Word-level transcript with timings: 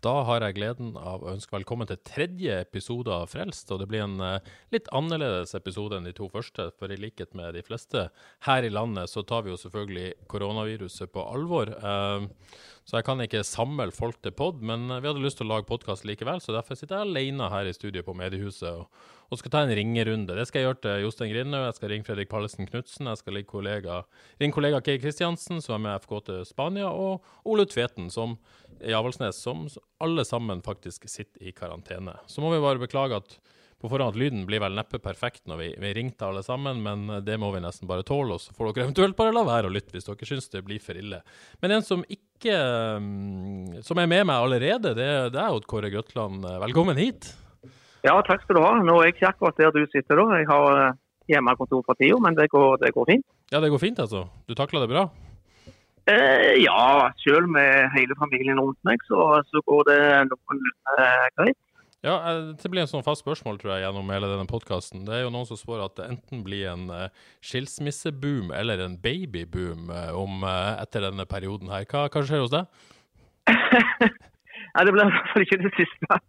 Da 0.00 0.22
har 0.24 0.40
jeg 0.40 0.54
gleden 0.56 0.94
av 0.96 1.20
å 1.20 1.28
ønske 1.34 1.52
velkommen 1.52 1.84
til 1.88 1.98
tredje 2.08 2.54
episode 2.62 3.12
av 3.12 3.26
Frelst. 3.28 3.68
Og 3.68 3.82
det 3.82 3.88
blir 3.90 4.06
en 4.06 4.16
uh, 4.16 4.38
litt 4.72 4.88
annerledes 4.96 5.52
episode 5.58 5.98
enn 5.98 6.08
de 6.08 6.14
to 6.16 6.30
første. 6.32 6.70
For 6.80 6.88
i 6.88 6.96
likhet 6.96 7.36
med 7.36 7.52
de 7.58 7.60
fleste 7.66 8.06
her 8.46 8.64
i 8.64 8.72
landet, 8.72 9.12
så 9.12 9.20
tar 9.28 9.44
vi 9.44 9.52
jo 9.52 9.60
selvfølgelig 9.60 10.14
koronaviruset 10.32 11.12
på 11.12 11.26
alvor. 11.34 11.74
Uh, 11.84 12.24
så 12.88 12.96
jeg 12.96 13.10
kan 13.10 13.20
ikke 13.20 13.44
samle 13.44 13.90
folk 13.92 14.16
til 14.24 14.32
pod, 14.32 14.64
men 14.64 14.88
vi 14.88 15.04
hadde 15.04 15.20
lyst 15.20 15.36
til 15.42 15.50
å 15.50 15.52
lage 15.52 15.68
podkast 15.68 16.08
likevel. 16.08 16.40
Så 16.40 16.56
derfor 16.56 16.80
sitter 16.80 16.96
jeg 16.96 17.10
alene 17.10 17.50
her 17.52 17.68
i 17.68 17.76
studio 17.76 18.02
på 18.06 18.16
Mediehuset 18.16 18.70
og, 18.72 18.88
og 19.28 19.38
skal 19.38 19.52
ta 19.52 19.62
en 19.66 19.74
ringerunde. 19.76 20.34
Det 20.34 20.48
skal 20.48 20.62
jeg 20.62 20.70
gjøre 20.70 20.80
til 20.86 21.04
Jostein 21.04 21.34
Grindhaug, 21.34 21.66
jeg 21.68 21.76
skal 21.76 21.92
ringe 21.92 22.08
Fredrik 22.08 22.32
Pallesen 22.32 22.66
Knutsen, 22.66 23.12
jeg 23.12 23.20
skal 23.20 23.36
ringe 23.36 23.52
kollega, 23.52 24.00
ringe 24.40 24.56
kollega 24.56 24.80
Kay 24.82 24.98
Kristiansen, 25.02 25.60
som 25.62 25.76
er 25.76 25.84
med 25.84 26.02
FK 26.06 26.16
til 26.26 26.42
Spania, 26.48 26.88
og 26.88 27.20
Ole 27.44 27.68
Tveten, 27.68 28.08
som 28.10 28.40
i 28.80 28.94
Avaldsnes, 28.96 29.38
som 29.42 29.66
alle 30.00 30.24
sammen 30.24 30.62
faktisk 30.64 31.08
sitter 31.08 31.42
i 31.48 31.54
karantene. 31.56 32.16
Så 32.26 32.42
må 32.44 32.52
vi 32.54 32.62
bare 32.62 32.82
beklage 32.82 33.18
at 33.20 33.40
på 33.80 33.88
forhånd 33.88 34.12
at 34.12 34.18
lyden 34.20 34.42
blir 34.44 34.60
vel 34.60 34.74
neppe 34.76 34.98
perfekt 35.00 35.46
når 35.48 35.60
vi, 35.60 35.68
vi 35.80 35.92
ringte 35.96 36.26
alle 36.26 36.42
sammen, 36.44 36.82
men 36.84 37.22
det 37.24 37.38
må 37.40 37.48
vi 37.54 37.62
nesten 37.64 37.88
bare 37.88 38.04
tåle. 38.04 38.36
Og 38.36 38.42
så 38.42 38.52
får 38.52 38.74
dere 38.74 38.90
eventuelt 38.90 39.16
bare 39.16 39.32
la 39.32 39.44
være 39.46 39.70
å 39.70 39.72
lytte 39.72 39.94
hvis 39.94 40.08
dere 40.08 40.28
syns 40.28 40.52
det 40.52 40.60
blir 40.66 40.82
for 40.84 41.00
ille. 41.00 41.22
Men 41.64 41.78
en 41.78 41.86
som 41.86 42.04
ikke 42.04 42.26
mm, 43.00 43.80
Som 43.84 44.00
er 44.00 44.08
med 44.08 44.26
meg 44.28 44.36
allerede, 44.36 44.92
det, 44.96 45.08
det 45.32 45.40
er 45.40 45.52
Odd 45.52 45.66
Kåre 45.68 45.90
Grøtland. 45.92 46.44
Velkommen 46.62 47.00
hit. 47.00 47.32
Ja, 48.04 48.14
takk 48.24 48.44
skal 48.44 48.56
du 48.56 48.62
ha. 48.64 48.74
Nå 48.84 48.96
er 49.00 49.10
jeg 49.10 49.16
ikke 49.16 49.32
akkurat 49.34 49.60
der 49.60 49.72
du 49.76 49.82
sitter 49.92 50.20
da. 50.20 50.28
Jeg 50.40 50.48
har 50.48 50.78
eh, 50.84 51.00
hjemmekontor 51.32 51.84
for 51.84 52.00
tida, 52.00 52.16
men 52.24 52.36
det 52.36 52.48
går, 52.52 52.78
det 52.84 52.94
går 52.96 53.08
fint. 53.12 53.26
Ja, 53.52 53.60
det 53.60 53.72
går 53.72 53.82
fint, 53.82 54.00
altså. 54.00 54.26
Du 54.48 54.56
takla 54.56 54.84
det 54.84 54.92
bra? 54.92 55.08
Eh, 56.10 56.62
ja, 56.64 57.10
selv 57.22 57.48
med 57.48 57.90
hele 57.94 58.16
familien 58.18 58.60
rundt 58.60 58.78
meg, 58.86 59.02
så, 59.06 59.40
så 59.50 59.62
går 59.68 59.84
det 59.90 59.98
noenlunde 60.30 60.94
eh, 61.04 61.26
greit. 61.38 61.58
Ja, 62.00 62.14
eh, 62.30 62.40
Det 62.58 62.70
blir 62.72 62.82
en 62.82 62.90
sånn 62.90 63.04
fast 63.06 63.22
spørsmål 63.22 63.60
tror 63.60 63.74
jeg, 63.74 63.84
gjennom 63.84 64.10
hele 64.10 64.30
denne 64.32 64.48
podkasten. 64.50 65.04
Det 65.06 65.18
er 65.18 65.24
jo 65.26 65.32
noen 65.34 65.48
som 65.48 65.60
spår 65.60 65.84
at 65.84 65.98
det 66.00 66.08
enten 66.14 66.42
blir 66.46 66.70
en 66.72 66.88
uh, 66.90 67.26
skilsmisseboom 67.44 68.54
eller 68.56 68.82
en 68.86 68.96
babyboom 69.02 69.92
om, 70.16 70.46
etter 70.80 71.06
denne 71.10 71.28
perioden 71.28 71.70
her. 71.72 71.86
Hva, 71.90 72.08
hva 72.08 72.24
skjer 72.26 72.46
hos 72.46 72.54
deg? 72.54 72.70
Nei, 74.70 74.84
Det 74.86 74.94
blir 74.94 75.02
i 75.02 75.10
hvert 75.10 75.34
fall 75.34 75.44
ikke 75.44 75.60
det 75.60 75.74
siste. 75.76 76.20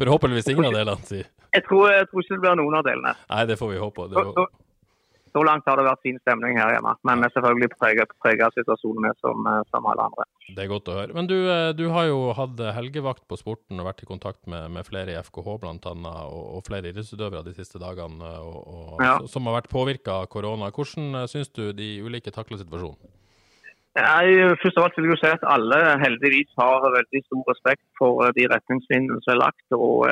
Forhåpentligvis 0.00 0.50
ingen 0.52 0.70
av 0.70 0.74
delene, 0.76 1.06
sier 1.06 1.28
Jeg 1.54 1.64
tror, 1.68 1.90
jeg 1.92 2.08
tror 2.10 2.24
ikke 2.24 2.34
det 2.36 2.42
blir 2.44 2.58
noen 2.60 2.80
av 2.80 2.86
delene. 2.86 3.14
Nei, 3.30 3.44
det 3.50 3.58
får 3.60 3.72
vi 3.72 3.80
håpe. 3.82 4.10
Det, 4.10 4.26
Så, 4.26 4.46
så, 5.32 5.42
langt 5.46 5.66
har 5.68 5.78
det 5.78 5.86
vært 5.86 6.02
fin 6.06 6.18
stemning 6.22 6.58
her 6.60 6.74
hjemme, 6.74 6.92
men 7.08 7.24
er 7.24 7.32
selvfølgelig 7.34 7.70
preget 7.76 8.44
av 8.46 8.54
situasjonen 8.56 9.06
med 9.06 9.18
som, 9.22 9.46
eh, 9.46 9.60
som 9.70 9.86
alle 9.90 10.06
andre. 10.08 10.26
det 10.50 10.64
er 10.64 10.70
godt 10.72 10.90
å 10.90 10.96
høre. 10.98 11.14
Men 11.14 11.28
du, 11.30 11.36
eh, 11.50 11.72
du 11.78 11.86
har 11.94 12.08
jo 12.08 12.32
hatt 12.34 12.58
helgevakt 12.76 13.26
på 13.30 13.38
sporten 13.38 13.80
og 13.80 13.86
vært 13.86 14.02
i 14.02 14.10
kontakt 14.10 14.46
med, 14.50 14.70
med 14.70 14.86
flere 14.86 15.14
i 15.14 15.20
FKH 15.22 15.56
bl.a. 15.62 15.94
Og, 16.26 16.44
og 16.56 16.66
flere 16.66 16.90
idrettsutøvere 16.90 17.44
de 17.46 17.54
siste 17.54 17.78
dagene 17.82 18.34
og, 18.42 18.58
og, 18.66 18.98
Ja. 19.04 19.18
som 19.30 19.46
har 19.46 19.60
vært 19.60 19.70
påvirka 19.70 20.22
av 20.22 20.28
korona. 20.32 20.70
Hvordan 20.74 21.22
eh, 21.22 21.30
syns 21.30 21.52
du 21.54 21.72
de 21.72 22.00
ulike 22.02 22.34
takler 22.34 22.58
situasjonen? 22.58 22.98
Jeg, 23.98 24.56
først 24.62 24.76
av 24.78 24.84
alt 24.86 24.96
vil 24.96 25.08
jeg 25.08 25.16
jo 25.16 25.18
si 25.18 25.30
at 25.34 25.44
alle 25.50 25.78
heldigvis 25.98 26.52
har 26.60 26.84
veldig 26.94 27.22
stor 27.26 27.48
respekt 27.50 27.82
for 27.98 28.30
de 28.36 28.44
retningslinjene 28.46 29.18
som 29.24 29.32
er 29.34 29.40
lagt, 29.40 29.66
og 29.74 30.04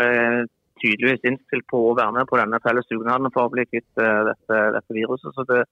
tydeligvis 0.83 1.27
innstilt 1.29 1.67
på 1.71 1.83
å 1.91 1.95
være 1.99 2.15
med 2.17 2.29
på 2.31 2.41
denne 2.41 2.61
felles 2.65 2.89
dugnaden 2.91 3.33
for 3.35 3.49
å 3.49 3.53
bli 3.53 3.67
kvitt 3.69 4.03
eh, 4.03 4.25
dette, 4.31 4.59
dette 4.79 4.97
viruset. 4.97 5.31
Så 5.35 5.45
det, 5.51 5.63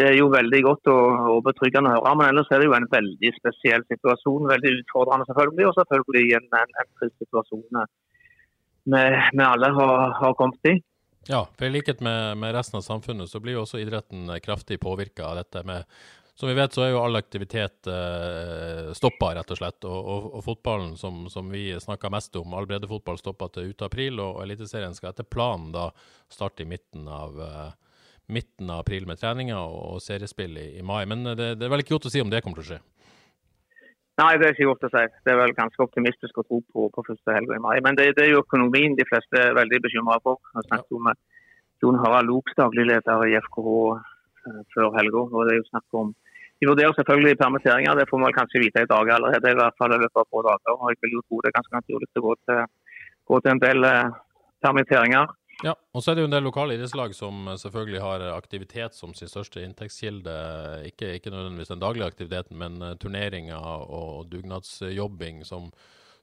det 0.00 0.10
er 0.10 0.18
jo 0.18 0.30
veldig 0.32 0.60
godt 0.66 0.90
og, 0.92 1.30
og 1.34 1.44
betryggende 1.46 1.92
å 1.92 1.98
høre. 1.98 2.16
Men 2.20 2.32
ellers 2.32 2.50
er 2.50 2.62
det 2.62 2.70
jo 2.70 2.76
en 2.78 2.90
veldig 2.92 3.32
spesiell 3.38 3.86
situasjon. 3.92 4.50
Veldig 4.52 4.74
utfordrende 4.80 5.28
selvfølgelig, 5.30 5.70
og 5.70 5.78
selvfølgelig 5.80 6.26
en, 6.40 6.50
en, 6.60 6.76
en 6.82 6.92
trist 7.00 7.16
situasjon 7.24 7.64
vi 8.86 9.00
vi 9.32 9.42
alle 9.42 9.72
har, 9.74 10.12
har 10.20 10.34
kommet 10.38 10.68
i. 10.70 10.76
Ja, 11.26 11.42
for 11.58 11.66
i 11.66 11.72
likhet 11.74 12.00
med, 12.00 12.38
med 12.38 12.54
resten 12.54 12.78
av 12.78 12.84
samfunnet 12.86 13.30
så 13.30 13.40
blir 13.42 13.56
jo 13.56 13.64
også 13.64 13.80
idretten 13.82 14.28
eh, 14.30 14.42
kraftig 14.42 14.78
påvirka 14.82 15.26
av 15.26 15.40
dette 15.40 15.62
med 15.66 15.82
Som 16.36 16.50
vi 16.50 16.54
vet 16.54 16.74
så 16.76 16.82
er 16.84 16.90
jo 16.92 17.00
all 17.00 17.16
aktivitet 17.16 17.88
eh, 17.88 18.90
stoppa, 18.92 19.30
rett 19.38 19.52
og 19.54 19.56
slett. 19.56 19.86
Og, 19.88 19.96
og, 19.96 20.26
og 20.36 20.42
fotballen, 20.44 20.92
som, 21.00 21.22
som 21.32 21.48
vi 21.48 21.70
snakka 21.80 22.10
mest 22.12 22.36
om, 22.36 22.52
all 22.52 22.68
breddefotball 22.68 23.16
stoppa 23.16 23.48
til 23.54 23.70
ut 23.72 23.84
april. 23.86 24.20
Og 24.20 24.42
Eliteserien 24.44 24.92
skal 24.96 25.14
etter 25.14 25.24
planen 25.24 25.70
da 25.72 25.88
starte 26.28 26.66
i 26.66 26.68
midten 26.68 27.08
av 27.08 27.40
eh, 27.40 27.70
midten 28.26 28.70
av 28.70 28.82
april 28.82 29.06
med 29.08 29.20
treninger 29.22 29.56
og, 29.56 29.96
og 29.96 30.02
seriespill 30.04 30.58
i, 30.60 30.66
i 30.76 30.84
mai. 30.84 31.06
Men 31.08 31.24
eh, 31.30 31.38
det, 31.38 31.48
det 31.56 31.66
er 31.66 31.72
vel 31.72 31.84
ikke 31.84 31.96
godt 31.96 32.10
å 32.10 32.12
si 32.12 32.20
om 32.20 32.32
det 32.32 32.42
kommer 32.44 32.60
til 32.60 32.66
å 32.66 32.70
skje. 32.74 32.82
Nei, 34.16 34.34
det 34.40 34.46
er 34.46 34.54
ikke 34.54 34.68
godt 34.70 34.86
å 34.88 34.92
si. 34.92 35.06
Det 35.24 35.32
er 35.32 35.40
vel 35.40 35.56
ganske 35.56 35.82
optimistisk 35.84 36.38
å 36.40 36.44
tro 36.44 36.60
på, 36.72 36.90
på 36.92 37.06
første 37.08 37.32
helga 37.36 37.56
i 37.56 37.64
mai. 37.64 37.74
Men 37.84 37.96
det, 37.96 38.10
det 38.16 38.26
er 38.26 38.34
jo 38.34 38.44
økonomien 38.44 38.96
de 38.96 39.08
fleste 39.08 39.40
er 39.40 39.56
veldig 39.56 39.80
bekymra 39.88 40.20
for. 40.24 40.40
Jeg 40.56 40.68
snakket 40.68 41.02
med 41.08 41.20
Jon 41.84 42.00
Harald 42.04 42.28
Loks, 42.28 42.56
daglig 42.60 42.86
leder 42.88 43.26
i 43.28 43.36
FKH 43.48 43.74
eh, 43.96 44.62
før 44.76 44.96
helga. 45.00 45.26
og 45.28 45.42
det 45.44 45.56
er 45.56 45.60
jo 45.62 45.68
snakk 45.72 46.00
om 46.04 46.14
De 46.60 46.68
vurderer 46.70 46.94
selvfølgelig 46.96 47.38
permitteringer, 47.40 47.98
det 47.98 48.06
får 48.08 48.18
vi 48.20 48.24
vel 48.26 48.36
kanskje 48.36 48.62
vite 48.62 48.84
i 48.86 48.88
dag 48.92 49.10
allerede. 49.16 49.50
i 49.52 49.58
hvert 49.58 49.76
fall 49.80 49.92
i 49.92 49.98
løpet 50.02 50.22
av 50.22 50.28
få 50.32 50.44
dager. 50.46 50.76
og 50.76 50.92
Jeg 50.92 51.02
vil 51.04 51.16
jo 51.18 51.24
tro 51.26 51.40
det 51.42 51.50
er 51.50 51.58
ganske 51.58 51.76
naturlig 51.80 52.08
å 52.16 52.24
gå 52.28 52.36
til, 52.48 52.62
gå 53.32 53.40
til 53.44 53.52
en 53.52 53.64
del 53.66 53.84
eh, 53.90 54.14
permitteringer. 54.64 55.34
Ja, 55.64 55.72
og 55.96 56.02
så 56.04 56.12
er 56.12 56.16
det 56.16 56.24
jo 56.24 56.28
en 56.28 56.34
del 56.34 56.44
lokale 56.44 56.74
idrettslag 56.76 57.14
som 57.16 57.46
eh, 57.48 57.58
selvfølgelig 57.60 58.00
har 58.04 58.24
aktivitet 58.34 58.96
som 58.96 59.14
sin 59.16 59.28
største 59.28 59.62
inntektskilde. 59.64 60.34
Ikke, 60.90 61.14
ikke 61.16 61.32
nødvendigvis 61.32 61.72
den 61.72 61.80
daglige 61.84 62.08
aktiviteten, 62.08 62.58
men 62.60 62.80
eh, 62.84 62.96
turneringer 63.00 63.60
og 64.00 64.28
dugnadsjobbing 64.32 65.44
som, 65.48 65.70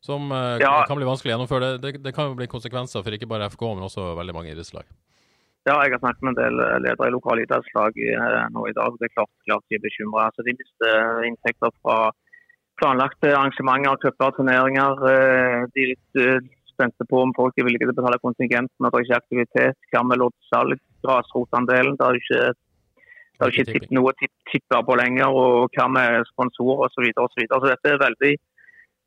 som 0.05 0.29
eh, 0.31 0.59
Ja. 0.61 0.75
kan 0.89 0.97
bli 0.97 1.09
vanskelig 1.09 1.33
å 1.33 1.35
gjennomføre. 1.37 1.73
Det, 1.77 1.81
det, 1.85 2.03
det 2.05 2.13
kan 2.17 2.29
jo 2.29 2.37
bli 2.37 2.49
konsekvenser 2.51 3.05
for 3.05 3.17
ikke 3.17 3.29
bare 3.29 3.49
FK, 3.53 3.65
men 3.73 3.89
også 3.89 4.13
veldig 4.21 4.37
mange 4.37 4.53
idrettslag. 4.53 4.89
Ja, 5.63 5.77
jeg 5.79 5.93
har 5.93 6.01
snakket 6.01 6.25
med 6.27 6.33
en 6.33 6.41
del 6.41 6.59
eh, 6.59 6.79
ledere 6.83 7.07
i 7.07 7.13
lokale 7.13 7.45
idrettslag 7.45 7.95
eh, 8.03 8.41
nå 8.51 8.65
i 8.67 8.75
dag. 8.75 8.97
Det 8.99 9.07
er 9.07 9.13
klart, 9.15 9.31
klart 9.47 9.63
de 9.71 9.77
er 9.77 9.85
bekymra. 9.85 10.25
Altså, 10.27 10.43
de 10.43 10.55
mister 10.59 11.23
inntekter 11.29 11.71
fra 11.79 11.97
planlagte 12.81 13.31
arrangementer, 13.31 13.95
cuper, 14.01 14.33
turneringer. 14.35 15.05
Eh, 15.11 15.63
De 15.71 15.85
er 15.85 15.93
litt 15.93 16.19
eh, 16.19 16.51
spente 16.73 17.07
på 17.07 17.21
om 17.23 17.31
folk 17.37 17.55
er 17.55 17.67
villige 17.69 17.85
til 17.85 17.93
å 17.93 17.99
betale 18.01 18.19
kontingenten 18.19 18.89
at 18.89 18.91
det 18.91 18.99
er 18.99 19.07
ikke 19.07 19.15
er 19.15 19.23
aktivitet. 19.23 19.89
Hva 19.93 20.03
med 20.09 20.19
loddsalg, 20.19 20.83
grasrotandelen? 21.05 21.95
Det 21.99 22.11
jo 22.11 22.23
ikke, 22.25 22.43
det 23.39 23.47
er 23.47 23.79
ikke 23.79 23.95
noe 23.95 24.11
å 24.11 24.17
tippe 24.51 24.83
på 24.89 24.99
lenger. 24.99 25.31
Og 25.31 25.77
hva 25.77 25.87
med 25.95 26.27
sponsorer 26.33 26.89
osv. 26.89 26.97
Så, 26.97 27.05
videre, 27.07 27.23
og 27.23 27.31
så, 27.31 27.39
videre. 27.39 27.61
så 27.63 27.71
dette 27.71 27.93
er 27.93 28.03
veldig 28.03 28.33
eh, 28.35 28.43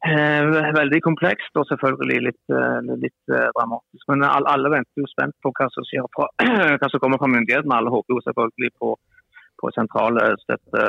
veldig 0.04 1.00
komplekst 1.02 1.56
og 1.56 1.66
selvfølgelig 1.70 2.18
litt, 2.28 2.42
eh, 2.52 2.96
litt 3.00 3.32
eh, 3.32 3.48
dramatisk. 3.56 4.04
Men 4.12 4.24
alle, 4.28 4.70
venter 4.70 5.02
jo 5.02 5.08
spent 5.10 5.34
på 5.42 5.52
hva 5.56 5.68
som, 5.72 5.86
fra, 6.14 6.28
hva 6.80 6.90
som 6.90 7.00
kommer 7.00 7.18
fra 7.18 7.30
myndighetene. 7.32 7.74
Alle 7.74 7.90
håper 7.90 8.14
jo 8.14 8.22
selvfølgelig 8.26 8.72
på, 8.78 8.92
på 9.62 9.72
sentrale 9.74 10.28
støtte, 10.44 10.84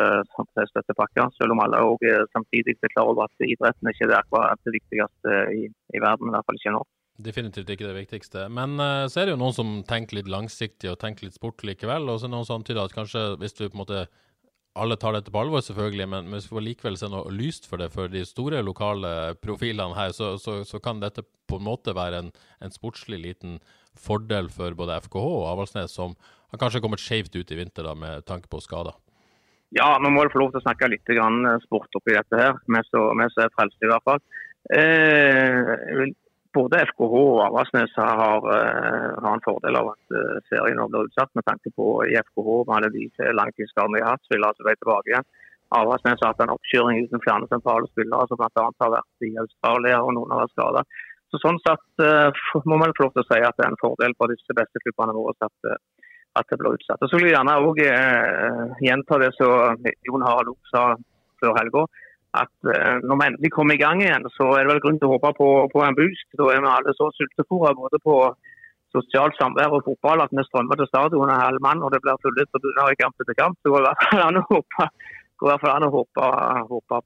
støttepakker, 0.74 1.32
selv 1.40 1.56
om 1.56 1.64
alle 1.64 1.82
er 2.04 2.28
samtidig 2.36 2.78
er 2.82 2.94
klar 2.94 3.10
over 3.14 3.26
at 3.26 3.48
idretten 3.48 3.90
ikke 3.90 4.10
er 4.10 4.20
akkurat 4.20 4.62
det 4.68 4.76
viktigste 4.76 5.42
i, 5.56 5.66
i 5.72 6.04
verden. 6.04 6.30
i 6.30 6.36
hvert 6.36 6.48
fall 6.48 6.62
ikke 6.62 6.78
nå. 6.78 6.86
Definitivt 7.18 7.72
ikke 7.74 7.88
det 7.88 7.98
viktigste. 7.98 8.46
Men 8.54 8.78
eh, 8.78 9.08
så 9.10 9.22
er 9.22 9.28
det 9.28 9.38
jo 9.38 9.42
noen 9.42 9.56
som 9.56 9.76
tenker 9.88 10.20
litt 10.20 10.30
langsiktig 10.30 10.92
og 10.92 11.00
tenker 11.02 11.26
litt 11.26 11.38
sport 11.40 11.64
likevel. 11.66 12.06
Og 12.12 12.20
så 12.20 12.28
er 12.28 12.30
det 12.30 12.36
noen 12.36 12.50
som 12.50 12.62
antyder 12.62 12.84
at 12.84 12.94
kanskje 12.94 13.24
hvis 13.42 13.58
du 13.58 13.66
på 13.66 13.74
en 13.74 13.86
måte 13.86 14.06
alle 14.78 14.98
tar 15.00 15.16
dette 15.16 15.34
på 15.34 15.42
alvor, 15.42 15.64
selvfølgelig, 15.66 16.08
men 16.12 16.30
hvis 16.34 16.48
vi 16.52 16.64
likevel 16.64 16.98
se 17.00 17.10
noe 17.12 17.34
lyst 17.34 17.68
for 17.70 17.82
det 17.82 17.90
for 17.94 18.12
de 18.12 18.24
store 18.28 18.62
lokale 18.66 19.34
profilene 19.42 19.98
her, 19.98 20.14
så, 20.16 20.36
så, 20.42 20.62
så 20.68 20.82
kan 20.84 21.02
dette 21.04 21.26
på 21.48 21.60
en 21.60 21.68
måte 21.68 21.96
være 21.98 22.22
en, 22.24 22.32
en 22.64 22.74
sportslig 22.74 23.20
liten 23.24 23.58
fordel 23.98 24.52
for 24.54 24.76
både 24.78 25.00
FKH 25.08 25.26
og 25.26 25.50
Avaldsnes, 25.52 25.96
som 25.98 26.16
har 26.52 26.62
kanskje 26.62 26.82
kommet 26.84 27.04
skjevt 27.04 27.36
ut 27.36 27.52
i 27.52 27.60
vinter 27.60 27.88
da, 27.88 27.96
med 27.98 28.26
tanke 28.30 28.50
på 28.52 28.62
skader. 28.64 28.96
Ja, 29.76 29.98
vi 30.00 30.12
må 30.14 30.24
få 30.32 30.40
lov 30.40 30.54
til 30.54 30.62
å 30.62 30.68
snakke 30.68 30.88
litt 30.88 31.10
grann 31.12 31.42
sport 31.66 31.98
oppi 32.00 32.16
dette 32.16 32.40
her, 32.40 32.56
vi 32.72 32.84
som 32.88 33.24
er 33.26 33.52
frelste 33.56 33.84
i 33.84 33.92
hvert 33.92 34.06
fall. 34.08 34.22
Eh, 34.76 35.74
jeg 35.90 35.98
vil 36.02 36.14
både 36.58 36.84
FKH 36.92 37.16
og 37.18 37.42
Avaldsnes 37.46 37.94
har, 37.98 38.46
uh, 38.46 39.10
har, 39.24 39.34
en 39.34 39.44
fordel 39.46 39.78
av 39.80 39.92
at 39.94 40.16
uh, 40.16 40.38
serien 40.50 40.80
blir 40.92 41.10
utsatt, 41.10 41.32
med 41.38 41.46
tanke 41.48 41.72
på 41.78 41.90
i 42.08 42.16
FKH 42.30 42.50
med 42.70 42.88
de 42.96 43.06
langtidsskadene 43.40 44.00
de 44.00 44.06
har 44.06 44.16
hatt, 44.16 44.32
vil 44.34 44.48
altså 44.48 44.68
være 44.68 44.82
tilbake 44.82 45.14
igjen. 45.14 45.28
Avaldsnes 45.78 46.24
har 46.24 46.32
hatt 46.32 46.44
en 46.46 46.56
oppkjøring 46.56 47.04
uten 47.06 47.24
flere 47.26 47.50
sentrale 47.52 47.90
spillere, 47.92 48.30
som 48.30 48.40
bl.a. 48.40 48.66
har 48.84 48.96
vært 48.96 49.28
i 49.28 49.34
Australia 49.44 50.02
og 50.04 50.14
noen 50.16 50.34
har 50.34 50.46
vært 50.46 50.56
skada. 50.56 50.84
Så 51.28 51.42
sånn 51.44 51.60
sett 51.64 52.04
uh, 52.08 52.44
må 52.70 52.80
man 52.80 52.96
få 52.98 53.08
lov 53.08 53.16
til 53.18 53.26
å 53.26 53.30
si 53.30 53.40
at 53.44 53.60
det 53.60 53.68
er 53.68 53.74
en 53.74 53.84
fordel 53.84 54.16
for 54.18 54.32
disse 54.32 54.58
beste 54.58 54.84
klubbene 54.86 55.16
våre 55.18 55.36
at, 55.50 55.78
at 56.40 56.52
det 56.52 56.60
blir 56.62 56.80
utsatt. 56.80 57.04
Og 57.04 57.12
Så 57.12 57.20
vil 57.20 57.30
jeg 57.30 57.38
gjerne 57.38 57.60
òg 57.68 57.84
gjenta 58.88 59.22
det 59.24 59.34
som 59.36 59.88
Jon 60.08 60.28
Harald 60.28 60.56
sa 60.72 60.90
før 61.42 61.58
helga 61.60 61.88
at 62.42 62.54
uh, 62.70 62.98
når 63.04 63.20
vi 63.20 63.28
endelig 63.30 63.52
kommer 63.56 63.78
i 63.78 63.82
gang 63.82 64.04
igjen, 64.04 64.28
så 64.36 64.52
er 64.56 64.66
det 64.66 64.74
vel 64.74 64.84
grunn 64.84 65.00
til 65.02 65.10
å 65.10 65.16
håpe 65.16 65.34
på, 65.40 65.50
på 65.74 65.84
en 65.86 65.98
boost. 65.98 66.30
Da 66.40 66.52
er 66.54 66.64
vi 66.64 66.72
alle 66.72 66.96
så 66.98 67.10
sultefòra 67.18 67.74
både 67.78 68.00
på 68.04 68.18
sosialt 68.96 69.36
samvær 69.40 69.76
og 69.78 69.84
fotball 69.88 70.24
at 70.24 70.34
vi 70.34 70.46
strømmer 70.48 70.80
til 70.80 70.88
stadionet 70.90 71.36
en 71.36 71.44
halv 71.44 71.64
mann 71.64 71.84
og 71.84 71.92
det 71.92 72.00
blir 72.04 72.20
fullt 72.24 72.40
tribuner 72.54 72.94
i 72.94 73.00
kamp 73.02 73.20
etter 73.24 73.38
kamp. 73.38 73.60
Så 73.62 73.74
går 73.74 73.84
det 73.84 73.92
i 73.92 75.50
hvert 75.52 75.62
fall 75.62 75.76
an 75.76 75.88
å 75.90 75.94
håpe, 75.94 76.32
håpe, 76.72 77.02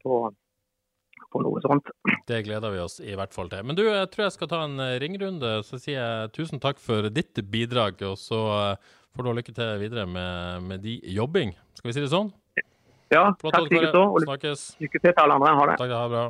på 1.32 1.42
noe 1.44 1.62
sånt. 1.64 1.88
Det 2.28 2.42
gleder 2.46 2.74
vi 2.74 2.82
oss 2.84 3.00
i 3.04 3.16
hvert 3.16 3.36
fall 3.36 3.50
til. 3.52 3.64
Men 3.68 3.78
du, 3.78 3.86
jeg 3.88 4.10
tror 4.12 4.26
jeg 4.26 4.36
skal 4.36 4.52
ta 4.52 4.64
en 4.66 4.80
eh, 4.84 4.98
ringrunde. 5.02 5.54
Så 5.68 5.80
sier 5.80 6.00
jeg 6.00 6.34
tusen 6.36 6.62
takk 6.64 6.82
for 6.82 7.08
ditt 7.14 7.40
bidrag, 7.52 8.02
og 8.08 8.18
så 8.20 8.42
eh, 8.58 8.92
får 9.16 9.24
du 9.24 9.32
ha 9.32 9.38
lykke 9.40 9.56
til 9.56 9.82
videre 9.82 10.08
med, 10.10 10.68
med 10.68 10.84
de 10.84 10.98
jobbing. 11.16 11.56
Skal 11.78 11.92
vi 11.92 11.96
si 11.96 12.04
det 12.04 12.12
sånn? 12.12 12.34
Ja, 13.12 13.26
Flott, 13.40 13.58
takk 13.58 13.74
likeså. 13.74 14.06
Og 14.08 14.24
lykke 14.24 15.02
til 15.02 15.12
til 15.12 15.20
alle 15.20 15.36
andre. 15.36 15.56
Ha 15.58 15.66
det. 15.72 15.80
Takk, 15.82 15.92
ha 15.98 16.04
det 16.06 16.14
bra. 16.16 16.28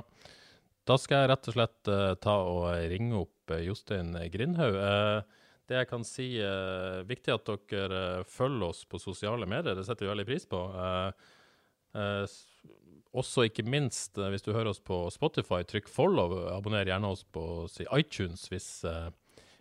Da 0.89 0.98
skal 0.98 1.22
jeg 1.22 1.30
rett 1.30 1.50
og 1.51 1.56
slett 1.56 1.92
uh, 1.94 2.13
ta 2.18 2.33
og 2.42 2.63
ringe 2.89 3.19
opp 3.22 3.54
uh, 3.54 3.62
Jostein 3.62 4.16
Grindhaug. 4.33 4.78
Uh, 4.81 5.44
det 5.69 5.78
jeg 5.78 5.89
kan 5.92 6.04
si, 6.04 6.25
er 6.44 7.06
viktig 7.07 7.31
at 7.31 7.51
dere 7.69 8.01
følger 8.28 8.66
oss 8.74 8.81
på 8.89 9.00
sosiale 9.00 9.48
medier. 9.48 9.78
Det 9.78 9.86
setter 9.88 10.07
vi 10.07 10.10
veldig 10.12 10.25
pris 10.28 10.44
på. 10.50 10.60
også 13.16 13.45
ikke 13.48 13.63
minst 13.63 14.19
hvis 14.19 14.44
du 14.44 14.51
hører 14.51 14.74
oss 14.74 14.81
på 14.84 15.06
Spotify, 15.13 15.62
trykk 15.63 15.88
follow. 15.88 16.34
Abonner 16.51 16.84
gjerne 16.89 17.13
oss 17.13 17.24
på 17.24 17.69
si, 17.72 17.86
iTunes 17.95 18.50
hvis 18.51 18.84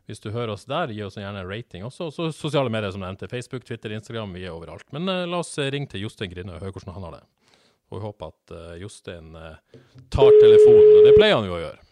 hvis 0.08 0.22
du 0.22 0.30
hører 0.34 0.54
oss 0.54 0.66
der, 0.66 0.90
gi 0.94 1.02
oss 1.06 1.18
gjerne 1.20 1.44
rating. 1.46 1.84
Også, 1.86 2.08
også 2.10 2.30
sosiale 2.34 2.72
medier 2.72 2.90
som 2.94 3.04
nevnte. 3.04 3.28
Facebook, 3.30 3.64
Twitter, 3.66 3.92
Instagram. 3.94 4.32
Vi 4.34 4.46
er 4.46 4.54
overalt. 4.54 4.88
Men 4.96 5.06
uh, 5.08 5.26
la 5.28 5.42
oss 5.42 5.54
ringe 5.58 5.90
til 5.92 6.02
Jostein 6.06 6.32
Grinde 6.32 6.56
og 6.56 6.64
høre 6.64 6.74
hvordan 6.74 6.96
han 6.96 7.06
har 7.06 7.18
det. 7.18 7.22
Og 7.90 7.98
vi 7.98 8.02
håper 8.06 8.32
at 8.32 8.54
uh, 8.56 8.74
Jostein 8.80 9.36
uh, 9.36 9.54
tar 10.10 10.34
telefonen. 10.40 10.90
Og 10.98 11.06
det 11.06 11.14
pleier 11.18 11.38
han 11.38 11.46
jo 11.46 11.54
å 11.54 11.62
gjøre. 11.62 11.86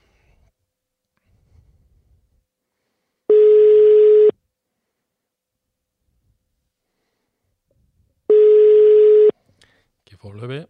Ikke 10.09 10.23
foreløpig. 10.27 10.63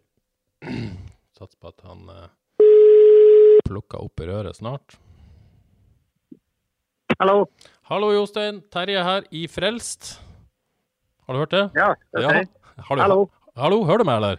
Satser 1.39 1.59
på 1.63 1.73
at 1.73 1.85
han 1.87 2.09
plukker 3.69 4.03
opp 4.03 4.21
i 4.21 4.27
røret 4.29 4.59
snart. 4.59 4.99
Hallo. 7.19 7.49
Hallo, 7.91 8.13
Jostein. 8.15 8.61
Terje 8.71 9.01
her 9.03 9.25
i 9.35 9.41
Frelst. 9.51 10.21
Har 11.27 11.35
du 11.35 11.41
hørt 11.41 11.51
det? 11.51 11.65
Ja. 11.75 11.89
det 12.15 12.23
er 12.23 12.45
du, 12.45 12.53
Hallo. 12.87 13.17
Hallo, 13.59 13.79
hører 13.89 14.05
du 14.05 14.07
meg, 14.07 14.21
eller? 14.21 14.39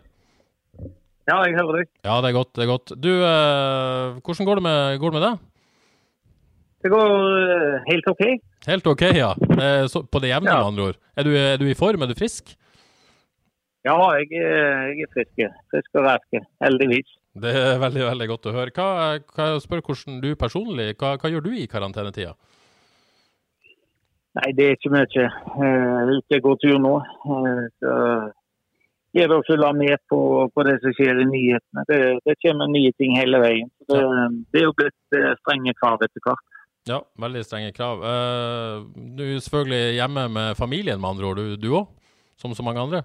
Ja, 1.28 1.42
jeg 1.44 1.58
hører 1.58 1.82
deg. 1.82 1.90
Ja, 2.08 2.16
det 2.24 2.30
er 2.30 2.36
godt. 2.38 2.54
det 2.56 2.64
er 2.64 2.70
godt. 2.72 2.94
Du, 2.96 3.10
eh, 3.12 4.22
hvordan 4.24 4.48
går 4.48 4.62
det 4.62 4.64
med, 4.64 4.96
går 5.02 5.12
det 5.12 5.20
med 5.20 5.26
deg? 5.28 5.44
Det 6.80 6.92
går 6.94 7.12
uh, 7.12 7.76
helt 7.90 8.08
OK. 8.14 8.24
Helt 8.70 8.88
OK, 8.88 9.04
ja. 9.18 9.34
Eh, 9.60 9.84
så, 9.92 10.06
på 10.08 10.22
det 10.24 10.32
jevne, 10.32 10.48
ja. 10.48 10.62
med 10.62 10.72
andre 10.72 10.90
ord. 10.94 11.04
Er 11.20 11.28
du, 11.28 11.36
er 11.36 11.60
du, 11.60 11.68
i 11.68 11.76
form? 11.76 12.08
Er 12.08 12.14
du 12.14 12.16
frisk? 12.16 12.56
Ja, 13.84 13.98
jeg, 14.22 14.32
jeg 14.40 15.04
er 15.04 15.12
frisk. 15.18 15.44
Frisk 15.76 16.00
og 16.00 16.08
rask, 16.08 16.46
heldigvis. 16.64 17.12
Det 17.44 17.52
er 17.60 17.84
veldig 17.84 18.08
veldig 18.08 18.32
godt 18.32 18.48
å 18.48 18.56
høre. 18.56 18.72
Hva, 18.72 19.20
hva 19.36 19.50
spør 19.60 19.84
hvordan 19.84 20.24
du 20.24 20.32
personlig, 20.40 20.94
hva, 20.96 21.18
hva 21.20 21.34
gjør 21.34 21.44
du 21.44 21.58
i 21.60 21.68
karantenetida? 21.68 22.38
Nei, 24.38 24.52
det 24.54 24.66
er 24.66 24.76
ikke 24.78 24.92
mye. 24.94 25.30
Uh, 25.58 26.12
ute 26.20 26.42
går 26.44 26.60
tur 26.62 26.78
nå. 26.82 26.94
Uh, 27.26 27.64
så 27.82 27.94
gjelder 29.18 29.42
det 29.42 29.56
å 29.56 29.58
la 29.58 29.72
med 29.74 30.04
på, 30.12 30.20
på, 30.54 30.66
det 30.68 30.76
som 30.84 30.94
skjer 30.94 31.24
i 31.24 31.28
nyhetene. 31.30 31.86
Det, 31.90 32.00
det 32.28 32.38
kommer 32.44 32.70
nye 32.70 32.94
ting 33.02 33.18
hele 33.18 33.42
veien. 33.42 33.72
Det, 33.90 33.98
ja. 33.98 34.28
det 34.54 34.62
er 34.62 34.68
jo 34.68 34.76
blitt 34.78 35.18
uh, 35.18 35.32
strenge 35.42 35.74
krav 35.82 36.06
etter 36.06 36.26
hvert. 36.28 36.46
Ja, 36.90 37.02
veldig 37.22 37.46
strenge 37.46 37.74
krav. 37.76 38.06
Uh, 38.06 38.86
du 39.18 39.26
er 39.26 39.42
selvfølgelig 39.42 39.98
hjemme 39.98 40.28
med 40.38 40.60
familien, 40.60 41.02
med 41.02 41.16
andre 41.16 41.32
ord, 41.32 41.46
du 41.62 41.72
òg? 41.82 41.90
Som 42.40 42.54
så 42.56 42.64
mange 42.64 42.80
andre? 42.80 43.04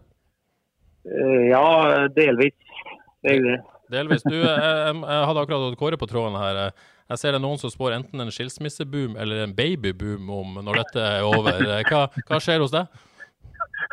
Ja, 1.05 2.07
delvis. 2.15 2.55
delvis. 3.27 3.65
Delvis. 3.93 4.23
Du, 4.25 4.37
jeg, 4.39 4.93
jeg, 4.95 5.25
hadde 5.27 5.43
akkurat 5.43 5.65
hatt 5.67 5.81
Kåre 5.81 5.99
på 6.01 6.07
tråden 6.09 6.39
her. 6.39 6.71
Jeg 7.13 7.21
ser 7.21 7.35
det 7.35 7.41
er 7.41 7.45
noen 7.45 7.61
som 7.61 7.73
spår 7.73 7.99
enten 7.99 8.25
en 8.25 8.33
skilsmisseboom 8.33 9.19
eller 9.21 9.45
en 9.45 9.57
babyboom 9.57 10.31
om 10.33 10.63
når 10.65 10.85
dette 10.85 11.03
er 11.05 11.27
over. 11.29 11.67
Hva, 11.91 12.07
hva 12.31 12.39
skjer 12.41 12.65
hos 12.65 12.73
deg? 12.73 12.89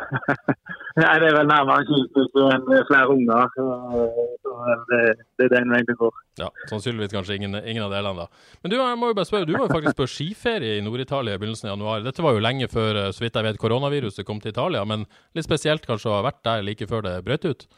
Nei, 0.96 1.12
Det 1.20 1.28
er 1.28 1.36
vel 1.36 1.48
nærmere 1.48 1.84
skilsmisse 1.88 2.46
enn 2.54 2.64
flere 2.88 3.12
unger. 3.12 3.52
Så 3.52 4.56
det, 4.88 5.02
det, 5.40 5.46
er 5.46 5.52
den 5.58 5.74
veien 5.74 5.88
det 5.88 5.98
går. 6.00 6.16
Ja, 6.40 6.48
Sannsynligvis 6.70 7.12
kanskje 7.12 7.36
ingen, 7.36 7.56
ingen, 7.60 7.84
av 7.84 7.92
delene, 7.92 8.24
da. 8.24 8.56
Men 8.64 8.72
du, 8.72 8.78
jeg 8.80 8.98
må 9.00 9.12
jo 9.12 9.18
bare 9.20 9.28
spørre, 9.28 9.48
du 9.48 9.54
var 9.58 9.66
jo 9.66 9.76
faktisk 9.76 10.00
på 10.00 10.08
skiferie 10.14 10.78
i 10.78 10.84
Nord-Italia 10.84 11.36
i 11.36 11.42
begynnelsen 11.42 11.68
av 11.68 11.76
januar. 11.76 12.04
Dette 12.08 12.24
var 12.24 12.36
jo 12.36 12.44
lenge 12.44 12.68
før 12.72 13.04
så 13.12 13.24
vidt 13.24 13.36
jeg 13.36 13.48
vet, 13.48 13.60
koronaviruset 13.60 14.28
kom 14.28 14.40
til 14.40 14.54
Italia, 14.54 14.84
men 14.88 15.04
litt 15.36 15.48
spesielt 15.48 15.88
kanskje 15.88 16.12
å 16.12 16.18
ha 16.18 16.26
vært 16.30 16.44
der 16.48 16.64
like 16.64 16.88
før 16.88 17.04
det 17.08 17.18
brøt 17.28 17.48
ut? 17.48 17.68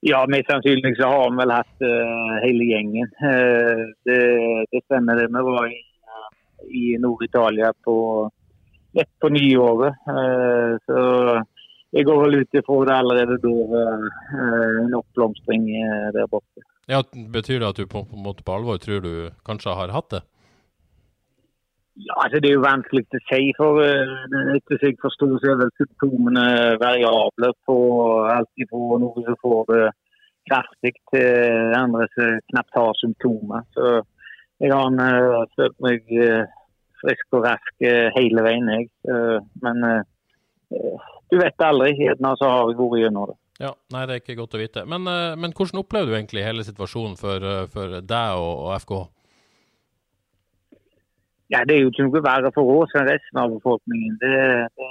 Ja, 0.00 0.26
mest 0.28 0.50
sannsynlig 0.50 0.96
så 0.96 1.08
har 1.08 1.30
vi 1.30 1.40
vel 1.40 1.52
hatt 1.54 1.84
uh, 1.84 2.34
hele 2.44 2.68
gjengen. 2.68 3.10
Uh, 3.22 3.84
det, 4.04 4.20
det, 4.72 4.82
stemmer 4.84 5.16
det. 5.16 5.28
Vi 5.32 5.44
var 5.48 5.68
i, 5.72 5.80
uh, 6.12 6.30
i 6.68 6.84
Nord-Italia 7.00 7.72
på 7.84 7.96
rett 8.96 9.12
på 9.20 9.28
nyåret. 9.28 9.94
så 10.88 11.00
jeg 11.92 12.04
går 12.08 12.20
vel 12.22 12.38
ut 12.40 12.54
ifra 12.56 12.78
det 12.88 12.94
allerede 12.94 13.36
da 13.42 13.82
en 14.86 14.94
oppblomstring 14.96 15.66
der 16.14 16.30
borte. 16.32 16.64
Ja, 16.88 17.02
Betyr 17.12 17.60
det 17.60 17.68
at 17.68 17.76
du 17.76 17.84
på, 17.86 18.06
på, 18.08 18.32
på 18.40 18.54
alvor 18.54 18.80
tror 18.80 19.04
du 19.04 19.12
kanskje 19.44 19.74
har 19.76 19.92
hatt 19.92 20.08
det? 20.14 20.22
Ja, 21.96 22.12
altså 22.24 22.40
Det 22.40 22.50
er 22.50 22.58
jo 22.58 22.64
vanskelig 22.64 23.06
å 23.08 23.20
si. 23.30 23.52
for 23.56 23.80
Etter 23.80 24.82
jeg 24.84 24.98
forstår, 25.00 25.38
så 25.40 25.52
er 25.52 25.62
vel 25.62 25.70
symptomene 25.80 26.48
variable 26.82 27.52
på 27.64 27.76
alt 28.34 28.66
fra 28.70 28.98
noe 29.00 29.24
som 29.24 29.38
får 29.40 29.62
det 29.70 29.86
kraftig, 30.50 30.92
til 31.12 31.74
andre 31.76 32.06
som 32.14 32.36
knapt 32.52 32.78
har 32.78 33.00
symptomer. 33.00 33.64
Så 33.74 33.96
jeg 34.62 34.72
har 34.72 34.92
uh, 34.92 35.46
følt 35.56 35.80
meg 35.84 36.12
uh, 36.16 36.44
frisk 37.02 37.38
og 37.38 37.48
rask 37.48 37.82
uh, 37.84 38.06
hele 38.16 38.44
veien, 38.46 38.70
jeg. 38.72 38.92
men 39.62 39.82
du 41.30 41.36
vet 41.38 41.62
aldri. 41.62 41.92
Gjerne 42.00 42.32
så 42.40 42.48
har 42.50 42.70
jeg 42.70 42.78
vært 42.78 43.02
gjennom 43.04 43.28
det. 43.30 43.36
Ja, 43.62 43.70
nei, 43.94 44.06
Det 44.06 44.14
er 44.14 44.20
ikke 44.20 44.40
godt 44.40 44.56
å 44.56 44.60
vite. 44.60 44.82
Men, 44.84 45.06
men 45.40 45.54
hvordan 45.56 45.80
opplevde 45.80 46.12
du 46.12 46.16
egentlig 46.18 46.44
hele 46.44 46.64
situasjonen 46.66 47.14
for, 47.16 47.44
for 47.72 48.00
deg 48.02 48.40
og, 48.40 48.66
og 48.66 48.72
FKH? 48.82 49.04
Ja, 51.50 51.58
Det 51.66 51.76
er 51.76 51.82
jo 51.82 51.90
ikke 51.92 52.04
noe 52.08 52.22
verre 52.24 52.50
for 52.54 52.70
oss 52.74 52.94
enn 52.98 53.06
resten 53.06 53.38
av 53.38 53.52
befolkningen. 53.54 54.16
Det, 54.18 54.30
det, 54.78 54.88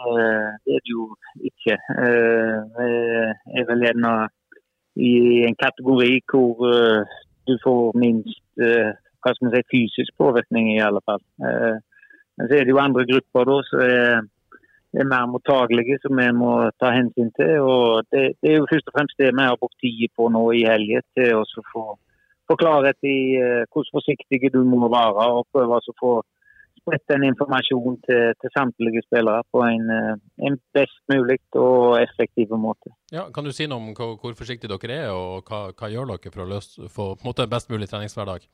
det 0.64 0.76
er 0.76 0.84
det 0.86 0.92
jo 0.94 1.08
ikke. 1.50 1.76
Det 1.98 2.86
eh, 2.86 3.32
er 3.60 3.66
vel 3.68 3.84
gjerne 3.84 4.12
i 5.04 5.16
en 5.50 5.58
kategori 5.60 6.14
hvor 6.32 6.62
eh, 6.70 7.18
du 7.50 7.58
får 7.64 7.98
minst 8.00 8.64
eh, 8.64 8.94
hva 9.20 9.34
skal 9.34 9.50
man 9.50 9.56
si, 9.58 9.66
fysisk 9.74 10.16
påvirkning, 10.22 10.70
i 10.72 10.86
alle 10.86 11.02
fall. 11.04 11.20
Men 11.42 12.48
så 12.48 12.56
er 12.56 12.64
det 12.64 12.72
jo 12.72 12.80
andre 12.80 13.04
grupper 13.10 13.48
da, 13.50 13.56
som 13.68 13.82
er, 13.82 14.20
er 15.02 15.08
mer 15.10 15.26
mottagelige, 15.32 15.98
som 16.04 16.22
vi 16.22 16.28
må 16.38 16.52
ta 16.80 16.92
hensyn 16.94 17.32
til. 17.36 17.56
og 17.66 18.06
Det, 18.14 18.22
det 18.40 18.52
er 18.52 18.60
jo 18.60 18.70
først 18.70 18.92
og 18.92 18.96
fremst 18.96 19.18
det 19.18 19.32
vi 19.34 19.48
har 19.50 19.58
brukt 19.60 19.80
tid 19.82 20.14
på 20.14 20.30
nå 20.30 20.44
i 20.60 20.62
helgen, 20.70 21.04
til 21.18 21.42
å 21.42 21.66
få, 21.74 21.88
få 22.46 22.60
klarhet 22.62 23.10
i 23.10 23.18
hvordan 23.42 23.98
forsiktige 23.98 24.54
du 24.54 24.62
må 24.62 24.86
være, 24.94 25.26
og 25.40 25.50
prøve 25.52 25.82
å 25.82 25.98
få 26.00 26.14
spredt 26.86 27.10
den 27.10 27.26
informasjonen 27.32 27.98
til, 28.06 28.22
til, 28.42 28.52
samtlige 28.54 29.02
spillere 29.08 29.42
på 29.54 29.64
en, 29.66 29.90
eh, 29.98 30.14
en, 30.48 30.58
best 30.78 31.02
mulig 31.12 31.40
og 31.58 31.98
effektiv 32.02 32.54
måte. 32.62 32.94
Ja, 33.12 33.26
kan 33.34 33.46
du 33.46 33.52
si 33.52 33.68
noe 33.68 33.82
om 33.82 33.96
hvor, 33.98 34.16
hvor 34.22 34.38
forsiktige 34.38 34.72
dere 34.72 35.00
er, 35.08 35.10
og 35.14 35.50
hva, 35.50 35.72
hva 35.74 35.90
gjør 35.92 36.14
dere 36.14 36.34
for 36.34 36.46
å 36.46 36.50
løse, 36.54 36.90
få 36.94 37.08
på 37.16 37.26
en 37.26 37.32
måte, 37.32 37.50
best 37.50 37.72
mulig 37.74 37.90
treningshverdag? 37.90 38.46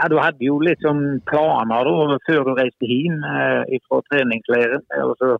Ja, 0.00 0.08
Du 0.10 0.18
hadde 0.18 0.42
jo 0.42 0.58
sånn 0.82 1.20
planer 1.30 1.86
da, 1.86 2.18
før 2.26 2.48
du 2.48 2.56
reiste 2.58 2.90
hjem 2.90 3.22
eh, 3.22 3.78
fra 3.86 4.02
treningsleiren. 4.10 4.82
og 5.06 5.14
så 5.22 5.36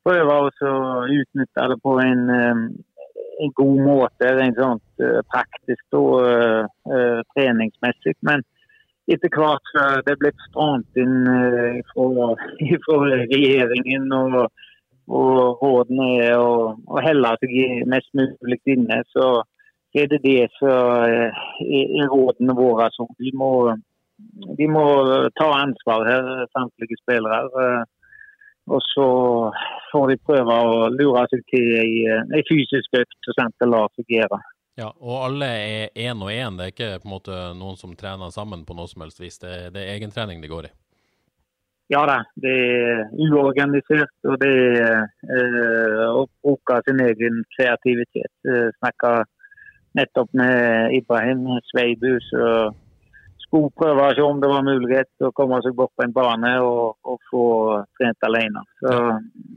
Prøve 0.00 0.32
å 0.32 0.46
utnytte 1.12 1.64
det 1.68 1.76
på 1.84 1.98
en, 2.00 2.22
eh, 2.32 2.60
en 3.44 3.50
god 3.58 3.82
måte, 3.84 4.30
rent 4.38 4.56
sånn 4.56 4.80
praktisk 5.28 5.96
og 5.96 6.70
treningsmessig. 7.34 8.14
Men 8.24 8.40
etter 9.10 9.32
hvert 9.34 9.70
det 10.06 10.16
blitt 10.20 10.42
stramt 10.48 10.98
inn 11.00 11.28
eh, 11.30 11.78
fra, 11.92 12.28
fra 12.86 12.98
regjeringen 13.08 14.10
og, 14.16 14.36
og 15.10 15.62
rådene 15.62 16.08
er 16.26 16.36
å, 16.38 16.74
helle 17.02 17.34
seg 17.42 17.54
mest 17.90 18.10
mulig 18.14 18.60
inne, 18.70 19.00
så 19.14 19.40
er 19.98 20.10
det 20.12 20.20
det 20.22 20.50
som 20.58 21.06
eh, 21.06 21.40
er 21.66 22.12
rådene 22.12 22.54
våre. 22.58 22.90
Så 22.94 23.08
vi 23.18 23.32
må, 23.34 23.52
vi 24.58 24.68
må 24.70 24.84
ta 25.38 25.48
ansvar 25.58 26.06
her, 26.06 26.30
samtlige 26.54 27.00
spillere. 27.02 27.42
Eh, 27.64 27.82
og 28.70 28.82
så 28.86 29.08
får 29.90 30.12
de 30.12 30.22
prøve 30.28 30.54
å 30.54 30.88
lure 30.94 31.24
seg 31.32 31.40
til 31.50 31.72
ei 31.80 32.42
fysisk 32.46 33.00
økt 33.00 33.26
som 33.26 33.38
sant 33.40 33.56
det 33.58 33.66
lar 33.72 33.90
seg 33.96 34.14
gjøre. 34.14 34.38
Ja, 34.78 34.92
og 35.00 35.24
alle 35.26 35.46
er 35.46 35.88
én 35.98 36.22
og 36.22 36.30
én. 36.30 36.56
Det 36.56 36.66
er 36.66 36.74
ikke 36.74 37.00
på 37.02 37.08
en 37.08 37.14
måte 37.14 37.40
noen 37.58 37.76
som 37.80 37.96
trener 37.98 38.30
sammen 38.34 38.62
på 38.66 38.76
noe 38.78 38.88
som 38.90 39.02
helst 39.04 39.20
vis. 39.20 39.40
Det, 39.42 39.50
er, 39.50 39.72
det 39.74 39.82
er 39.82 39.96
egentrening 39.96 40.42
det 40.42 40.52
går 40.52 40.70
i. 40.70 40.72
Ja 41.90 42.04
da, 42.06 42.20
det 42.38 42.54
er 42.54 43.00
uorganisert. 43.26 44.14
Og 44.30 44.38
det 44.40 44.52
er 44.78 45.08
eh, 45.26 46.04
å 46.06 46.22
bruke 46.44 46.78
sin 46.86 47.02
egen 47.02 47.42
kreativitet. 47.56 48.32
Snakka 48.78 49.24
nettopp 49.98 50.30
med 50.38 50.94
Ibrahim 51.00 51.48
Sveibu. 51.72 52.12
Så 52.30 52.44
skulle 53.50 53.72
prøve 53.74 54.06
å 54.06 54.14
se 54.14 54.22
om 54.22 54.40
det 54.40 54.48
var 54.50 54.62
mulighet 54.66 55.08
til 55.18 55.28
å 55.28 55.34
komme 55.34 55.58
seg 55.64 55.74
bort 55.78 55.90
på 55.98 56.04
en 56.06 56.14
bane 56.14 56.52
og, 56.62 56.94
og 57.02 57.18
få 57.30 57.44
trent 57.98 58.26
alene. 58.28 58.62
Så 58.78 58.94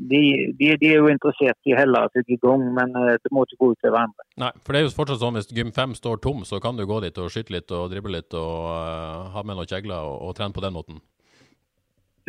de, 0.09 0.21
de, 0.57 0.73
de, 0.81 0.89
er 0.89 0.97
jo 0.97 1.12
interessert 1.13 1.69
i 1.69 1.75
å 1.75 1.79
helle 1.79 2.01
seg 2.15 2.33
i 2.33 2.39
gang, 2.41 2.65
men 2.73 2.97
eh, 3.03 3.15
det 3.21 3.33
må 3.33 3.45
ikke 3.45 3.62
gå 3.62 3.71
ut 3.73 3.88
over 3.89 4.00
andre. 4.01 4.27
Nei, 4.41 4.51
for 4.59 4.73
det 4.73 4.81
er 4.81 4.88
jo 4.88 4.95
fortsatt 4.97 5.21
sånn 5.21 5.38
hvis 5.38 5.51
gym 5.53 5.71
5 5.75 5.95
står 6.01 6.21
tom, 6.25 6.41
så 6.50 6.59
kan 6.63 6.79
du 6.79 6.88
gå 6.89 7.00
dit 7.05 7.21
og 7.21 7.29
skyte 7.33 7.53
litt 7.55 7.73
og 7.75 7.91
drible 7.93 8.17
litt 8.17 8.33
og 8.38 8.53
uh, 8.73 9.29
ha 9.35 9.45
med 9.45 9.59
noen 9.59 9.69
kjegler 9.69 10.09
og, 10.09 10.17
og 10.27 10.38
trene 10.39 10.57
på 10.57 10.65
den 10.65 10.75
måten? 10.75 11.01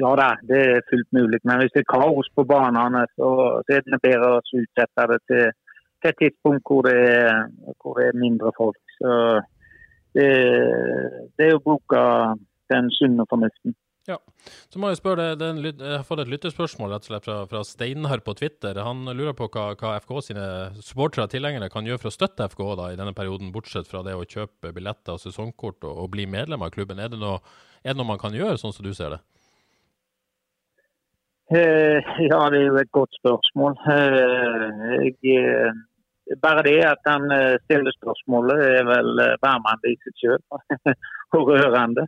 Ja 0.00 0.10
da, 0.18 0.32
det 0.44 0.60
er 0.60 0.86
fullt 0.90 1.10
mulig. 1.16 1.40
Men 1.46 1.62
hvis 1.62 1.72
det 1.74 1.84
er 1.84 1.92
kaos 1.94 2.28
på 2.34 2.44
banene, 2.50 3.06
så, 3.16 3.28
så 3.64 3.76
er 3.76 3.84
det 3.86 4.02
bedre 4.02 4.36
å 4.36 4.40
utsette 4.42 5.08
det 5.12 5.20
til, 5.30 5.44
til 6.02 6.10
et 6.10 6.20
tidspunkt 6.20 6.66
hvor 6.68 6.84
det, 6.86 6.96
er, 7.14 7.44
hvor 7.80 8.00
det 8.00 8.10
er 8.10 8.18
mindre 8.18 8.50
folk. 8.58 8.80
Så 8.98 9.12
det, 10.16 10.28
det 11.38 11.48
er 11.48 11.56
å 11.56 11.62
bruke 11.64 12.02
den 12.72 12.90
sunne 12.96 13.26
fornuften. 13.30 13.74
Ja, 14.04 14.18
så 14.68 14.80
må 14.80 14.90
Jeg 14.92 14.98
spørre 14.98 15.30
deg, 15.40 15.62
jeg 15.64 15.78
har 15.80 16.02
fått 16.04 16.20
et 16.20 16.28
lytterspørsmål 16.28 16.90
rett 16.92 17.06
og 17.06 17.08
slett 17.08 17.24
fra, 17.24 17.36
fra 17.48 17.62
Steinar 17.64 18.20
på 18.24 18.34
Twitter. 18.36 18.76
Han 18.84 19.06
lurer 19.08 19.32
på 19.36 19.48
hva, 19.48 19.70
hva 19.80 19.94
FK 20.02 20.12
sine 20.26 20.48
supportere 20.84 21.24
tilhengere 21.32 21.70
kan 21.72 21.88
gjøre 21.88 22.02
for 22.02 22.10
å 22.10 22.16
støtte 22.18 22.44
FK 22.52 22.60
da, 22.76 22.90
i 22.92 22.98
denne 23.00 23.14
perioden, 23.16 23.52
bortsett 23.54 23.88
fra 23.88 24.02
det 24.04 24.12
å 24.18 24.26
kjøpe 24.28 24.74
billetter 24.76 25.16
og 25.16 25.22
sesongkort 25.22 25.88
og, 25.88 26.02
og 26.04 26.10
bli 26.12 26.28
medlem 26.28 26.66
av 26.66 26.74
klubben. 26.76 27.00
Er 27.00 27.14
det, 27.14 27.22
noe, 27.22 27.40
er 27.80 27.94
det, 27.94 27.96
noe, 28.02 28.10
man 28.12 28.20
kan 28.20 28.36
gjøre, 28.36 28.60
sånn 28.60 28.76
som 28.76 28.84
du 28.84 28.92
ser 28.92 29.16
det? 29.16 29.22
Eh, 31.56 32.14
ja, 32.28 32.42
det 32.52 32.60
er 32.60 32.68
jo 32.68 32.78
et 32.84 32.92
godt 32.92 33.16
spørsmål. 33.22 33.80
Eh, 33.88 34.68
jeg 35.00 35.40
eh, 35.40 35.82
bare 36.42 36.62
det 36.62 36.78
at 36.88 37.02
han 37.06 37.30
eh, 37.32 37.56
stiller 37.64 37.92
spørsmålet 37.96 38.62
er 38.78 38.86
vel 38.88 39.18
eh, 39.24 39.40
varmende 39.44 39.92
i 39.92 39.96
seg 40.04 40.14
selv 40.22 40.94
og 41.38 41.50
rørende. 41.52 42.06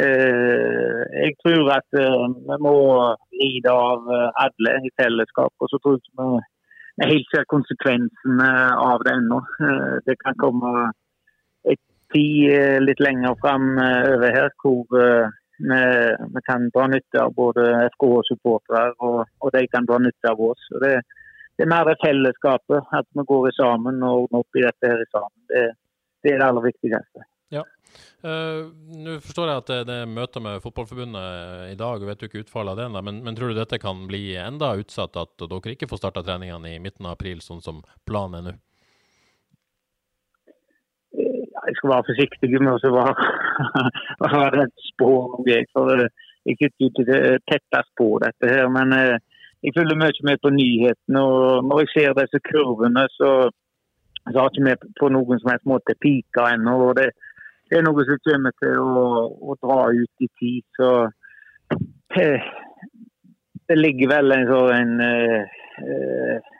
Eh, 0.00 1.00
jeg 1.14 1.36
tror 1.42 1.70
at 1.76 1.88
vi 1.94 2.58
må 2.66 2.76
lide 3.40 3.72
av 3.72 4.10
alle 4.44 4.74
i 4.84 4.92
fellesskap. 5.00 5.52
Og 5.60 5.70
så 5.70 5.80
tror 5.80 6.00
jeg 6.00 6.42
vi 6.94 7.08
helt 7.10 7.30
ser 7.32 7.48
konsekvensene 7.50 8.50
av 8.78 9.02
det 9.06 9.16
ennå. 9.16 9.40
Det 10.06 10.14
kan 10.20 10.36
komme 10.38 10.90
et 11.66 11.80
tid 12.14 12.84
litt 12.84 13.00
lenger 13.02 13.34
fram 13.40 13.72
over 13.80 14.28
her 14.30 14.52
hvor 14.62 14.84
vi, 14.92 15.08
kan 16.46 16.68
dra 16.74 16.86
nytte 16.90 17.18
av 17.22 17.34
både 17.34 17.64
FK-supportere 17.94 18.94
og, 18.98 19.24
og, 19.40 19.50
de 19.54 19.66
kan 19.72 19.86
dra 19.90 19.98
nytte 20.02 20.30
av 20.30 20.42
oss. 20.52 20.70
Og 20.74 20.82
det, 20.86 20.96
det 21.54 21.64
er 21.64 21.70
mer 21.70 21.86
det 21.86 22.00
fellesskapet, 22.02 22.90
at 22.98 23.06
vi 23.14 23.24
går 23.28 23.52
sammen 23.54 24.02
og 24.02 24.24
ordner 24.24 24.42
opp 24.42 24.58
i 24.58 24.64
dette 24.64 24.90
her 24.90 25.04
sammen. 25.12 25.38
Det, 25.50 25.62
det 26.24 26.34
er 26.34 26.40
det 26.40 26.48
aller 26.48 26.66
viktigste. 26.66 27.26
Ja. 27.54 27.62
Uh, 28.24 28.72
Nå 29.04 29.18
forstår 29.22 29.50
jeg 29.50 29.62
at 29.62 29.70
det, 29.70 29.78
det 29.90 29.96
er 30.02 30.10
møter 30.10 30.42
med 30.42 30.62
Fotballforbundet 30.64 31.70
i 31.70 31.78
dag, 31.78 32.02
vet 32.08 32.20
du 32.20 32.26
ikke 32.26 32.42
utfallet 32.42 32.74
av 32.74 32.80
det, 32.80 33.02
men, 33.06 33.20
men, 33.22 33.36
tror 33.38 33.52
du 33.52 33.58
dette 33.58 33.78
kan 33.78 34.06
bli 34.10 34.24
enda 34.40 34.72
utsatt, 34.80 35.18
at 35.20 35.44
dere 35.44 35.74
ikke 35.76 35.90
får 35.90 36.02
starta 36.02 36.24
treningene 36.26 36.74
i 36.74 36.80
midten 36.82 37.06
av 37.06 37.14
april, 37.18 37.44
sånn 37.44 37.62
som 37.62 37.84
planen 38.08 38.40
er 38.40 38.46
nå? 38.48 38.56
Jeg 41.14 41.76
skal 41.78 41.92
være 41.92 42.08
forsiktig 42.08 42.48
med 42.58 42.82
å 42.88 42.90
være 44.34 44.66
spå 44.90 45.12
noe, 45.36 45.60
for 45.70 46.02
jeg 46.02 46.56
er 46.58 46.66
ikke 46.82 47.20
tettest 47.46 47.94
på 47.96 48.08
dette 48.24 48.50
her. 48.50 48.66
men 48.72 48.92
uh, 48.92 49.33
jeg 49.64 49.72
følger 49.76 49.96
mye 49.96 50.26
med 50.28 50.40
på 50.44 50.50
nyhetene. 50.60 51.20
og 51.20 51.64
Når 51.68 51.80
jeg 51.80 51.92
ser 51.92 52.16
disse 52.18 52.40
kurvene, 52.50 53.04
så, 53.18 53.30
så 54.30 54.36
har 54.38 54.50
ikke 54.50 54.66
vi 54.68 54.74
på 55.00 55.08
noen 55.16 55.40
som 55.40 55.52
helst 55.52 55.70
måte 55.72 55.96
pika 56.04 56.50
ennå. 56.54 56.74
og 56.88 56.96
det, 56.98 57.08
det, 57.70 57.78
er 57.78 57.86
noe 57.86 58.04
som 58.04 58.24
kommer 58.28 58.52
til 58.60 58.76
å, 58.80 59.06
å 59.50 59.56
dra 59.64 59.80
ut 60.02 60.26
i 60.26 60.30
tid. 60.40 60.62
Så 60.76 60.90
det, 62.16 62.28
det 63.68 63.78
ligger 63.80 64.12
vel 64.12 64.36
en 64.36 64.50
sånn 64.52 64.94
uh, 65.00 66.50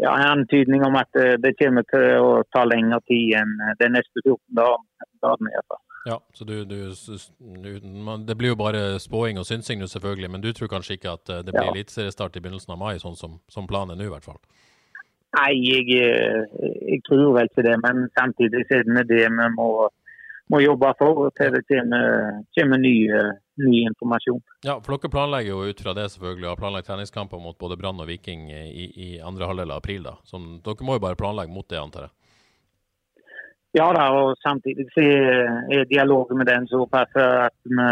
ja, 0.00 0.10
en 0.10 0.28
antydning 0.30 0.82
om 0.88 0.96
at 0.98 1.12
det 1.44 1.54
kommer 1.60 1.84
til 1.92 2.24
å 2.24 2.30
ta 2.56 2.64
lengre 2.66 2.98
tid 3.10 3.36
enn 3.42 3.52
de 3.78 3.92
neste 3.92 4.24
14 4.24 4.40
dagene. 4.56 5.83
Ja, 6.04 6.20
så 6.34 6.44
du, 6.44 6.64
du, 6.64 6.92
Det 8.26 8.34
blir 8.34 8.52
jo 8.52 8.56
bare 8.60 8.98
spåing 9.00 9.38
og 9.40 9.46
synsing 9.48 9.80
nå, 9.80 9.88
selvfølgelig. 9.88 10.30
Men 10.30 10.42
du 10.44 10.52
tror 10.52 10.68
kanskje 10.68 10.98
ikke 10.98 11.16
at 11.16 11.32
eh, 11.32 11.40
det 11.46 11.54
blir 11.54 11.64
ja. 11.64 11.72
eliteseriestart 11.72 12.36
i 12.36 12.42
begynnelsen 12.44 12.74
av 12.76 12.80
mai, 12.82 12.98
sånn 13.00 13.16
som, 13.16 13.38
som 13.48 13.68
planen 13.70 13.94
er 13.94 14.02
nå, 14.02 14.10
i 14.10 14.12
hvert 14.12 14.26
fall? 14.28 14.40
Nei, 15.38 15.52
jeg, 15.64 15.86
eh, 15.96 16.66
jeg, 16.90 17.00
tror 17.08 17.32
vel 17.38 17.48
ikke 17.48 17.64
det. 17.64 17.78
Men 17.86 18.04
samtidig 18.18 18.66
er 18.68 18.84
det 18.84 19.06
det 19.08 19.22
vi 19.32 19.46
må, 19.56 19.68
må 20.52 20.60
jobbe 20.60 20.90
for 20.98 21.30
til 21.40 21.56
det 21.56 21.64
kommer, 21.72 22.42
kommer 22.58 22.82
ny, 22.84 22.98
ny, 23.64 23.78
informasjon. 23.88 24.42
Ja, 24.68 24.76
for 24.84 24.98
Dere 24.98 25.12
planlegger 25.14 25.54
jo 25.54 25.72
ut 25.72 25.80
fra 25.86 25.96
det 25.96 26.10
selvfølgelig, 26.12 26.50
og 26.50 26.52
har 26.52 26.60
planlagt 26.60 26.90
treningskamper 26.90 27.40
mot 27.40 27.56
både 27.56 27.80
Brann 27.80 28.04
og 28.04 28.12
Viking 28.12 28.50
i, 28.52 28.90
i 28.92 29.08
andre 29.24 29.48
halvdel 29.48 29.72
av 29.72 29.80
april. 29.80 30.04
da. 30.10 30.18
Så 30.28 30.42
dere 30.68 30.84
må 30.84 30.98
jo 31.00 31.06
bare 31.08 31.16
planlegge 31.16 31.56
mot 31.56 31.64
det, 31.72 31.80
antar 31.80 32.10
jeg? 32.10 32.16
Ja 33.74 33.88
da, 33.90 34.04
og 34.14 34.36
samtidig 34.38 34.86
er 35.74 35.88
dialogen 35.90 36.38
med 36.38 36.46
den 36.46 36.66
såpass 36.70 37.10
at 37.18 37.56
vi, 37.66 37.86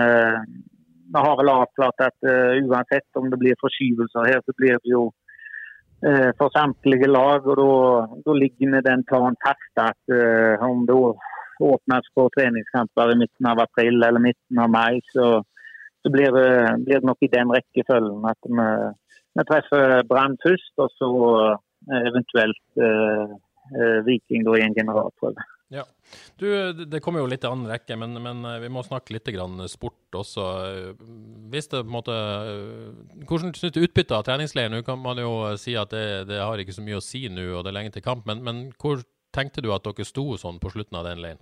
vi 1.15 1.23
har 1.25 1.35
vel 1.41 1.51
avklart 1.51 2.05
at 2.07 2.19
uh, 2.23 2.55
uansett 2.63 3.19
om 3.19 3.27
det 3.33 3.39
blir 3.41 3.59
forskyvelser 3.61 4.29
her, 4.31 4.41
så 4.47 4.55
blir 4.61 4.79
det 4.79 4.93
jo 4.93 5.03
uh, 6.07 6.31
for 6.39 6.55
samtlige 6.55 7.09
lag. 7.11 7.49
og 7.51 8.21
Da 8.27 8.37
ligger 8.39 8.87
den 8.87 9.03
planen 9.11 9.37
fast 9.43 9.83
at 9.91 10.15
uh, 10.15 10.63
om 10.69 10.85
det 10.87 10.99
åpnes 11.73 12.07
for 12.15 12.31
treningskamper 12.37 13.13
i 13.13 13.19
midten 13.23 13.49
av 13.51 13.63
april 13.67 13.99
eller 13.99 14.23
midten 14.29 14.61
av 14.63 14.71
mai, 14.71 15.01
så, 15.15 15.27
så 16.03 16.13
blir, 16.15 16.31
det, 16.37 16.51
blir, 16.85 17.01
det, 17.01 17.09
nok 17.11 17.27
i 17.27 17.33
den 17.33 17.51
rekkefølgen 17.57 18.29
at 18.31 18.51
vi, 18.59 18.69
vi 19.35 19.47
treffer 19.51 19.97
Brann 20.07 20.39
først, 20.47 20.75
og 20.79 20.95
så 20.95 21.11
eventuelt 22.07 22.83
Viking 24.07 24.47
da 24.47 24.57
i 24.59 24.65
en 24.67 24.79
generalprøve. 24.79 25.47
Ja. 25.73 25.87
Du, 26.37 26.47
det 26.85 27.01
kommer 27.01 27.23
jo 27.23 27.29
litt 27.31 27.47
i 27.47 27.49
annen 27.49 27.71
rekke, 27.71 27.97
men, 27.97 28.13
men, 28.21 28.45
eh, 28.45 28.59
vi 28.61 28.69
må 28.69 28.83
snakke 28.85 29.15
litt 29.15 29.31
sport 29.73 30.19
også. 30.21 30.45
Hvis 31.53 31.71
det 31.73 31.81
på 31.81 31.89
en 31.89 31.95
måte 31.95 32.17
eh, 32.17 33.23
Hvordan 33.25 33.55
syns 33.57 33.73
du 33.73 33.81
utbyttet 33.81 34.13
av 34.19 34.27
treningsleiren? 34.27 34.77
Nå 34.77 34.83
kan 34.85 35.01
man 35.01 35.17
jo 35.17 35.57
si 35.57 35.73
at 35.81 35.95
det, 35.95 36.29
det, 36.29 36.43
har 36.43 36.61
ikke 36.61 36.77
så 36.77 36.85
mye 36.85 37.01
å 37.01 37.05
si 37.05 37.25
nå, 37.29 37.47
og 37.57 37.65
det 37.65 37.73
er 37.73 37.79
lenge 37.79 37.95
til 37.95 38.05
kamp, 38.05 38.29
men, 38.29 38.43
men 38.45 38.61
hvor 38.77 39.01
tenkte 39.33 39.65
du 39.65 39.71
at 39.73 39.87
dere 39.87 40.05
sto 40.05 40.37
sånn 40.37 40.61
på 40.61 40.75
slutten 40.75 40.99
av 41.01 41.09
den 41.09 41.25
leiren? 41.25 41.41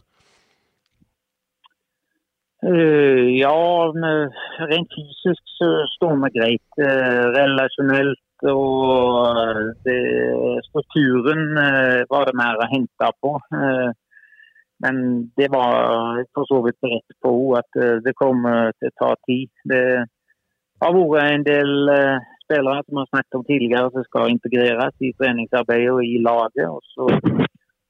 Uh, 2.60 3.24
ja, 3.34 3.56
rent 4.68 4.94
fysisk 4.94 5.54
så 5.56 5.70
står 5.96 6.18
vi 6.22 6.30
greit. 6.36 6.66
Uh, 6.78 7.32
relasjonelt 7.34 8.46
og 8.46 9.74
det, 9.84 9.96
strukturen 10.68 11.58
var 12.08 12.28
det 12.28 12.36
mer 12.38 12.56
å 12.56 12.68
hente 12.70 13.10
på. 13.20 13.34
Men 14.82 14.96
det 15.36 15.48
var 15.52 16.24
for 16.34 16.48
så 16.48 16.60
vidt 16.64 16.88
rett 16.92 17.16
på 17.24 17.32
at 17.60 17.80
eh, 17.82 17.98
det 18.04 18.16
kommer 18.16 18.72
til 18.78 18.88
å 18.88 18.98
ta 19.02 19.10
tid. 19.28 19.50
Det 19.68 19.82
har 20.80 20.96
vært 20.96 21.34
en 21.34 21.44
del 21.44 21.92
eh, 21.92 22.28
spillere 22.46 22.84
som 22.86 23.02
har 23.02 23.10
snakket 23.10 23.38
om 23.38 23.44
tidligere 23.48 23.90
som 23.92 24.06
skal 24.08 24.32
integreres 24.32 25.04
i 25.04 25.12
treningsarbeidet 25.20 25.92
og 25.92 26.00
i 26.06 26.16
laget. 26.24 26.64
Og 26.70 26.80
så 26.94 27.10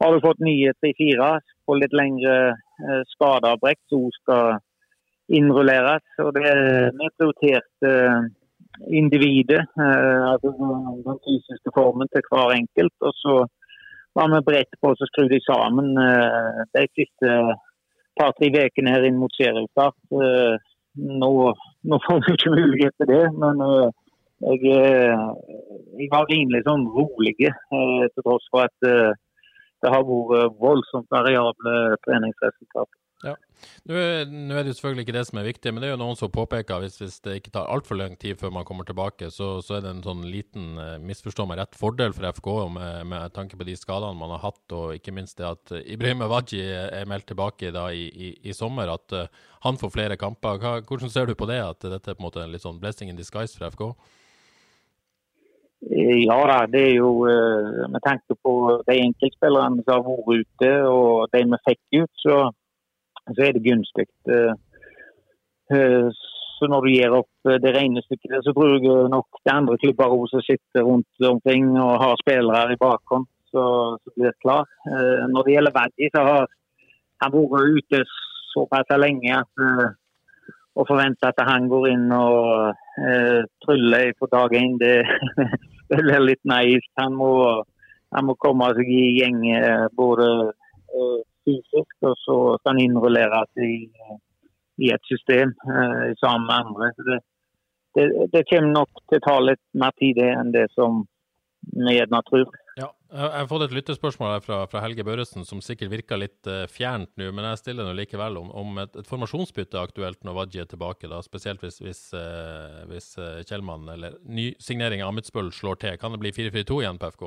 har 0.03 0.17
vi 0.17 0.25
fått 0.25 0.43
nye 0.43 0.75
tre-fire 0.81 1.31
på 1.67 1.79
litt 1.79 1.95
lengre 1.95 2.35
eh, 2.51 3.01
skadeavbrekk 3.15 3.81
som 3.93 4.11
skal 4.19 4.59
innrulleres. 5.31 6.03
Og 6.27 6.35
det 6.35 6.43
er 6.51 6.91
prioritert 7.15 7.87
individet, 8.91 9.61
altså 9.77 10.51
den 10.57 11.19
fysiske 11.27 11.71
formen 11.75 12.09
til 12.11 12.25
hver 12.33 12.55
enkelt. 12.55 12.95
og 13.05 13.15
så 13.19 13.35
var 14.19 14.31
vi 14.33 14.41
beredt 14.47 14.79
på 14.83 14.93
å 14.93 15.09
skru 15.11 15.29
de 15.31 15.39
sammen 15.45 15.95
eh, 16.01 16.61
de 16.77 16.85
siste 16.99 17.35
par-tre 18.19 18.51
ukene 18.51 18.95
her 18.95 19.07
inn 19.09 19.19
mot 19.21 19.35
seriestart. 19.39 19.97
Uh, 20.13 20.59
nå, 21.23 21.31
nå, 21.87 21.99
får 22.05 22.23
vi 22.27 22.35
ikke 22.37 22.53
mulighet 22.53 22.97
til 22.99 23.09
det, 23.09 23.23
men 23.41 23.63
jeg, 24.43 24.59
jeg, 24.67 26.09
var 26.13 26.27
rimelig 26.29 26.65
sånn 26.67 26.83
rolig 26.93 27.37
til 27.39 28.11
tross 28.19 28.49
for 28.51 28.67
at 28.67 28.75
det 28.83 29.93
har 29.95 30.05
vært 30.05 30.59
voldsomt 30.61 31.07
variable 31.15 31.77
treningsresultater. 32.05 33.00
Ja. 33.21 33.35
Nå 33.85 33.97
er, 33.97 34.63
det 34.65 34.73
selvfølgelig 34.77 35.05
ikke 35.05 35.15
det 35.19 35.25
som 35.29 35.39
er 35.41 35.47
viktig, 35.51 35.73
men 35.73 35.83
det 35.83 35.91
er 35.91 35.93
jo 35.93 36.01
noen 36.01 36.17
som 36.17 36.31
påpeker 36.33 36.81
hvis, 36.81 36.97
hvis 37.03 37.19
det 37.25 37.35
ikke 37.37 37.53
tar 37.53 37.69
altfor 37.69 37.99
lang 38.01 38.15
tid 38.21 38.39
før 38.41 38.55
man 38.55 38.65
kommer 38.69 38.87
tilbake, 38.89 39.29
så, 39.35 39.51
så 39.65 39.77
er 39.77 39.83
det 39.85 39.91
en 39.93 40.05
sånn 40.05 40.23
liten 40.25 40.79
uh, 40.81 40.95
misforstå 41.05 41.45
meg 41.49 41.61
rett 41.61 41.77
fordel 41.77 42.15
for 42.17 42.31
FK 42.31 42.49
med, 42.73 43.11
med, 43.13 43.35
tanke 43.37 43.59
på 43.61 43.67
de 43.69 43.77
skadene 43.77 44.17
man 44.17 44.33
har 44.37 44.45
hatt, 44.47 44.63
og 44.77 44.95
ikke 44.97 45.13
minst 45.17 45.37
det 45.41 45.51
at 45.51 45.75
Ibrahim 45.83 46.25
Awaji 46.25 46.63
er 46.71 47.11
meldt 47.11 47.29
tilbake 47.33 47.73
da 47.77 47.91
i, 47.93 48.07
i, 48.09 48.31
i 48.49 48.57
sommer, 48.57 48.93
at 48.95 49.17
uh, 49.17 49.27
han 49.67 49.81
får 49.81 49.93
flere 49.93 50.17
kamper. 50.21 50.57
Hva, 50.63 50.79
hvordan 50.89 51.13
ser 51.13 51.29
du 51.29 51.37
på 51.37 51.49
det, 51.51 51.61
at 51.61 51.85
dette 51.85 52.15
er 52.15 52.17
på 52.17 52.25
en 52.25 52.29
måte 52.31 52.41
en 52.45 52.55
litt 52.55 52.65
sånn 52.65 52.81
blessing 52.81 53.13
in 53.13 53.21
disguise 53.21 53.53
for 53.59 53.69
FK? 53.69 53.91
Eh, 55.91 56.23
ja 56.25 56.39
da, 56.49 56.63
det 56.69 56.81
er 56.87 56.97
jo 56.97 57.13
med 57.93 58.01
tanke 58.05 58.37
på 58.45 58.55
de 58.89 58.97
enkeltspillerne 59.01 59.85
som 59.85 60.01
har 60.09 60.25
vært 60.25 60.49
ute 60.49 60.73
og 60.89 61.37
de 61.37 61.45
vi 61.53 61.61
fikk 61.69 62.01
ut, 62.01 62.25
så 62.25 62.41
så 63.29 63.47
er 63.47 63.57
det 63.57 63.65
gunstig. 63.65 64.09
Eh, 64.29 64.55
eh, 65.75 66.09
så 66.59 66.69
når 66.69 66.85
du 66.85 66.91
gir 66.93 67.17
opp 67.17 67.51
eh, 67.51 67.61
det 67.63 67.75
regnestykket, 67.77 68.41
så 68.45 68.55
tror 68.57 68.77
jeg 68.77 69.11
nok 69.13 69.43
det 69.45 69.55
andre 69.55 69.79
klubber 69.83 70.17
som 70.33 70.45
sitter 70.47 70.87
rundt 70.87 71.29
omkring 71.33 71.71
og 71.77 72.01
har 72.03 72.19
spillere 72.23 72.75
i 72.75 72.81
bakhånd, 72.81 73.29
så, 73.51 73.65
så 74.03 74.15
blir 74.15 74.31
det 74.31 74.43
klar. 74.45 74.69
Når 75.33 75.47
det 75.47 75.55
gjelder 75.57 75.75
Vaddi, 75.75 76.11
så 76.15 76.23
har 76.23 76.45
han 77.25 77.33
vært 77.35 77.81
ute 77.81 78.05
såpass 78.53 78.93
lenge 78.95 79.41
at 79.41 79.97
å 80.79 80.87
forvente 80.87 81.27
at 81.29 81.41
han 81.49 81.67
går 81.71 81.89
inn 81.91 82.07
og 82.15 82.71
eh, 83.03 83.41
tryller 83.65 84.13
på 84.19 84.29
dag 84.31 84.55
én, 84.55 84.77
det, 84.81 85.03
det 85.91 85.99
blir 85.99 86.23
litt 86.23 86.45
naivt. 86.49 86.91
Han 87.01 87.17
må, 87.19 87.33
han 88.15 88.29
må 88.29 88.39
komme 88.41 88.71
seg 88.79 88.91
i 88.91 89.03
gjeng 89.19 89.43
både 89.99 90.29
uh, 90.51 91.19
fysisk, 91.49 91.97
og 92.07 92.17
så 92.25 92.39
kan 92.67 92.81
innrulleres 92.83 93.51
i, 93.63 93.73
i, 94.81 94.91
et 94.95 95.11
system 95.11 95.55
eh, 95.67 96.11
sammen 96.21 96.47
med 96.49 96.57
andre. 96.57 96.91
Det, 96.99 97.21
det, 97.99 98.09
det, 98.35 98.47
kommer 98.51 98.75
nok 98.81 99.05
til 99.09 99.21
å 99.21 99.27
ta 99.27 99.39
litt 99.45 99.63
mer 99.83 99.95
tid 100.01 100.21
enn 100.25 100.53
det 100.55 100.69
som 100.77 101.05
vi 101.71 101.97
gjerne 101.97 102.23
tror. 102.29 102.49
Ja, 102.79 102.89
jeg 103.13 103.31
har 103.35 103.49
fått 103.51 103.67
et 103.67 103.75
lyttespørsmål 103.75 104.31
her 104.37 104.45
fra, 104.45 104.59
fra 104.71 104.81
Helge 104.85 105.05
Børresen 105.05 105.45
som 105.45 105.61
sikkert 105.65 105.91
virker 105.93 106.21
litt 106.21 106.49
uh, 106.49 106.63
fjernt 106.71 107.11
nå, 107.21 107.29
men 107.35 107.45
jeg 107.51 107.61
stiller 107.61 107.89
nå 107.89 107.93
likevel 107.99 108.39
om, 108.41 108.49
om 108.57 108.81
et, 108.81 108.95
et, 108.97 109.09
formasjonsbytte 109.11 109.77
er 109.77 109.91
aktuelt 109.91 110.23
når 110.25 110.39
Wadji 110.39 110.63
er 110.63 110.71
tilbake, 110.71 111.11
da, 111.11 111.21
spesielt 111.27 111.63
hvis, 111.65 111.81
hvis, 111.85 112.03
uh, 112.17 112.81
hvis 112.91 113.13
uh, 113.21 113.43
Kjellmann 113.45 113.91
eller 113.93 114.17
nysignering 114.25 115.05
av 115.05 115.13
Amitsbøll 115.13 115.53
slår 115.55 115.83
til. 115.83 115.99
Kan 116.01 116.17
det 116.17 116.23
bli 116.23 116.33
4-4-2 116.39 116.81
igjen 116.85 117.03
på 117.03 117.13
FK? 117.17 117.27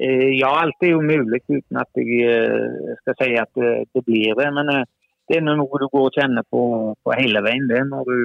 Eh, 0.00 0.28
ja, 0.36 0.50
alt 0.60 0.82
er 0.84 0.92
jo 0.92 1.00
mulig 1.00 1.40
uten 1.48 1.78
at 1.80 1.88
jeg 1.96 2.24
eh, 2.28 2.96
skal 3.00 3.16
si 3.16 3.36
at 3.40 3.52
det 3.56 4.02
blir 4.04 4.34
det. 4.36 4.48
Men 4.58 4.72
eh, 4.72 4.82
det 5.30 5.38
er 5.38 5.46
noe 5.46 5.80
du 5.80 5.86
går 5.88 6.10
og 6.10 6.18
kjenner 6.18 6.44
på, 6.52 6.62
på 7.00 7.16
hele 7.16 7.42
veien. 7.46 7.68
det 7.70 7.80
når 7.88 8.10
du 8.10 8.18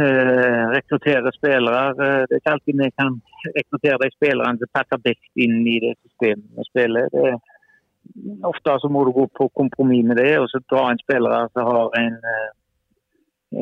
eh, 0.00 0.62
rekrutterer 0.72 1.36
spillere. 1.36 1.82
Det 1.98 2.38
er 2.38 2.40
ikke 2.40 2.54
alltid 2.56 2.80
vi 2.80 2.90
kan 2.96 3.20
rekruttere 3.58 4.00
de 4.06 4.10
spillerne 4.14 4.62
som 4.62 4.72
passer 4.78 5.04
best 5.04 5.44
inn 5.44 5.60
i 5.68 5.76
det 5.84 5.92
systemet 6.00 6.48
vi 6.56 6.66
spiller. 6.70 7.12
Det, 7.12 7.36
ofte 8.48 8.78
så 8.80 8.88
må 8.88 9.04
du 9.04 9.12
gå 9.16 9.28
på 9.36 9.50
kompromiss 9.56 10.04
med 10.08 10.20
det, 10.20 10.32
og 10.40 10.48
så 10.52 10.60
dra 10.68 10.88
inn 10.92 11.00
spillere 11.00 11.44
som 11.52 11.68
har 11.70 11.94
en, 12.00 12.18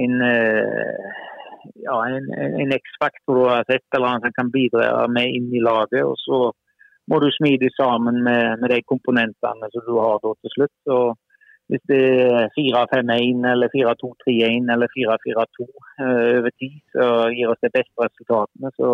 en 0.03 0.17
ja, 1.83 1.99
en, 2.07 2.27
en 2.63 2.75
X-faktor 2.75 3.61
et 3.61 3.85
eller 3.95 4.09
annet 4.09 4.27
som 4.27 4.35
kan 4.39 4.51
bidra 4.55 5.07
med 5.11 5.31
inn 5.31 5.51
i 5.55 5.63
laget. 5.63 6.03
og 6.07 6.19
så 6.23 6.41
må 7.11 7.19
du 7.23 7.29
smide 7.35 7.69
sammen 7.77 8.23
med, 8.27 8.61
med, 8.61 8.71
de 8.71 8.81
komponentene 8.87 9.71
som 9.73 9.87
du 9.87 9.95
har 9.99 10.21
da 10.23 10.35
til 10.39 10.55
slutt. 10.57 10.75
Så 10.87 10.99
hvis 11.73 11.85
det 11.91 12.03
er 12.27 12.53
4-5-1 12.59 13.47
eller 13.53 13.73
4-2-3-1 13.75 14.71
eller 14.75 14.93
4-4-2 14.93 15.67
uh, 15.67 16.31
over 16.39 16.53
tid, 16.61 16.79
så 16.95 17.09
gir 17.35 17.51
oss 17.51 17.65
de 17.65 17.73
beste 17.75 18.07
resultatene. 18.07 18.73
Så, 18.79 18.93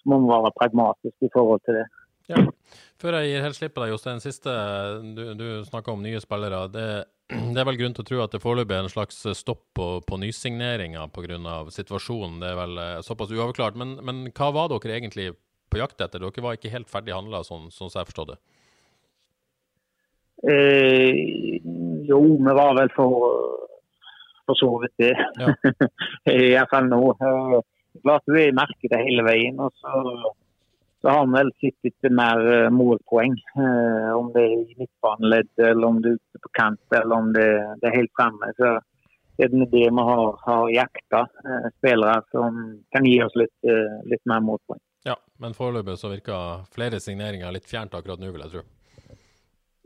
så 0.00 0.10
må 0.10 0.20
vi 0.22 0.32
være 0.32 0.56
pragmatiske 0.60 1.28
i 1.28 1.34
forhold 1.34 1.64
til 1.64 1.80
det. 1.80 1.86
Ja. 2.28 2.42
Før 3.00 3.16
jeg 3.16 3.30
gir 3.30 3.44
helt 3.46 3.56
slipp 3.56 3.74
på 3.76 3.84
deg, 3.84 3.94
Jostein. 3.94 4.20
Siste, 4.20 4.52
du, 5.16 5.22
du 5.38 5.46
snakka 5.64 5.94
om 5.94 6.02
nye 6.04 6.20
spillere. 6.20 6.66
Det, 6.74 6.88
det, 7.54 7.60
er 7.60 7.68
vel 7.70 7.80
grunn 7.80 7.96
til 7.96 8.04
å 8.04 8.08
tro 8.10 8.22
at 8.24 8.34
det 8.34 8.42
foreløpig 8.42 8.76
er 8.76 8.84
en 8.84 8.92
slags 8.92 9.22
stopp 9.38 9.64
på, 9.78 9.88
på 10.04 10.20
nysigneringer 10.20 11.08
pga. 11.14 11.58
situasjonen. 11.72 12.40
Det 12.42 12.50
er 12.52 12.58
vel 12.58 12.82
eh, 12.82 12.96
såpass 13.06 13.32
uavklart. 13.32 13.78
Men, 13.80 13.96
men 14.04 14.26
hva 14.36 14.50
var 14.56 14.72
dere 14.74 14.98
egentlig 14.98 15.30
på 15.70 15.80
jakt 15.80 16.00
etter? 16.00 16.22
Dere 16.22 16.44
var 16.44 16.58
ikke 16.58 16.72
helt 16.72 16.90
ferdig 16.90 17.16
handla, 17.16 17.44
sånn, 17.46 17.68
sånn 17.74 17.92
som 17.92 18.00
jeg 18.00 18.10
forstod 18.10 18.34
det? 18.34 18.38
Eh, 20.48 21.58
jo, 22.08 22.20
vi 22.38 22.52
var 22.60 22.76
vel 22.78 22.92
for, 22.94 23.30
for 24.46 24.58
så 24.58 24.70
vidt 24.84 24.94
det. 25.02 25.14
Ja. 25.40 26.66
fall 26.72 26.90
nå. 26.90 27.00
Eh, 27.14 27.58
klart 28.02 28.28
vi 28.30 28.44
er 28.44 28.52
i 28.52 28.58
markedet 28.58 29.00
hele 29.02 29.24
veien. 29.26 29.58
og 29.60 29.72
så, 29.82 30.34
så 31.02 31.14
har 31.14 31.26
vi 31.26 31.34
vel 31.38 31.50
sett 31.62 31.90
etter 31.90 32.14
mer 32.14 32.44
uh, 32.46 32.70
målpoeng. 32.74 33.34
Eh, 33.64 34.10
om 34.14 34.30
det 34.34 34.44
er 34.44 34.54
i 34.62 34.78
midtbaneleddet, 34.82 35.64
eller 35.70 35.90
om 35.90 36.00
det 36.02 36.14
er 36.14 36.20
ute 36.20 36.44
på 36.44 36.54
kant, 36.58 36.84
eller 36.92 37.16
om 37.16 37.32
det, 37.34 37.48
det 37.82 37.90
er 37.90 37.98
helt 38.00 38.14
framme. 38.18 38.50
Så 38.58 38.76
det 39.38 39.46
er 39.46 39.54
det 39.54 39.86
vi 39.86 40.06
har, 40.10 40.38
har 40.46 40.74
jakta. 40.74 41.24
Eh, 41.44 41.70
spillere 41.78 42.20
som 42.34 42.62
kan 42.94 43.06
gi 43.06 43.18
oss 43.22 43.38
litt, 43.38 43.72
litt 44.10 44.24
mer 44.30 44.42
målpoeng. 44.44 44.82
Ja, 45.06 45.14
men 45.38 45.54
foreløpig 45.54 45.98
så 45.98 46.10
virker 46.10 46.66
flere 46.74 47.00
signeringer 47.00 47.52
litt 47.54 47.68
fjernt 47.70 47.94
akkurat 47.94 48.20
nå, 48.20 48.32
vil 48.34 48.44
jeg 48.46 48.54
tro. 48.56 48.64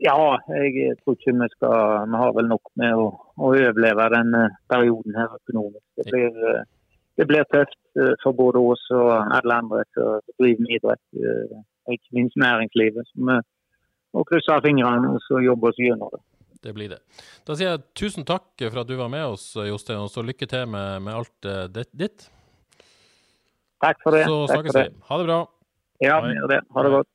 Ja, 0.03 0.15
jeg 0.51 0.97
tror 0.99 1.15
ikke 1.15 1.35
vi 1.37 1.47
skal 1.53 2.09
Vi 2.11 2.19
har 2.19 2.33
vel 2.35 2.49
nok 2.51 2.71
med 2.79 2.95
å, 2.97 3.05
å 3.39 3.51
overleve 3.53 4.09
denne 4.11 4.41
perioden 4.71 5.15
her 5.15 5.37
økonomisk. 5.37 5.85
Det 5.99 6.07
blir, 6.09 6.41
eh, 6.49 6.65
det 7.21 7.27
blir, 7.29 7.47
tøft 7.53 8.01
eh, 8.01 8.11
for 8.23 8.35
både 8.35 8.59
oss 8.73 8.83
og 8.91 9.13
alle 9.37 9.59
andre 9.61 9.85
som 9.93 10.19
driver 10.41 10.65
med 10.65 10.75
idrett. 10.79 11.03
Eh, 11.15 11.63
ikke 11.95 12.17
minst 12.17 12.39
næringslivet. 12.41 13.07
Så 13.07 13.21
vi 13.21 13.39
må 14.17 14.27
krysse 14.27 14.59
fingrene 14.65 15.13
og 15.13 15.23
så 15.23 15.39
jobbe 15.45 15.71
oss 15.71 15.79
gjennom 15.79 16.11
det. 16.17 16.23
Det 16.63 16.75
blir 16.75 16.91
det. 16.91 16.99
Da 17.47 17.55
sier 17.59 17.73
jeg 17.73 17.87
tusen 17.99 18.27
takk 18.27 18.59
for 18.59 18.83
at 18.83 18.87
du 18.87 18.95
var 18.99 19.11
med 19.11 19.25
oss, 19.35 19.49
Jostein, 19.55 20.03
og 20.03 20.11
så 20.11 20.23
lykke 20.23 20.47
til 20.47 20.67
med, 20.71 21.03
med 21.03 21.15
alt 21.15 21.91
ditt. 21.91 22.27
Takk 23.83 23.99
for 24.03 24.15
det. 24.15 24.23
Så 24.29 24.45
snakkes 24.47 24.77
vi. 24.77 24.85
Ha 25.09 25.19
det 25.19 25.27
bra. 25.27 25.41
Ja, 26.03 26.21
gjør 26.23 26.47
det. 26.51 26.61
Ha 26.71 26.85
det 26.85 26.91
godt. 26.93 27.09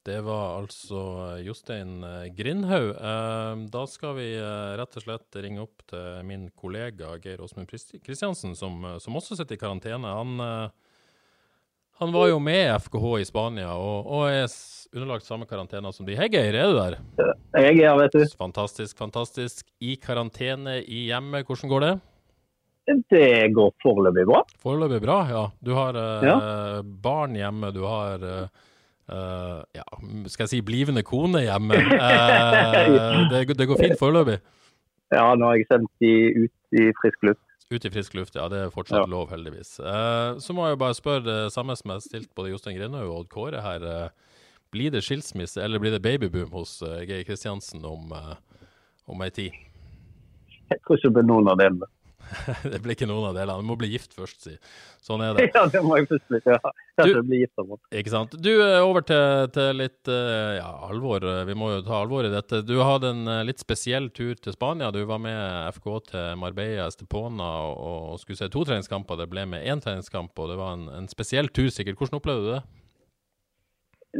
Det 0.00 0.16
var 0.24 0.54
altså 0.56 1.00
Jostein 1.44 1.98
eh, 2.04 2.30
Grindhaug. 2.32 2.94
Eh, 2.96 3.64
da 3.68 3.82
skal 3.86 4.14
vi 4.16 4.30
eh, 4.32 4.70
rett 4.80 4.96
og 4.96 5.04
slett 5.04 5.40
ringe 5.44 5.60
opp 5.60 5.84
til 5.92 6.22
min 6.24 6.46
kollega 6.56 7.18
Geir 7.20 7.42
Åsmund 7.44 7.68
Kristiansen, 7.68 8.56
som, 8.56 8.80
som, 8.96 9.18
også 9.20 9.36
sitter 9.36 9.58
i 9.58 9.60
karantene. 9.60 10.14
Han, 10.16 10.40
han, 12.00 12.14
var 12.16 12.30
jo 12.32 12.40
med 12.40 12.72
FKH 12.80 13.12
i 13.20 13.28
Spania 13.28 13.74
og, 13.76 14.08
og 14.08 14.24
er 14.32 14.48
underlagt 14.96 15.28
samme 15.28 15.44
karantene 15.50 15.92
som 15.92 16.08
de. 16.08 16.16
Hei, 16.16 16.30
Geir, 16.32 16.56
er 16.56 16.72
du 16.72 16.80
der? 16.80 16.96
Jeg 17.60 17.76
er 17.76 17.82
her, 17.82 17.98
vet 18.00 18.16
du. 18.16 18.24
Fantastisk, 18.40 18.96
fantastisk. 18.96 19.68
I 19.84 19.98
karantene 20.00 20.80
i 20.80 21.10
hjemmet, 21.10 21.44
hvordan 21.44 21.74
går 21.76 21.86
det? 21.86 21.94
Det 23.10 23.48
går 23.54 23.74
foreløpig 23.82 24.24
bra. 24.26 24.40
Foreløpig 24.62 25.00
bra, 25.04 25.18
ja. 25.30 25.44
Du 25.60 25.72
har 25.76 25.96
eh, 25.98 26.26
ja. 26.26 26.36
barn 26.82 27.36
hjemme, 27.38 27.70
du 27.74 27.82
har 27.86 28.24
eh, 28.24 28.48
ja, 29.76 29.84
skal 30.30 30.46
jeg 30.46 30.52
si 30.54 30.62
blivende 30.66 31.04
kone 31.06 31.44
hjemme. 31.46 31.78
Eh, 32.80 33.28
det, 33.30 33.44
det, 33.58 33.66
går 33.68 33.78
fint 33.78 34.00
foreløpig? 34.00 34.40
Ja, 35.12 35.28
nå 35.36 35.50
har 35.50 35.58
jeg 35.58 35.68
sendt 35.68 35.90
de 36.02 36.10
ut 36.46 36.80
i 36.80 36.88
frisk 37.02 37.28
luft. 37.28 37.44
Ut 37.70 37.86
i 37.86 37.92
frisk 37.92 38.16
luft, 38.18 38.34
ja. 38.38 38.48
Det 38.50 38.64
er 38.64 38.74
fortsatt 38.74 39.04
ja. 39.04 39.10
lov, 39.10 39.28
heldigvis. 39.30 39.76
så 39.78 40.56
må 40.56 40.66
jeg 40.66 40.80
bare 40.80 40.96
spørre 40.98 41.22
det 41.26 41.38
samme 41.54 41.76
som 41.78 41.94
jeg 41.94 42.06
stilte 42.06 42.34
både 42.38 42.54
Jostein 42.54 42.78
Grenhaug 42.78 43.06
og 43.06 43.18
Odd 43.20 43.30
Kåre 43.30 43.62
her. 43.62 44.10
blir 44.74 44.90
det 44.90 45.04
skilsmisse, 45.06 45.62
eller 45.62 45.78
blir 45.78 45.94
det 45.94 46.02
babyboom 46.02 46.50
hos 46.54 46.80
Geir 46.82 47.22
Kristiansen 47.26 47.84
om, 47.84 48.10
om 49.06 49.22
ei 49.22 49.30
tid? 49.30 49.54
Jeg 50.70 50.82
tror 50.86 50.98
ikke 50.98 51.08
det 51.08 51.16
blir 51.18 51.30
noen 51.30 51.50
av 51.50 51.58
delene. 51.58 51.90
det 52.72 52.78
blir 52.82 52.94
ikke 52.94 53.08
noen 53.08 53.30
av 53.30 53.36
delene. 53.36 53.62
Du 53.62 53.68
må 53.68 53.76
bli 53.80 53.90
gift 53.92 54.14
først, 54.16 54.42
si. 54.44 54.54
Sånn 55.04 55.22
er 55.24 55.34
det. 55.36 55.48
ja, 55.54 55.64
det 55.72 55.82
må 55.84 55.98
jeg 55.98 56.08
plutselig. 56.10 56.40
Ja. 56.46 56.72
Kanskje 57.00 57.22
bli 57.26 57.40
gift 57.42 57.62
mot. 57.66 57.80
Ikke 57.96 58.12
sant. 58.12 58.36
Du, 58.42 58.50
eh, 58.54 58.78
over 58.84 59.04
til, 59.06 59.46
til, 59.54 59.70
litt 59.80 60.10
eh, 60.10 60.58
ja, 60.58 60.68
alvor. 60.88 61.24
Vi 61.48 61.56
må 61.58 61.70
jo 61.74 61.84
ta 61.86 62.00
alvor 62.00 62.28
i 62.28 62.32
dette. 62.32 62.62
Du 62.66 62.76
hadde 62.82 63.12
en 63.14 63.30
eh, 63.30 63.44
litt 63.48 63.62
spesiell 63.62 64.10
tur 64.16 64.34
til 64.38 64.56
Spania. 64.56 64.92
Du 64.94 65.00
var 65.08 65.22
med 65.22 65.76
FK 65.76 65.88
til 66.10 66.42
Marbella 66.42 66.88
Estepona 66.90 67.50
og, 67.70 68.12
og 68.14 68.20
skulle 68.22 68.40
se 68.40 68.50
to 68.52 68.66
treningskamper. 68.68 69.22
Det 69.22 69.30
ble 69.32 69.46
med 69.54 69.66
én 69.66 69.82
treningskamp, 69.82 70.34
og 70.36 70.52
det 70.52 70.60
var 70.60 70.76
en, 70.78 70.86
en 71.00 71.10
spesiell 71.10 71.50
tur 71.54 71.70
sikkert. 71.72 71.98
Hvordan 72.00 72.20
opplevde 72.20 72.46
du 72.46 72.54
det? 72.58 72.62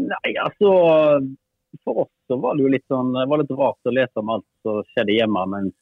Nei, 0.00 0.36
altså 0.38 0.70
for 1.84 2.04
oss 2.04 2.12
så 2.26 2.36
var 2.36 2.56
det 2.56 2.64
jo 2.64 2.72
litt 2.72 2.86
sånn, 2.90 3.12
det 3.14 3.26
var 3.30 3.42
litt 3.42 3.52
rart 3.58 3.90
å 3.90 3.94
lese 3.94 4.22
om 4.22 4.32
alt 4.36 4.46
som 4.64 4.82
skjedde 4.92 5.16
hjemme, 5.16 5.44
mens 5.50 5.74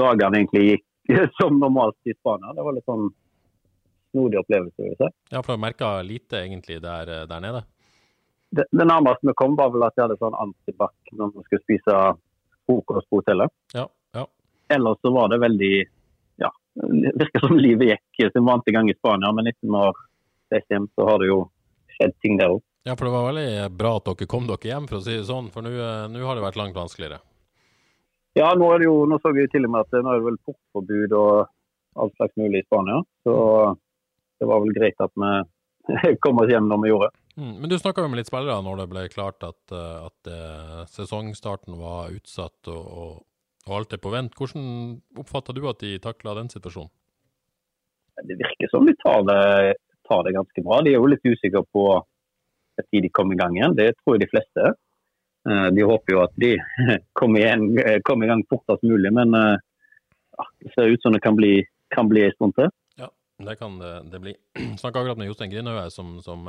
dagene 0.00 0.40
egentlig 0.40 0.64
gikk 0.66 0.85
som 1.40 1.58
normalt 1.60 1.98
i 2.04 2.14
Spania. 2.14 2.52
Det 2.56 2.66
var 2.66 2.76
litt 2.76 2.88
sånn 2.88 3.08
snodig 4.10 4.40
opplevelse. 4.40 4.82
vil 4.82 4.92
jeg 4.92 5.00
si. 5.00 5.10
Ja, 5.34 5.42
for 5.42 5.56
du 5.56 5.62
merka 5.62 5.96
lite 6.02 6.42
egentlig 6.42 6.80
der, 6.82 7.12
der 7.28 7.42
nede? 7.44 7.64
Det, 8.50 8.64
det, 8.70 8.84
nærmeste 8.84 9.26
vi 9.26 9.34
kom, 9.36 9.56
var 9.58 9.72
vel 9.74 9.84
at 9.86 9.96
jeg 9.96 10.06
hadde 10.06 10.20
sånn 10.20 10.38
antibac 10.38 11.14
når 11.18 11.34
vi 11.34 11.44
skulle 11.48 11.64
spise 11.64 11.98
frokost 12.66 13.10
på 13.10 13.20
hotellet. 13.20 13.52
Ja, 13.74 13.86
ja. 14.16 14.24
Ellers 14.72 15.02
så 15.02 15.12
var 15.14 15.30
det 15.32 15.42
veldig 15.42 15.74
Ja, 16.42 16.50
det 16.74 17.12
virker 17.16 17.46
som 17.46 17.58
livet 17.58 17.94
gikk 17.94 18.32
sin 18.32 18.46
vante 18.46 18.74
gang 18.74 18.90
i 18.90 18.96
Spania, 18.98 19.32
men 19.32 19.50
etter 19.50 19.66
vi 19.66 19.76
har 19.76 20.00
reist 20.52 20.72
hjem, 20.72 20.88
så 20.94 21.06
har 21.08 21.22
det 21.22 21.30
jo 21.30 21.38
skjedd 21.96 22.14
ting 22.22 22.40
der 22.40 22.54
òg. 22.56 22.62
Ja, 22.86 22.94
for 22.94 23.08
det 23.08 23.14
var 23.16 23.32
veldig 23.32 23.70
bra 23.74 23.96
at 23.98 24.06
dere 24.06 24.28
kom 24.30 24.44
dere 24.46 24.70
hjem, 24.70 24.84
for 24.86 25.00
å 25.00 25.02
si 25.02 25.16
det 25.16 25.26
sånn. 25.26 25.48
For 25.50 25.64
nå 25.64 25.72
har 25.74 26.38
det 26.38 26.44
vært 26.44 26.58
langt 26.60 26.76
vanskeligere. 26.76 27.18
Ja, 28.36 28.50
nå, 28.52 28.66
er 28.72 28.82
det 28.82 28.88
jo, 28.88 28.96
nå 29.08 29.16
så 29.22 29.32
vi 29.32 29.46
til 29.48 29.64
og 29.64 29.72
med 29.72 29.86
at 29.86 29.94
nå 29.96 30.12
er 30.12 30.20
det 30.20 30.26
vel 30.26 30.40
portforbud 30.44 31.14
og 31.16 31.46
alt 32.02 32.16
slags 32.18 32.36
mulig 32.36 32.60
i 32.60 32.66
Spania. 32.66 32.98
Så 33.24 33.36
det 34.36 34.48
var 34.50 34.60
vel 34.64 34.74
greit 34.76 35.00
at 35.00 35.14
vi 35.16 36.10
kom 36.24 36.42
oss 36.42 36.52
når 36.52 36.82
vi 36.82 36.90
gjorde. 36.92 37.12
Mm, 37.36 37.54
men 37.60 37.70
du 37.70 37.76
snakka 37.78 38.04
jo 38.04 38.10
med 38.12 38.20
litt 38.20 38.30
spillere 38.30 38.60
når 38.64 38.82
det 38.82 38.88
ble 38.92 39.06
klart 39.12 39.44
at, 39.44 39.72
at 39.76 40.30
uh, 40.32 40.84
sesongstarten 40.88 41.76
var 41.80 42.12
utsatt 42.16 42.70
og, 42.72 42.84
og, 42.84 43.16
og, 43.66 43.72
alt 43.78 43.96
er 43.96 44.00
på 44.04 44.12
vent. 44.12 44.36
Hvordan 44.36 45.00
oppfatta 45.20 45.56
du 45.56 45.64
at 45.68 45.80
de 45.84 45.96
takla 46.04 46.36
den 46.38 46.52
situasjonen? 46.52 46.92
Det 48.24 48.38
virker 48.40 48.72
som 48.72 48.88
de 48.88 48.96
tar 49.00 49.24
det, 49.28 49.76
tar 50.08 50.24
det 50.24 50.36
ganske 50.36 50.64
bra. 50.64 50.80
De 50.84 50.94
er 50.94 51.00
jo 51.00 51.12
litt 51.12 51.24
usikre 51.28 51.64
på 51.72 51.88
når 52.76 53.04
de 53.04 53.12
kommer 53.16 53.36
i 53.36 53.40
gang 53.40 53.56
igjen. 53.56 53.76
Det 53.76 53.94
tror 54.00 54.16
jeg 54.16 54.24
de 54.24 54.32
fleste 54.32 54.64
er. 54.68 54.76
Uh, 55.46 55.68
de 55.70 55.84
håper 55.86 56.14
jo 56.16 56.22
at 56.24 56.34
de 56.42 56.56
kommer, 57.18 57.40
igjen, 57.40 58.00
kommer 58.04 58.26
i 58.26 58.30
gang 58.32 58.42
fortest 58.50 58.82
mulig, 58.82 59.12
men 59.14 59.34
uh, 59.36 59.54
ja, 60.38 60.46
det 60.64 60.74
ser 60.74 60.90
ut 60.90 61.02
som 61.02 61.14
det 61.14 61.22
kan 61.22 61.38
bli, 61.38 61.60
kan 61.94 62.10
bli 62.10 62.24
en 62.26 62.34
stund 62.34 62.56
til. 62.58 62.72
Ja, 62.98 63.10
Det 63.46 63.58
kan 63.60 63.78
det, 63.78 63.92
det 64.12 64.22
bli. 64.24 64.34
Snakka 64.80 65.00
akkurat 65.00 65.18
med 65.20 65.30
Jostein 65.30 65.52
Grindhaug, 65.52 65.92
som, 65.92 66.16
som 66.22 66.48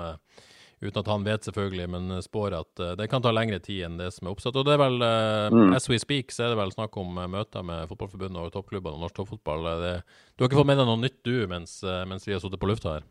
uten 0.81 0.99
at 1.01 1.07
han 1.09 1.23
vet 1.25 1.45
selvfølgelig, 1.45 1.87
men 1.89 2.17
spår 2.21 2.55
at 2.57 2.81
det 2.97 3.07
kan 3.09 3.21
ta 3.21 3.31
lengre 3.33 3.57
tid 3.61 3.85
enn 3.85 3.95
det 3.97 4.11
som 4.13 4.27
er 4.27 4.33
oppsatt. 4.33 4.57
Og 4.57 4.65
det 4.65 4.75
er 4.75 4.81
vel, 4.81 4.97
mm. 5.01 5.71
as 5.73 5.89
we 5.89 5.97
speak, 6.01 6.33
så 6.33 6.45
er 6.45 6.53
det 6.53 6.59
vel 6.59 6.73
snakk 6.73 6.97
om 7.01 7.17
møter 7.17 7.65
med 7.65 7.89
Fotballforbundet 7.89 8.43
og 8.43 8.51
toppklubbene 8.53 8.97
og 8.97 9.05
norsk 9.05 9.17
toppfotball. 9.17 9.65
Det, 9.81 9.95
du 10.35 10.45
har 10.45 10.51
ikke 10.51 10.59
fått 10.61 10.69
med 10.69 10.77
deg 10.77 10.89
noe 10.89 11.01
nytt 11.01 11.17
du, 11.25 11.33
mens, 11.49 11.79
mens 12.09 12.29
vi 12.29 12.35
har 12.35 12.43
sittet 12.43 12.61
på 12.61 12.69
lufta 12.69 12.99
her? 12.99 13.07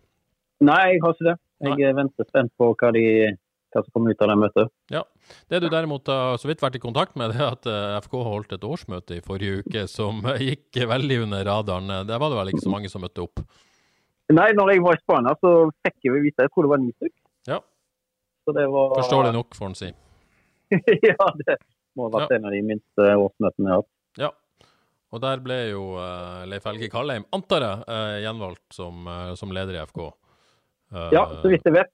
Nei, 0.66 0.82
jeg 0.94 1.02
har 1.02 1.16
ikke 1.16 1.30
det. 1.30 1.36
Jeg 1.66 1.74
Nei. 1.80 1.96
venter 1.98 2.28
spent 2.30 2.54
på 2.60 2.70
hva 2.78 2.92
de 2.94 3.06
hva 3.74 3.82
som 3.82 3.92
kommer 3.92 4.14
ut 4.14 4.22
av 4.24 4.30
det 4.30 4.36
møtet. 4.40 4.72
Ja. 4.92 5.02
Det 5.50 5.60
du 5.60 5.68
derimot 5.72 6.08
har 6.08 6.38
så 6.40 6.48
vidt 6.48 6.62
vært 6.62 6.78
i 6.78 6.82
kontakt 6.82 7.16
med, 7.18 7.34
det 7.34 7.42
er 7.42 7.54
at 7.56 7.68
FK 8.06 8.16
holdt 8.24 8.54
et 8.56 8.64
årsmøte 8.64 9.18
i 9.18 9.24
forrige 9.24 9.62
uke 9.64 9.86
som 9.90 10.22
gikk 10.48 10.80
veldig 10.88 11.22
under 11.26 11.46
radaren. 11.48 11.92
Der 12.08 12.22
var 12.22 12.32
det 12.32 12.40
vel 12.40 12.52
ikke 12.54 12.64
så 12.64 12.72
mange 12.72 12.92
som 12.92 13.04
møtte 13.04 13.24
opp? 13.26 13.42
Nei, 14.34 14.48
når 14.58 14.72
jeg 14.72 14.82
var 14.82 14.96
i 14.96 15.02
Spania, 15.02 15.34
så 15.38 15.50
fikk 15.86 16.08
jeg 16.08 16.22
vite 16.24 16.46
Jeg 16.46 16.50
tror 16.50 16.66
det 16.66 16.70
var 16.72 16.80
ni 16.82 16.90
stykker. 16.96 17.22
Ja. 17.46 17.60
Så 18.46 18.54
det 18.56 18.64
var 18.72 18.96
Forståelig 18.98 19.34
nok, 19.36 19.54
får 19.58 19.68
en 19.70 19.78
si. 19.78 19.92
ja, 21.10 21.28
det 21.42 21.58
må 21.94 22.08
ha 22.08 22.12
vært 22.16 22.34
ja. 22.34 22.40
en 22.40 22.48
av 22.48 22.56
de 22.56 22.62
minste 22.66 23.06
årsmøtene 23.22 23.68
jeg 23.68 23.74
har 23.74 23.84
hatt. 23.84 23.92
Ja. 24.18 24.32
Og 25.14 25.22
der 25.22 25.42
ble 25.44 25.58
jo 25.70 25.84
uh, 25.94 26.42
Leif 26.50 26.66
Helge 26.66 26.90
Kallheim, 26.90 27.26
antar 27.34 27.62
jeg, 27.62 28.22
gjenvalgt 28.26 28.64
som, 28.74 29.06
som, 29.38 29.54
leder 29.54 29.78
i 29.78 29.84
FK. 29.86 30.08
Ja, 30.90 31.24
så 31.42 31.50
vidt 31.50 31.66
jeg 31.66 31.74
vet. 31.74 31.92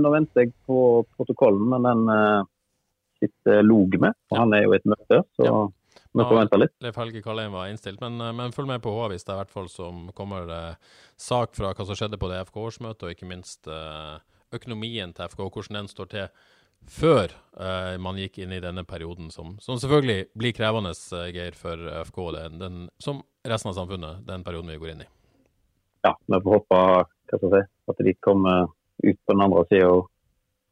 nå 0.00 0.10
venter 0.12 0.44
jeg 0.44 0.52
på 0.68 0.78
protokollen, 1.16 1.64
men 1.72 1.86
den 1.88 2.48
sitter 3.22 3.62
log 3.64 3.96
med. 4.00 4.12
Og 4.30 4.36
ja. 4.36 4.42
han 4.42 4.52
er 4.56 4.66
jo 4.66 4.74
i 4.74 4.78
et 4.78 4.90
møte, 4.90 5.22
så 5.38 5.48
ja. 5.48 5.56
Vi 6.14 6.22
får 6.22 6.36
vente 6.38 6.58
litt. 6.60 6.74
Leif 6.82 6.98
Helge 7.00 7.20
Karlheim 7.24 7.54
var 7.56 7.70
innstilt, 7.70 7.98
men, 8.00 8.20
eh, 8.20 8.32
men, 8.32 8.52
følg 8.54 8.68
med 8.70 8.82
på 8.82 8.92
H 8.94 9.08
hvis 9.10 9.26
det 9.26 9.32
er 9.34 9.40
hvert 9.42 9.54
fall 9.54 9.66
som 9.70 10.10
kommer 10.14 10.50
eh, 10.50 10.76
sak 11.18 11.56
fra 11.58 11.72
hva 11.74 11.86
som 11.88 11.98
skjedde 11.98 12.20
på 12.22 12.30
det 12.30 12.38
FK-årsmøtet, 12.46 13.02
og 13.02 13.14
ikke 13.14 13.26
minst 13.26 13.66
eh, 13.66 14.20
økonomien 14.54 15.14
til 15.14 15.26
FK, 15.26 15.40
og 15.42 15.58
hvordan 15.58 15.80
den 15.80 15.90
står 15.90 16.12
til 16.12 16.28
før 16.86 17.34
eh, 17.58 17.96
man 17.98 18.20
gikk 18.20 18.38
inn 18.44 18.54
i 18.54 18.62
denne 18.62 18.84
perioden, 18.86 19.32
som, 19.34 19.56
som 19.58 19.80
selvfølgelig 19.82 20.28
blir 20.38 20.54
krevende, 20.54 20.94
eh, 21.18 21.32
Geir, 21.34 21.58
for 21.58 21.82
FK, 22.04 22.22
den, 22.38 22.62
den, 22.62 22.78
som 23.02 23.24
resten 23.42 23.72
av 23.72 23.78
samfunnet, 23.80 24.22
den 24.28 24.46
perioden 24.46 24.70
vi 24.70 24.78
går 24.84 24.94
inn 24.94 25.04
i. 25.08 25.10
Ja, 26.06 26.14
vi 26.30 26.38
får 26.44 26.60
håpe 26.60 26.80
hva 27.30 27.40
skal 27.40 27.56
jeg 27.58 27.66
si, 27.66 27.72
at 27.92 28.04
de 28.06 28.14
kommer 28.24 28.70
ut 29.04 29.18
på 29.18 29.34
den 29.34 29.44
andre 29.44 29.64
sida 29.70 29.90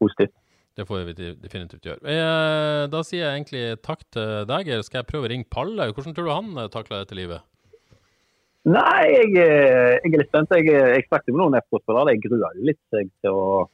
positivt. 0.01 0.35
Det 0.73 0.85
får 0.89 1.03
vi 1.05 1.13
definitivt 1.37 1.85
gjøre. 1.85 2.01
Eh, 2.09 2.83
da 2.89 3.01
sier 3.05 3.27
jeg 3.27 3.33
egentlig 3.37 3.63
takk 3.85 4.01
til 4.13 4.47
deg. 4.49 4.71
Skal 4.85 5.03
jeg 5.03 5.09
prøve 5.11 5.27
å 5.27 5.29
ringe 5.29 5.49
Palle? 5.53 5.91
Hvordan 5.93 6.15
tror 6.17 6.25
du 6.25 6.31
han 6.33 6.55
eh, 6.57 6.69
takler 6.73 7.03
dette 7.03 7.17
livet? 7.17 7.45
Nei, 8.65 9.03
jeg, 9.11 9.35
eh, 9.43 9.99
jeg, 9.99 10.09
er 10.09 10.23
litt 10.23 10.31
spent. 10.31 10.55
Jeg, 10.57 10.71
jeg 10.73 11.05
snakket 11.11 11.29
med 11.35 11.43
noen 11.43 11.59
FK-spillere. 11.59 12.15
Jeg 12.15 12.23
gruer 12.25 12.57
litt 12.71 12.97
jeg, 12.97 13.11
til 13.21 13.37
å, 13.37 13.67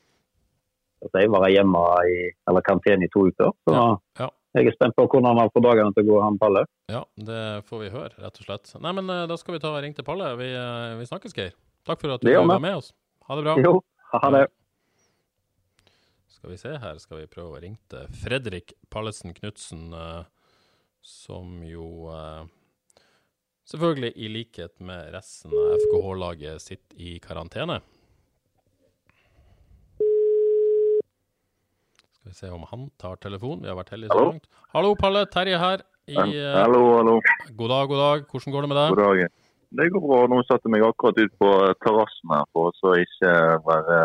altså 1.06 1.24
jeg 1.24 1.32
være 1.38 1.54
hjemme 1.54 1.86
i, 2.12 2.20
eller 2.52 2.68
karantene 2.68 3.08
i 3.08 3.14
to 3.16 3.30
uker. 3.30 3.56
Så 3.64 3.78
ja, 3.78 3.88
ja. 4.20 4.30
jeg 4.60 4.74
er 4.74 4.76
spent 4.76 5.00
på 5.00 5.08
hvordan 5.08 5.40
han 5.40 5.56
får 5.56 5.68
dagene 5.70 5.96
til 5.96 6.04
å 6.04 6.12
gå, 6.12 6.20
han 6.26 6.42
Palle. 6.44 6.68
Ja, 6.92 7.06
det 7.32 7.46
får 7.72 7.86
vi 7.86 7.96
høre, 7.96 8.12
rett 8.20 8.44
og 8.44 8.50
slett. 8.50 8.76
Nei, 8.84 8.96
men 9.00 9.08
Da 9.32 9.40
skal 9.40 9.56
vi 9.56 9.64
ta 9.64 9.72
og 9.72 9.80
ringe 9.86 9.96
til 9.96 10.10
Palle. 10.10 10.34
Vi, 10.42 10.52
vi 11.00 11.08
snakkes, 11.08 11.38
Geir. 11.38 11.56
Takk 11.88 12.02
for 12.02 12.16
at 12.16 12.24
du 12.26 12.32
var 12.36 12.60
med 12.60 12.80
oss. 12.82 12.94
Ha 13.30 13.36
det 13.38 13.46
bra. 13.46 13.56
Jo, 13.62 13.76
ha 14.14 14.32
det. 14.34 14.48
Skal 16.40 16.54
vi 16.54 16.58
se 16.58 16.72
her, 16.80 17.00
skal 17.04 17.20
vi 17.20 17.28
prøve 17.28 17.58
å 17.58 17.60
ringe 17.60 17.82
til 17.92 18.08
Fredrik 18.22 18.72
Pallesen 18.90 19.34
Knutsen, 19.36 19.90
uh, 19.92 20.24
som 21.04 21.58
jo 21.68 22.08
uh, 22.08 22.48
selvfølgelig, 23.68 24.14
i 24.16 24.30
likhet 24.32 24.78
med 24.80 25.12
resten 25.12 25.52
av 25.52 25.76
FKH-laget, 25.82 26.64
sitter 26.64 27.04
i 27.04 27.18
karantene. 27.24 27.82
Skal 32.16 32.32
vi 32.32 32.38
se 32.40 32.54
om 32.56 32.64
han 32.72 32.88
tar 33.02 33.20
telefonen. 33.20 33.66
Vi 33.68 33.74
har 33.74 33.78
vært 33.82 33.92
heldige 33.98 34.16
så 34.16 34.30
langt. 34.32 34.50
Hallo, 34.72 34.96
Palle. 34.96 35.28
Terje 35.34 35.60
her. 35.60 35.84
I, 36.10 36.18
hallo, 36.18 36.82
hallo. 36.98 37.20
God 37.52 37.76
dag, 37.76 37.92
god 37.92 38.04
dag. 38.06 38.26
Hvordan 38.32 38.56
går 38.56 38.66
det 38.66 38.72
med 38.72 38.80
deg? 38.80 38.96
God 38.96 39.04
dag. 39.06 39.39
Det 39.70 39.90
går 39.94 40.02
bra. 40.02 40.24
Nå 40.32 40.42
satte 40.48 40.66
jeg 40.66 40.74
meg 40.74 40.86
akkurat 40.88 41.20
ut 41.20 41.36
på 41.42 41.52
terrassen 41.84 42.34
her 42.34 42.48
for 42.56 42.74
å 42.74 42.96
ikke 42.98 43.34
være 43.68 44.00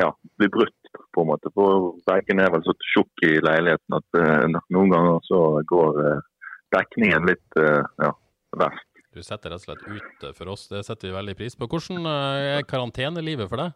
ja, 0.00 0.08
bli 0.40 0.48
brutt 0.48 0.92
på 1.12 1.24
en 1.24 1.30
måte. 1.32 1.52
For 1.56 1.92
veggen 2.08 2.40
er 2.40 2.52
vel 2.54 2.64
så 2.66 2.74
tjukk 2.92 3.26
i 3.28 3.34
leiligheten 3.44 3.98
at 3.98 4.18
uh, 4.18 4.60
noen 4.72 4.94
ganger 4.94 5.20
så 5.28 5.42
går 5.68 6.00
uh, 6.00 6.24
dekningen 6.72 7.28
litt 7.28 7.60
uh, 7.60 7.84
ja, 8.00 8.12
verst. 8.60 8.88
Du 9.12 9.20
setter 9.20 9.52
rett 9.52 9.60
og 9.60 9.66
slett 9.66 9.84
ut 9.84 10.38
for 10.38 10.54
oss, 10.54 10.68
det 10.72 10.86
setter 10.86 11.10
vi 11.10 11.16
veldig 11.18 11.36
pris 11.36 11.56
på. 11.58 11.68
Hvordan 11.68 12.06
er 12.08 12.64
karantenelivet 12.64 13.50
for 13.50 13.60
deg? 13.60 13.74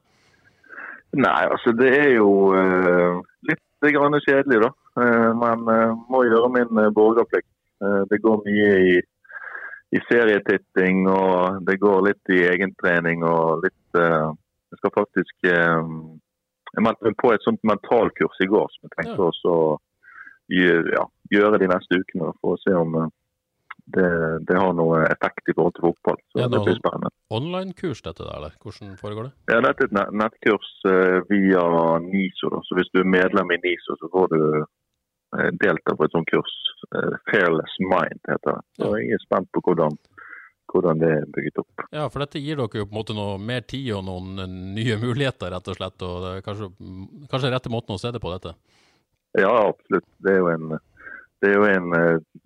Nei, 1.16 1.42
altså 1.44 1.74
det 1.76 1.90
er 1.92 2.08
jo 2.16 2.30
litt 3.44 3.88
grann 3.92 4.16
kjedelig, 4.24 4.62
da. 4.64 4.70
Men 5.36 5.68
må 6.08 6.22
gjøre 6.24 6.48
min 6.54 6.80
borgerplikt. 6.96 7.48
Det 8.08 8.18
går 8.24 8.40
mye 8.48 8.70
i, 8.80 8.96
i 9.94 10.00
serietitting, 10.08 11.04
og 11.06 11.60
det 11.66 11.76
går 11.78 12.08
litt 12.08 12.32
i 12.34 12.40
egentrening 12.48 13.22
og 13.26 13.62
litt 13.62 14.00
jeg 14.72 14.80
skal 14.80 14.94
faktisk 14.96 15.46
uh, 15.46 15.84
Jeg 16.74 16.84
meldte 16.84 17.06
meg 17.06 17.18
på 17.22 17.30
et 17.32 17.44
sånt 17.46 17.62
mentalkurs 17.64 18.40
i 18.42 18.48
går 18.50 18.66
som 18.72 18.88
jeg 18.88 18.96
tenkte 18.96 19.20
ja. 19.22 19.28
også 19.30 19.52
ja, 20.52 21.04
gjøre 21.32 21.58
de 21.62 21.68
neste 21.70 22.00
ukene 22.02 22.32
for 22.42 22.54
å 22.54 22.60
se 22.62 22.74
om 22.76 22.98
uh, 22.98 23.06
det, 23.94 24.08
det, 24.48 24.56
har 24.58 24.72
noe 24.74 25.04
effekt 25.06 25.46
i 25.46 25.54
forhold 25.54 25.76
til 25.76 25.86
fotball. 25.86 26.18
Så 26.32 26.40
ja, 26.42 26.48
det 26.50 26.62
blir 26.66 26.78
spennende. 26.78 27.12
Online-kurs 27.34 28.02
dette 28.02 28.24
der, 28.24 28.34
eller 28.34 28.56
hvordan 28.62 28.96
foregår 28.98 29.28
det? 29.28 29.32
Ja, 29.52 29.60
Dette 29.62 29.86
er 29.86 29.92
et 30.02 30.16
nettkurs 30.22 30.72
uh, 30.90 31.20
via 31.30 31.62
NISO. 32.02 32.50
Da. 32.54 32.62
Så 32.66 32.78
Hvis 32.78 32.90
du 32.94 33.02
er 33.02 33.12
medlem 33.16 33.54
i 33.54 33.60
NISO, 33.62 33.98
så 34.00 34.10
får 34.12 34.32
du 34.34 34.40
uh, 34.42 34.66
delta 35.60 35.96
på 35.96 36.06
et 36.06 36.14
sånt 36.14 36.28
kurs. 36.30 36.52
Uh, 36.94 37.16
Fairless 37.30 37.78
Mind 37.82 38.20
heter 38.28 38.52
det. 38.52 38.60
Så 38.78 38.92
jeg 39.00 39.16
er 39.16 39.24
spent 39.24 39.50
på 39.54 39.62
hvordan 39.66 39.96
hvordan 40.72 40.98
det 41.00 41.10
er 41.10 41.26
bygget 41.30 41.60
opp. 41.62 41.84
Ja, 41.94 42.08
for 42.10 42.22
dette 42.22 42.40
gir 42.42 42.58
dere 42.58 42.80
jo 42.80 42.88
på 42.88 42.94
en 42.94 42.98
måte 42.98 43.16
noe 43.16 43.36
mer 43.38 43.64
tid 43.68 43.88
og 43.96 44.04
noen 44.06 44.40
nye 44.76 44.98
muligheter, 45.02 45.52
rett 45.54 45.70
og 45.70 45.78
slett. 45.78 46.02
og 46.02 46.26
er 46.30 46.42
kanskje, 46.46 46.70
kanskje 47.30 47.52
rette 47.54 47.72
måten 47.72 47.94
å 47.94 48.00
se 48.02 48.12
det 48.14 48.22
på 48.22 48.32
dette? 48.34 48.56
Ja, 49.38 49.52
absolutt. 49.68 50.08
Det 50.24 50.32
er 50.32 50.40
jo 50.40 50.50
en, 50.52 50.78
det 51.42 51.52
er 51.52 51.56
jo 51.58 51.68
en 51.68 51.96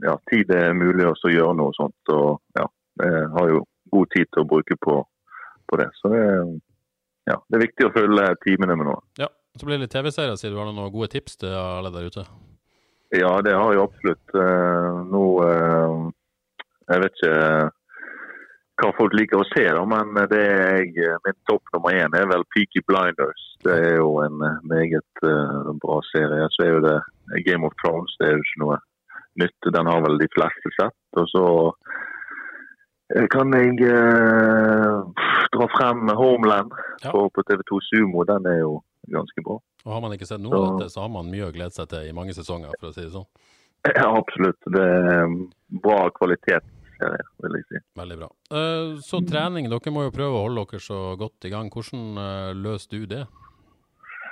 ja, 0.05 0.17
tid 0.31 0.49
det 0.51 0.61
er 0.67 0.77
mulig 0.77 1.07
å 1.09 1.15
gjøre 1.33 1.57
noe 1.59 1.75
sånt. 1.77 2.13
og 2.15 2.41
ja, 2.59 2.67
Jeg 3.03 3.27
har 3.37 3.55
jo 3.55 3.65
god 3.95 4.13
tid 4.15 4.31
til 4.31 4.45
å 4.45 4.51
bruke 4.53 4.77
på, 4.77 5.01
på 5.71 5.81
det. 5.81 5.89
Så 6.01 6.13
det, 6.13 6.23
ja, 7.31 7.39
det 7.49 7.59
er 7.59 7.67
viktig 7.67 7.89
å 7.89 7.95
følge 7.95 8.31
timene 8.45 8.77
med 8.77 8.91
noe. 8.91 9.03
Ja, 9.21 9.31
Så 9.57 9.67
blir 9.67 9.79
det 9.79 9.87
litt 9.87 9.97
TV-serier. 9.97 10.37
Sier 10.39 10.53
du 10.53 10.61
har 10.61 10.71
noen 10.71 10.93
gode 10.93 11.11
tips 11.15 11.41
til 11.41 11.55
alle 11.55 11.93
der 11.95 12.11
ute? 12.11 12.27
Ja, 13.11 13.41
det 13.43 13.57
har 13.57 13.75
jeg 13.75 13.83
absolutt. 13.83 14.35
Nå 15.11 15.25
Jeg 16.91 17.03
vet 17.03 17.17
ikke 17.19 17.71
hva 18.81 18.91
folk 18.97 19.15
liker 19.19 19.43
å 19.43 19.49
se, 19.51 19.65
da, 19.77 19.81
men 19.85 20.15
det 20.31 20.41
er 20.41 20.79
jeg, 20.81 21.17
min 21.27 21.37
topp 21.51 21.75
nummer 21.75 21.93
én 21.93 22.15
er 22.17 22.29
vel 22.31 22.47
Peaky 22.55 22.81
Blinders. 22.89 23.43
Det 23.65 23.75
er 23.77 23.99
jo 23.99 24.15
en 24.25 24.39
meget 24.65 25.25
bra 25.83 25.99
serie. 26.09 26.47
Så 26.55 26.65
er 26.65 26.71
jo 26.73 26.85
det 26.87 26.97
Game 27.45 27.67
of 27.67 27.77
Thrones. 27.83 28.15
Det 28.19 28.31
er 28.31 28.39
jo 28.39 28.47
ikke 28.47 28.63
noe 28.65 28.79
nytt. 29.43 29.71
Den 29.77 29.91
har 29.91 30.01
vel 30.07 30.17
de 30.23 30.31
fleste 30.33 30.73
sett. 30.79 30.97
Og 31.21 31.29
så 31.35 31.45
kan 33.35 33.53
jeg 33.59 33.77
dra 35.53 35.69
frem 35.77 36.15
Homeland 36.17 36.73
på, 37.05 37.27
på 37.35 37.45
TV2 37.51 37.83
Sumo. 37.91 38.25
Den 38.33 38.49
er 38.49 38.63
jo 38.63 38.79
ganske 39.09 39.45
bra. 39.45 39.61
Og 39.85 39.93
Har 39.93 40.03
man 40.05 40.13
ikke 40.17 40.29
sett 40.29 40.43
noe 40.43 40.59
av 40.59 40.67
dette, 40.75 40.91
så 40.93 41.05
har 41.05 41.13
man 41.13 41.31
mye 41.31 41.49
å 41.49 41.55
glede 41.55 41.75
seg 41.75 41.89
til 41.91 42.09
i 42.11 42.17
mange 42.17 42.35
sesonger, 42.37 42.75
for 42.81 42.91
å 42.91 42.97
si 42.97 43.07
det 43.07 43.15
sånn. 43.15 43.29
Ja, 43.89 44.11
absolutt. 44.13 44.61
Det 44.69 44.83
er 44.85 45.31
bra 45.83 46.01
kvalitet, 46.19 46.67
vil 47.01 47.57
jeg 47.57 47.67
si. 47.69 47.81
Veldig 47.97 48.19
bra. 48.21 48.29
Uh, 48.53 48.99
så 49.05 49.23
trening, 49.25 49.71
dere 49.73 49.95
må 49.95 50.05
jo 50.05 50.17
prøve 50.17 50.37
å 50.37 50.43
holde 50.45 50.67
dere 50.69 50.85
så 50.85 50.99
godt 51.21 51.49
i 51.49 51.53
gang. 51.55 51.71
Hvordan 51.73 52.21
uh, 52.21 52.51
løser 52.57 52.99
du 52.99 53.07
det? 53.15 53.23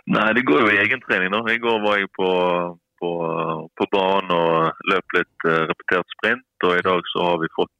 Nei, 0.08 0.28
det 0.36 0.44
går 0.48 0.62
jo 0.64 0.74
i 0.74 0.82
egentrening. 0.82 1.32
nå. 1.32 1.42
I 1.48 1.60
går 1.62 1.80
var 1.84 1.96
jeg 2.00 2.12
på, 2.16 2.28
på, 3.00 3.10
på 3.76 3.88
banen 3.92 4.36
og 4.36 4.84
løp 4.92 5.16
litt 5.16 5.48
uh, 5.48 5.64
repetert 5.72 6.16
sprint. 6.18 6.48
Og 6.68 6.76
i 6.76 6.84
dag 6.84 7.12
så 7.14 7.30
har 7.30 7.40
vi 7.40 7.54
fått 7.56 7.74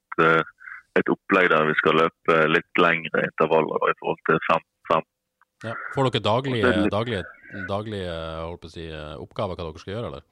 et 0.98 1.11
opplegg 1.12 1.46
der 1.53 1.68
vi 1.68 1.77
skal 1.79 1.94
løpe 2.01 2.38
litt 2.51 2.81
lengre 2.81 3.22
intervaller 3.29 3.92
i 3.92 3.96
forhold 4.01 4.18
til 4.27 4.40
5-5. 4.48 4.64
Ja. 5.66 5.75
Får 5.94 6.07
dere 6.07 6.23
daglige, 6.23 6.73
daglige, 6.92 7.23
daglige 7.68 8.71
si, 8.71 8.85
oppgaver 9.18 9.59
hva 9.59 9.64
dere 9.66 9.83
skal 9.83 9.97
gjøre, 9.97 10.11
eller? 10.12 10.27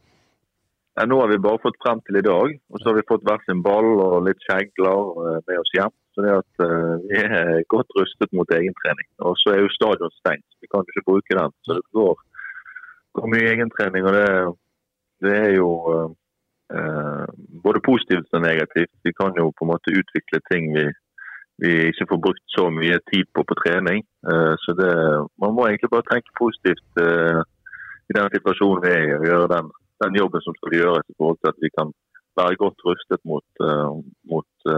Ja, 0.97 1.05
nå 1.05 1.19
har 1.21 1.29
vi 1.29 1.43
bare 1.45 1.61
fått 1.61 1.77
frem 1.83 1.99
til 2.07 2.17
i 2.17 2.25
dag, 2.25 2.53
og 2.73 2.81
så 2.81 2.89
har 2.89 2.95
vi 2.97 3.09
fått 3.09 3.25
hver 3.29 3.43
sin 3.45 3.59
ball 3.65 3.89
og 4.01 4.23
litt 4.25 4.41
kjegler 4.49 5.01
eh, 5.27 5.41
med 5.45 5.59
oss 5.61 5.73
hjem. 5.77 5.93
Så 6.17 6.25
det 6.25 6.31
at 6.33 6.63
uh, 6.65 6.95
Vi 7.05 7.19
er 7.21 7.67
godt 7.69 7.91
rustet 7.99 8.31
mot 8.33 8.53
egentrening. 8.59 9.09
Og 9.21 9.35
så 9.37 9.53
er 9.53 9.59
jo 9.61 9.75
stadion 9.75 10.15
stengt, 10.17 10.47
vi 10.65 10.71
kan 10.73 10.87
ikke 10.89 11.05
bruke 11.05 11.37
den. 11.37 11.53
Så 11.69 11.77
det 11.77 11.85
går, 11.99 12.23
går 13.19 13.29
mye 13.35 13.51
egentrening. 13.51 14.09
og 14.09 14.17
det, 14.17 14.31
det 15.27 15.35
er 15.43 15.53
jo 15.59 15.69
uh, 15.93 17.29
både 17.67 17.85
positivt 17.91 18.33
og 18.33 18.47
negativt. 18.47 18.95
Vi 19.05 19.13
kan 19.21 19.37
jo 19.37 19.51
på 19.53 19.69
en 19.69 19.73
måte 19.75 19.93
utvikle 20.01 20.41
ting 20.49 20.73
vi, 20.79 20.87
vi 21.63 21.73
ikke 21.91 22.09
får 22.11 22.21
brukt 22.27 22.47
så 22.53 22.67
mye 22.73 22.99
tid 23.11 23.29
på 23.35 23.45
på 23.49 23.57
trening. 23.63 24.05
Uh, 24.29 24.55
så 24.65 24.77
det, 24.81 24.93
Man 25.43 25.55
må 25.57 25.67
egentlig 25.67 25.93
bare 25.93 26.09
tenke 26.11 26.39
positivt 26.41 27.03
i 28.07 28.15
den 28.15 28.29
situasjonen 28.35 28.85
vi 28.85 28.93
er 28.93 29.05
i, 29.07 29.15
og 29.17 29.27
gjøre 29.31 29.53
den 29.57 29.73
den 30.05 30.19
jobben 30.21 30.43
som 30.45 30.53
skal 30.59 30.75
gjøres 30.77 31.07
i 31.09 31.15
forhold 31.17 31.39
til 31.41 31.49
at 31.49 31.63
vi 31.65 31.71
kan 31.73 31.93
være 32.37 32.59
godt 32.61 32.83
rustet 32.85 33.23
mot, 33.25 33.47
uh, 33.65 33.97
mot 34.29 34.69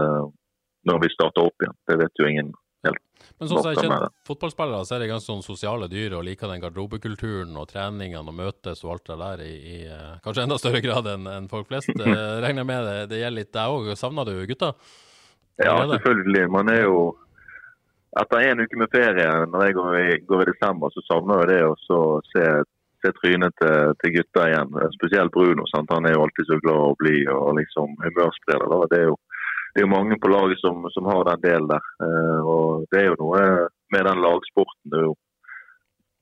når 0.87 1.01
vi 1.03 1.09
starter 1.11 1.43
opp 1.43 1.63
igjen. 1.63 1.75
Det 1.89 1.97
vet 1.99 2.21
jo 2.21 2.27
ingen 2.29 2.53
helt. 2.87 3.01
Men 3.35 3.49
sånn 3.49 3.59
som 3.59 3.73
jeg 3.73 3.83
kjenner 3.83 4.05
fotballspillere, 4.27 4.85
så 4.87 4.95
er 4.95 5.03
det 5.03 5.09
ganske 5.11 5.27
sånn 5.27 5.43
sosiale 5.43 5.89
dyr 5.91 6.15
og 6.15 6.23
liker 6.23 6.47
den 6.47 6.63
garderobekulturen 6.63 7.59
og 7.59 7.67
treningene 7.73 8.31
og 8.31 8.37
møtes 8.37 8.85
og 8.85 8.93
alt 8.95 9.11
det 9.11 9.19
der 9.19 9.43
i, 9.43 9.53
i 9.75 9.77
kanskje 10.23 10.45
enda 10.47 10.59
større 10.61 10.81
grad 10.85 11.11
enn 11.11 11.27
en 11.27 11.51
folk 11.51 11.67
flest. 11.67 11.91
regner 12.45 12.67
med 12.67 12.87
det, 12.87 12.97
det 13.11 13.21
gjelder 13.25 13.41
litt 13.41 13.53
deg 13.59 13.75
òg. 13.75 13.91
Savner 13.99 14.31
du 14.31 14.37
gutta? 14.47 14.71
Ja, 15.59 15.75
selvfølgelig. 15.91 16.45
Man 16.51 16.71
er 16.71 16.83
jo 16.85 16.99
etter 18.19 18.41
en 18.41 18.63
uke 18.63 18.79
med 18.79 18.91
ferie, 18.93 19.29
når 19.51 19.65
jeg 19.65 19.77
går 19.77 19.97
i, 19.99 20.09
går 20.27 20.43
i 20.43 20.51
desember, 20.51 20.91
så 20.93 21.03
savner 21.05 21.43
jeg 21.43 21.49
det 21.51 21.63
å 21.67 22.19
se 22.31 22.45
se 22.99 23.11
trynet 23.15 23.55
til, 23.61 23.93
til, 24.01 24.13
gutta 24.17 24.45
igjen. 24.49 24.75
Spesielt 24.97 25.31
Bruno. 25.31 25.65
Sant? 25.71 25.91
Han 25.93 26.07
er 26.07 26.15
jo 26.15 26.25
alltid 26.25 26.49
så 26.49 26.59
glad 26.63 26.81
å 26.83 26.97
bli 26.99 27.21
og 27.31 27.55
liksom 27.59 27.95
humørspreder. 28.03 28.85
Det 28.91 29.01
er 29.01 29.09
jo 29.11 29.17
det 29.75 29.83
er 29.83 29.91
mange 29.91 30.17
på 30.17 30.31
laget 30.31 30.59
som, 30.63 30.81
som 30.95 31.07
har 31.07 31.27
den 31.27 31.43
delen 31.45 31.69
der. 31.69 31.89
Uh, 32.01 32.39
og 32.41 32.85
Det 32.91 33.03
er 33.03 33.11
jo 33.11 33.19
noe 33.21 33.41
med 33.93 34.07
den 34.09 34.23
lagsporten. 34.25 34.85
Det 34.91 35.01
er 35.01 35.09
jo 35.11 35.17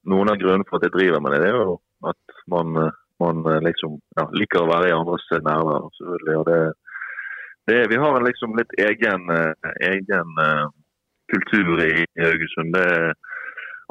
Noen 0.07 0.29
av 0.31 0.37
grunnene 0.39 0.63
for 0.69 0.77
at 0.77 0.85
jeg 0.85 0.93
driver 0.93 1.19
med 1.19 1.33
det, 1.33 1.39
det 1.43 1.47
er 1.49 1.57
jo 1.67 1.73
at 2.07 2.35
man, 2.47 2.77
man 3.19 3.41
liksom 3.65 3.97
ja, 4.15 4.23
liker 4.39 4.61
å 4.61 4.69
være 4.69 4.87
i 4.87 4.93
andres 4.95 5.25
nærvær. 5.43 5.89
selvfølgelig. 5.97 6.35
og 6.37 6.45
det, 6.47 6.59
det, 7.67 7.87
Vi 7.91 7.99
har 8.01 8.17
en 8.17 8.27
liksom 8.27 8.55
litt 8.57 8.73
egen, 8.79 9.29
uh, 9.31 9.71
egen 9.91 10.39
uh, 10.39 10.67
kultur 11.31 11.83
i, 11.83 11.93
i 12.03 12.23
Haugesund. 12.23 12.75
Det 12.75 12.87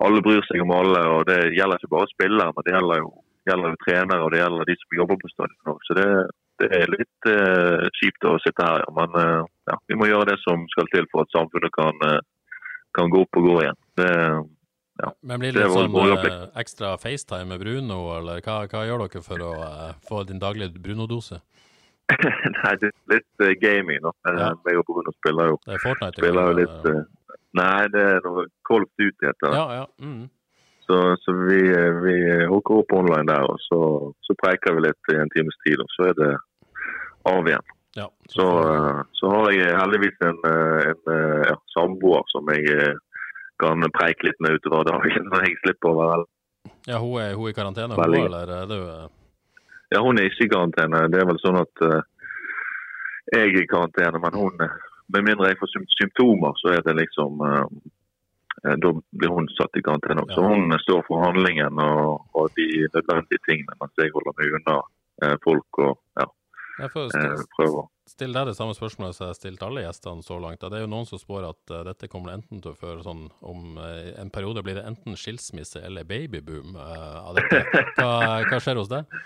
alle 0.04 0.22
bryr 0.24 0.44
seg 0.48 0.62
om 0.64 0.74
alle. 0.76 1.02
og 1.14 1.28
Det 1.28 1.38
gjelder 1.56 1.80
ikke 1.80 1.94
bare 1.94 2.10
spillere, 2.12 2.52
men 2.54 2.66
det 2.66 2.74
gjelder 2.74 3.02
jo, 3.02 3.12
gjelder 3.48 3.72
jo 3.72 3.82
trenere 3.84 4.24
og 4.24 4.32
det 4.32 4.42
gjelder 4.42 4.70
de 4.70 4.76
som 4.80 4.98
jobber 5.00 5.20
på 5.22 5.32
stadion. 5.32 5.78
Så 5.88 5.98
det, 5.98 6.08
det, 6.62 6.72
er 6.80 6.92
litt 6.92 7.30
uh, 7.30 7.86
kjipt 8.00 8.28
å 8.28 8.36
sitte 8.44 8.66
her, 8.66 8.84
men 8.96 9.16
uh, 9.16 9.46
ja, 9.70 9.78
vi 9.88 10.00
må 10.00 10.10
gjøre 10.10 10.32
det 10.32 10.40
som 10.44 10.66
skal 10.72 10.90
til 10.92 11.08
for 11.12 11.24
at 11.24 11.32
samfunnet 11.36 11.72
kan, 11.76 12.04
uh, 12.04 12.20
kan 12.96 13.12
gå 13.12 13.24
opp 13.24 13.40
og 13.40 13.48
gå 13.50 13.56
igjen. 13.64 13.80
Det, 14.00 14.12
ja. 14.96 15.10
Men 15.28 15.42
Blir 15.42 15.52
det 15.52 15.66
litt 15.66 15.76
sånn 15.76 16.56
ekstra 16.56 16.94
FaceTime 17.00 17.50
med 17.52 17.60
Bruno, 17.60 18.00
eller 18.16 18.40
hva, 18.44 18.62
hva 18.72 18.86
gjør 18.88 19.04
dere 19.04 19.24
for 19.24 19.44
å 19.44 19.52
få 20.08 20.22
din 20.28 20.40
daglige 20.40 20.80
Bruno-dose? 20.80 21.42
Nei, 22.56 22.72
det 22.80 22.92
er 22.92 23.14
litt 23.16 23.60
gaming. 23.60 24.00
nå. 24.04 24.12
Ja. 24.26 24.52
Jeg 24.68 24.80
og 24.80 24.88
Bruno 24.88 25.14
spiller 25.18 25.52
jo, 25.52 25.60
spiller 26.14 26.50
jo 26.52 26.58
litt 26.60 26.90
Nei, 27.56 27.86
det 27.88 28.02
er 28.02 28.24
noe 28.26 28.46
Call 28.68 28.84
ut, 28.84 28.90
Duty 29.00 29.26
heter 29.26 29.48
det. 29.48 29.56
Ja, 29.56 29.66
ja. 29.80 29.86
Mm. 30.02 30.26
Så, 30.86 31.16
så, 31.20 31.32
vi, 31.32 31.62
vi 32.04 32.16
hooker 32.46 32.82
opp 32.82 32.92
online 32.94 33.26
der, 33.32 33.46
og 33.50 33.58
så, 33.64 33.80
så, 34.22 34.36
preiker 34.38 34.76
vi 34.76 34.84
litt 34.84 35.10
i 35.12 35.16
en 35.18 35.32
times 35.34 35.56
tid. 35.64 35.80
Og 35.82 35.88
så 35.96 36.10
er 36.10 36.14
det 36.20 36.30
av 37.26 37.48
igjen. 37.50 37.72
Ja, 37.96 38.06
så, 38.28 38.44
så, 38.44 38.46
eh, 38.70 39.00
så, 39.18 39.32
har 39.32 39.50
jeg 39.56 39.74
heldigvis 39.80 40.22
en, 40.28 40.38
eh, 40.46 40.78
en, 40.92 41.02
en 41.08 41.12
eh, 41.16 41.44
ja, 41.48 41.56
samboer 41.72 42.26
som 42.30 42.52
jeg 42.52 42.92
kan 43.62 43.82
preike 43.96 44.28
litt 44.28 44.38
med 44.44 44.60
utover 44.60 44.86
dagen. 44.86 45.26
når 45.32 45.48
jeg 45.48 45.58
slipper 45.64 45.90
å 45.90 46.00
være 46.02 46.24
Ja, 46.86 47.00
Hun 47.00 47.16
er, 47.22 47.34
hun 47.34 47.48
er 47.48 47.54
i 47.54 47.56
karantene, 47.56 47.96
hun, 47.98 48.18
eller 48.20 48.52
er 48.60 48.70
det 48.70 48.80
Ja, 49.94 50.02
hun 50.02 50.18
er 50.18 50.28
ikke 50.28 50.46
i 50.46 50.52
karantene. 50.52 51.04
Det 51.12 51.20
er 51.20 51.28
vel 51.28 51.40
sånn 51.42 51.58
at 51.60 51.84
uh, 51.86 52.00
jeg 53.34 53.52
er 53.52 53.60
i 53.62 53.68
karantene, 53.70 54.22
men 54.22 54.38
hun 54.38 54.64
med 55.14 55.22
mindre 55.22 55.52
jeg 55.52 55.60
får 55.60 55.74
symptomer, 55.94 56.56
så 56.62 56.74
er 56.74 56.82
det 56.86 56.96
liksom 56.98 57.42
uh, 57.42 57.66
Da 58.66 58.90
blir 58.90 59.30
hun 59.30 59.46
satt 59.54 59.78
i 59.78 59.84
karantene 59.84 60.24
også. 60.24 60.40
Ja. 60.42 60.54
Hun 60.54 60.78
står 60.82 61.04
for 61.06 61.22
handlingen 61.22 61.78
og, 61.82 62.24
og, 62.34 62.48
de 62.58 62.86
nødvendige 62.94 63.44
tingene, 63.46 63.76
mens 63.82 64.00
jeg 64.00 64.14
holder 64.14 64.34
meg 64.40 64.56
unna 64.58 64.80
uh, 64.82 65.36
folk 65.44 65.82
og 65.84 65.94
ja, 66.18 66.26
jeg 66.76 66.92
får 66.92 67.12
stille, 67.12 67.44
prøver. 67.56 67.86
Still 68.06 68.34
deg 68.36 68.48
det 68.50 68.54
samme 68.58 68.74
spørsmålet 68.76 69.16
som 69.16 69.24
jeg 69.24 69.32
har 69.32 69.38
stilt 69.38 69.62
alle 69.64 69.82
gjestene 69.86 70.22
så 70.22 70.36
langt. 70.42 70.60
Det 70.60 70.78
er 70.78 70.84
jo 70.84 70.90
noen 70.92 71.08
som 71.08 71.20
spår 71.20 71.48
at 71.48 71.72
uh, 71.72 71.80
dette 71.88 72.10
kommer 72.12 72.34
enten 72.34 72.60
til 72.62 72.74
å 72.74 72.78
føre 72.78 73.04
sånn 73.06 73.24
om 73.46 73.78
uh, 73.80 74.12
en 74.20 74.30
periode 74.34 74.62
blir 74.66 74.78
det 74.78 74.84
enten 74.88 75.16
skilsmisse 75.18 75.80
eller 75.86 76.06
babyboom 76.08 76.76
uh, 76.76 77.30
av 77.30 77.40
dette. 77.40 77.62
Hva, 77.96 78.12
hva 78.50 78.60
skjer 78.60 78.82
hos 78.82 78.92
deg? 78.92 79.16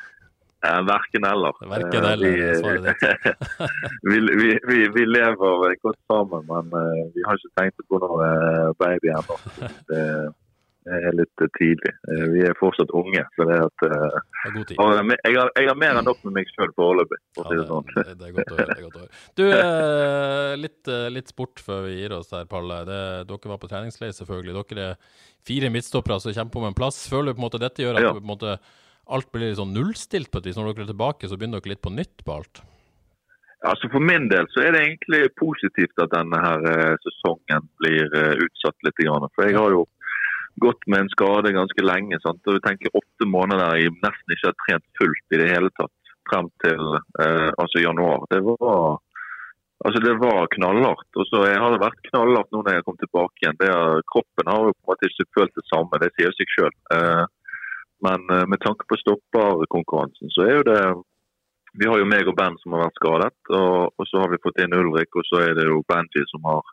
Eh, 0.67 0.83
verken 0.87 1.25
eller. 1.25 1.69
Verken 1.69 2.05
eller, 2.05 2.31
vi, 2.31 2.55
svaret 2.59 2.85
ditt. 2.85 3.37
vi, 4.03 4.59
vi, 4.69 4.89
vi, 4.95 5.07
lever 5.07 5.75
godt 5.83 5.99
sammen, 6.07 6.45
men 6.47 6.67
uh, 6.75 7.07
vi 7.15 7.25
har 7.25 7.41
ikke 7.41 7.55
tenkt 7.57 7.89
på 7.89 8.01
noe 8.03 8.29
uh, 8.29 8.69
baby 8.77 9.09
ennå. 9.15 9.39
Det, 9.89 10.03
det, 10.85 10.99
er 10.99 11.17
litt 11.17 11.45
tidlig. 11.57 11.93
vi 12.33 12.43
er 12.45 12.57
fortsatt 12.61 12.93
unge. 12.97 13.23
så 13.37 13.47
det 13.49 13.57
at, 13.63 13.85
det 13.85 14.01
er 14.01 14.19
jeg, 14.51 15.37
har, 15.39 15.51
jeg, 15.55 15.69
har, 15.69 15.79
mer 15.81 16.01
enn 16.01 16.09
nok 16.09 16.21
med 16.27 16.37
meg 16.41 16.53
sjøl 16.53 16.75
foreløpig. 16.77 17.21
For 17.39 17.49
ja, 17.49 17.57
det, 17.57 17.67
sånn. 17.71 17.89
det, 17.95 18.15
det, 18.21 18.29
er 18.29 18.37
godt 18.37 18.53
å 18.53 18.61
høre. 18.61 18.77
godt 18.85 18.99
å 18.99 19.03
høre. 19.07 19.25
Du, 19.41 19.45
litt, 20.61 20.93
litt, 21.17 21.33
sport 21.33 21.65
før 21.65 21.87
vi 21.89 21.97
gir 22.03 22.17
oss 22.19 22.35
her, 22.37 22.45
Palle. 22.51 22.83
dere 22.89 23.55
var 23.55 23.63
på 23.63 23.73
treningsleir, 23.73 24.13
selvfølgelig. 24.19 24.61
Dere 24.61 24.93
er 24.93 25.19
fire 25.47 25.73
midtstoppere 25.73 26.21
som 26.21 26.37
kjemper 26.37 26.65
om 26.65 26.69
en 26.69 26.79
plass. 26.85 27.07
Føler 27.09 27.33
du 27.33 27.39
på 27.39 27.45
en 27.45 27.49
måte 27.49 27.65
dette 27.65 27.85
gjør 27.87 27.97
at 28.01 28.09
ja. 28.09 28.13
du 28.13 28.21
på 28.21 28.27
en 28.27 28.33
måte 28.35 28.59
alt 29.11 29.31
blir 29.33 29.49
litt 29.49 29.61
sånn 29.61 29.75
nullstilt 29.75 30.31
på 30.31 30.41
et 30.41 30.51
vis? 30.51 30.59
Når 30.59 30.73
dere 30.73 30.87
er 30.87 30.93
tilbake, 30.93 31.29
så 31.29 31.39
begynner 31.39 31.61
dere 31.61 31.75
litt 31.75 31.85
på 31.85 31.93
nytt 31.95 32.25
på 32.27 32.37
alt? 32.39 32.63
Altså 33.69 33.91
For 33.93 34.01
min 34.01 34.29
del 34.31 34.47
så 34.55 34.63
er 34.65 34.73
det 34.73 34.83
egentlig 34.87 35.35
positivt 35.37 36.01
at 36.01 36.13
denne 36.15 36.39
her 36.41 36.63
eh, 36.71 36.95
sesongen 37.05 37.67
blir 37.83 38.07
eh, 38.17 38.39
utsatt 38.47 38.87
litt. 38.87 39.03
For 39.05 39.45
jeg 39.45 39.59
har 39.59 39.75
jo 39.75 39.85
gått 40.65 40.87
med 40.87 41.05
en 41.05 41.13
skade 41.13 41.53
ganske 41.53 41.85
lenge. 41.85 42.19
sant? 42.25 42.41
Og 42.47 42.57
jeg 42.57 42.65
tenker 42.65 42.97
Åtte 42.97 43.29
måneder 43.29 43.61
der 43.67 43.83
jeg 43.83 43.99
nesten 44.01 44.35
ikke 44.35 44.51
har 44.51 44.59
trent 44.65 44.89
fullt 45.01 45.37
i 45.37 45.41
det 45.43 45.51
hele 45.53 45.71
tatt 45.77 45.97
frem 46.31 46.49
til 46.65 46.83
eh, 47.21 47.51
altså 47.61 47.85
januar. 47.85 48.25
Det 48.33 48.41
var, 48.47 48.97
altså 49.85 50.03
det 50.07 50.17
var 50.23 50.51
knallhardt. 50.57 51.11
Og 51.21 51.29
så 51.29 51.45
har 51.51 51.75
det 51.75 51.83
vært 51.85 52.01
knallhardt 52.09 52.53
nå 52.55 52.63
når 52.65 52.79
jeg 52.79 52.87
kom 52.89 52.99
tilbake 53.03 53.45
igjen. 53.45 53.61
Er, 53.69 54.01
kroppen 54.15 54.53
har 54.53 54.71
jo 54.71 54.77
på 54.77 54.81
en 54.87 54.93
måte 54.95 55.13
ikke 55.13 55.29
følt 55.37 55.61
det 55.61 55.67
samme, 55.69 56.01
det 56.01 56.13
sier 56.17 56.33
seg 56.39 56.57
sjøl. 56.57 56.75
Eh, 56.97 57.25
men 58.07 58.27
eh, 58.31 58.47
med 58.47 58.61
tanke 58.65 58.87
på 58.89 58.99
stopperkonkurransen, 59.03 60.33
så 60.35 60.47
er 60.47 60.61
jo 60.61 60.67
det 60.73 60.83
Vi 61.79 61.87
har 61.87 62.01
jo 62.01 62.07
meg 62.11 62.27
og 62.27 62.35
Ben 62.35 62.57
som 62.59 62.73
har 62.75 62.89
vært 62.89 62.97
skadet, 62.99 63.35
og, 63.55 63.93
og, 63.95 64.07
så 64.11 64.19
har 64.19 64.33
vi 64.33 64.41
fått 64.43 64.57
inn 64.59 64.73
Ulrik, 64.75 65.15
og 65.15 65.23
så 65.29 65.45
er 65.45 65.53
det 65.55 65.69
jo 65.69 65.85
Benji 65.87 66.25
som 66.27 66.49
har, 66.51 66.73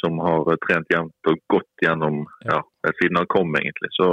som 0.00 0.18
har 0.18 0.50
eh, 0.50 0.58
trent 0.64 0.90
jevnt 0.90 1.30
og 1.30 1.38
gått 1.54 1.84
gjennom 1.84 2.24
ja, 2.48 2.58
siden 2.98 3.20
han 3.20 3.30
kom, 3.30 3.54
egentlig. 3.54 3.92
Så 3.94 4.08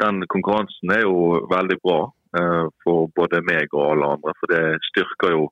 den 0.00 0.24
konkurransen 0.32 0.94
er 0.96 1.04
jo 1.04 1.42
veldig 1.52 1.76
bra 1.84 1.98
uh, 2.08 2.66
for 2.80 3.10
både 3.12 3.42
meg 3.44 3.68
og 3.76 3.90
alle 3.90 4.08
andre. 4.16 4.32
For 4.40 4.48
det 4.48 4.80
styrker 4.88 5.34
jo 5.36 5.50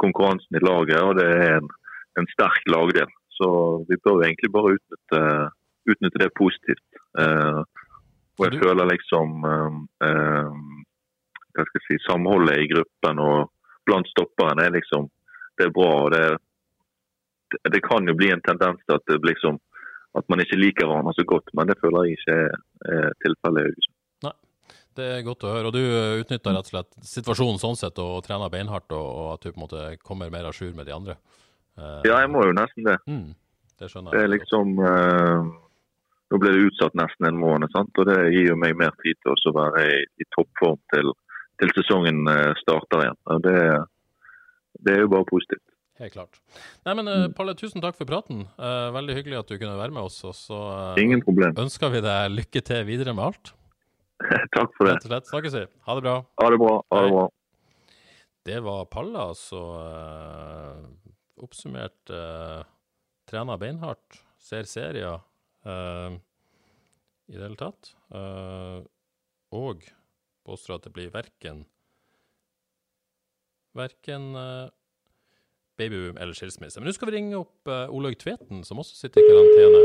konkurransen 0.00 0.56
i 0.56 0.64
laget, 0.64 1.02
og 1.04 1.18
det 1.20 1.28
er 1.28 1.58
en, 1.58 1.68
en 2.16 2.30
sterk 2.32 2.64
lagdel. 2.72 3.12
Så 3.36 3.50
vi 3.88 4.00
bør 4.04 4.24
egentlig 4.24 4.52
bare 4.52 4.74
utnytte, 4.76 5.20
utnytte 5.90 6.22
det 6.22 6.30
positivt. 6.36 6.88
Eh, 7.20 7.60
og 8.40 8.46
jeg 8.48 8.60
føler 8.62 8.88
liksom 8.88 9.42
eh, 9.44 9.80
eh, 10.08 10.60
hva 11.56 11.64
skal 11.66 11.80
jeg 11.80 11.86
si, 11.86 11.98
samholdet 12.06 12.62
i 12.62 12.68
gruppen 12.70 13.20
og 13.20 13.50
blant 13.88 14.08
stopperne 14.08 14.64
er 14.64 14.72
liksom 14.72 15.10
det 15.60 15.66
er 15.68 15.74
bra. 15.76 15.90
og 16.06 16.12
det, 16.14 16.24
det 17.74 17.82
kan 17.84 18.06
jo 18.08 18.16
bli 18.16 18.30
en 18.32 18.40
tendens 18.46 18.80
til 18.86 18.96
at, 18.96 19.16
liksom, 19.28 19.58
at 20.16 20.28
man 20.32 20.40
ikke 20.40 20.56
liker 20.56 20.88
hverandre 20.88 21.12
så 21.18 21.26
godt, 21.28 21.52
men 21.52 21.68
det 21.68 21.76
føler 21.82 22.06
jeg 22.06 22.16
ikke 22.16 22.36
er, 22.46 22.54
er 22.94 23.10
tilfellet. 23.26 23.88
Nei, 24.24 24.32
det 24.96 25.08
er 25.18 25.26
godt 25.26 25.44
å 25.44 25.52
høre. 25.52 25.68
Og 25.68 25.76
du 25.76 25.82
utnytter 26.22 26.56
rett 26.56 26.70
og 26.70 26.72
slett 26.72 27.00
situasjonen 27.12 27.60
sånn 27.60 27.76
sett 27.76 28.00
og 28.00 28.22
trener 28.24 28.52
beinhardt, 28.52 28.88
og, 28.96 29.08
og 29.10 29.28
at 29.34 29.44
du 29.44 29.50
på 29.50 29.58
en 29.58 29.66
måte 29.66 29.84
kommer 30.06 30.32
mer 30.32 30.48
à 30.48 30.54
jour 30.54 30.72
med 30.78 30.88
de 30.88 30.96
andre? 30.96 31.18
Uh, 31.76 32.00
ja, 32.08 32.22
jeg 32.22 32.32
må 32.32 32.46
jo 32.46 32.56
nesten 32.56 32.88
det. 32.88 32.96
Mm, 33.10 33.34
det 33.82 33.90
skjønner 33.92 34.14
jeg. 34.14 34.16
Det 34.16 34.24
er 34.24 34.32
liksom 34.38 34.80
uh, 34.80 35.52
Nå 36.30 36.38
ble 36.38 36.52
det 36.54 36.66
utsatt 36.68 36.94
nesten 36.98 37.26
en 37.26 37.40
måned, 37.40 37.72
sant? 37.74 37.90
og 37.98 38.06
det 38.06 38.18
gir 38.30 38.52
jo 38.52 38.58
meg 38.58 38.76
mer 38.78 38.92
tid 39.02 39.18
til 39.18 39.34
å 39.34 39.54
være 39.56 39.82
i, 39.82 39.96
i 40.22 40.26
toppform 40.36 40.78
til, 40.94 41.10
til, 41.58 41.72
sesongen 41.74 42.22
eh, 42.30 42.52
starter 42.60 43.02
igjen. 43.02 43.18
Og 43.34 43.40
det, 43.46 43.56
det 44.86 44.94
er 44.94 45.02
jo 45.02 45.10
bare 45.10 45.26
positivt. 45.30 45.64
Helt 46.00 46.14
klart. 46.14 46.38
Nei, 46.86 46.94
men 46.96 47.10
uh, 47.10 47.26
Palle, 47.36 47.52
tusen 47.58 47.82
takk 47.82 47.98
for 47.98 48.08
praten. 48.08 48.46
Uh, 48.56 48.88
veldig 48.94 49.18
hyggelig 49.18 49.40
at 49.42 49.50
du 49.50 49.58
kunne 49.58 49.76
være 49.76 49.92
med 49.92 50.06
oss. 50.06 50.16
Og 50.24 50.32
så 50.38 50.60
Ingen 51.02 51.20
problem. 51.26 51.52
ønsker 51.60 51.92
vi 51.92 52.00
deg 52.06 52.30
lykke 52.32 52.62
til 52.64 52.86
videre 52.88 53.12
med 53.12 53.26
alt. 53.26 53.50
takk 54.56 54.72
for 54.78 54.88
det. 54.88 54.94
Rett 54.94 55.04
og 55.04 55.10
slett. 55.10 55.28
Snakkes 55.28 55.58
vi. 55.58 55.66
Ha 55.90 55.96
det 55.98 56.06
bra. 56.06 56.14
Ha 56.40 56.48
det 56.54 56.60
bra. 56.62 56.72
Ha 56.94 57.02
det 57.04 57.12
bra. 57.18 57.26
Det 58.48 58.62
var 58.64 58.86
Palle, 58.88 59.26
altså. 59.34 59.60
oppsummert 61.44 62.14
trener 63.28 63.60
beinhardt, 63.60 64.22
ser 64.40 64.64
serier 64.66 65.20
i 65.64 67.34
det 67.36 67.42
hele 67.42 67.58
tatt. 67.60 67.92
og 69.50 69.84
påstår 70.46 70.78
at 70.78 70.86
det 70.88 70.92
blir 70.94 71.10
verken 71.12 71.66
Verken 73.76 74.32
babyboom 75.78 76.18
eller 76.18 76.34
skilsmisse. 76.34 76.80
Men 76.80 76.90
nå 76.90 76.94
skal 76.96 77.06
vi 77.10 77.14
ringe 77.14 77.38
opp 77.38 77.70
Olaug 77.70 78.16
Tveten, 78.18 78.64
som 78.66 78.80
også 78.82 78.96
sitter 78.98 79.22
i 79.22 79.28
karantene. 79.28 79.82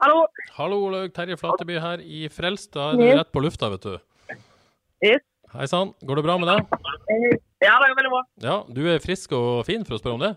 Hallo. 0.00 0.24
Hallo, 0.56 0.80
Olaug. 0.86 1.12
Terje 1.12 1.36
Flateby 1.36 1.76
her 1.76 2.00
i 2.00 2.24
Frelstad. 2.32 2.96
Du 2.96 3.04
er 3.04 3.20
rett 3.20 3.32
på 3.36 3.44
lufta, 3.44 3.68
vet 3.74 3.84
du. 3.84 3.98
Yes. 5.04 5.20
Hei 5.52 5.68
sann. 5.68 5.92
Går 6.00 6.22
det 6.22 6.24
bra 6.24 6.38
med 6.40 6.48
deg? 6.48 6.60
Ja, 7.60 7.76
det 7.80 7.90
går 7.90 7.98
veldig 7.98 8.12
bra. 8.12 8.22
Ja, 8.44 8.56
Du 8.68 8.82
er 8.88 9.02
frisk 9.04 9.32
og 9.36 9.66
fin, 9.68 9.84
for 9.84 9.96
å 9.96 10.00
spørre 10.00 10.16
om 10.16 10.22
det? 10.24 10.34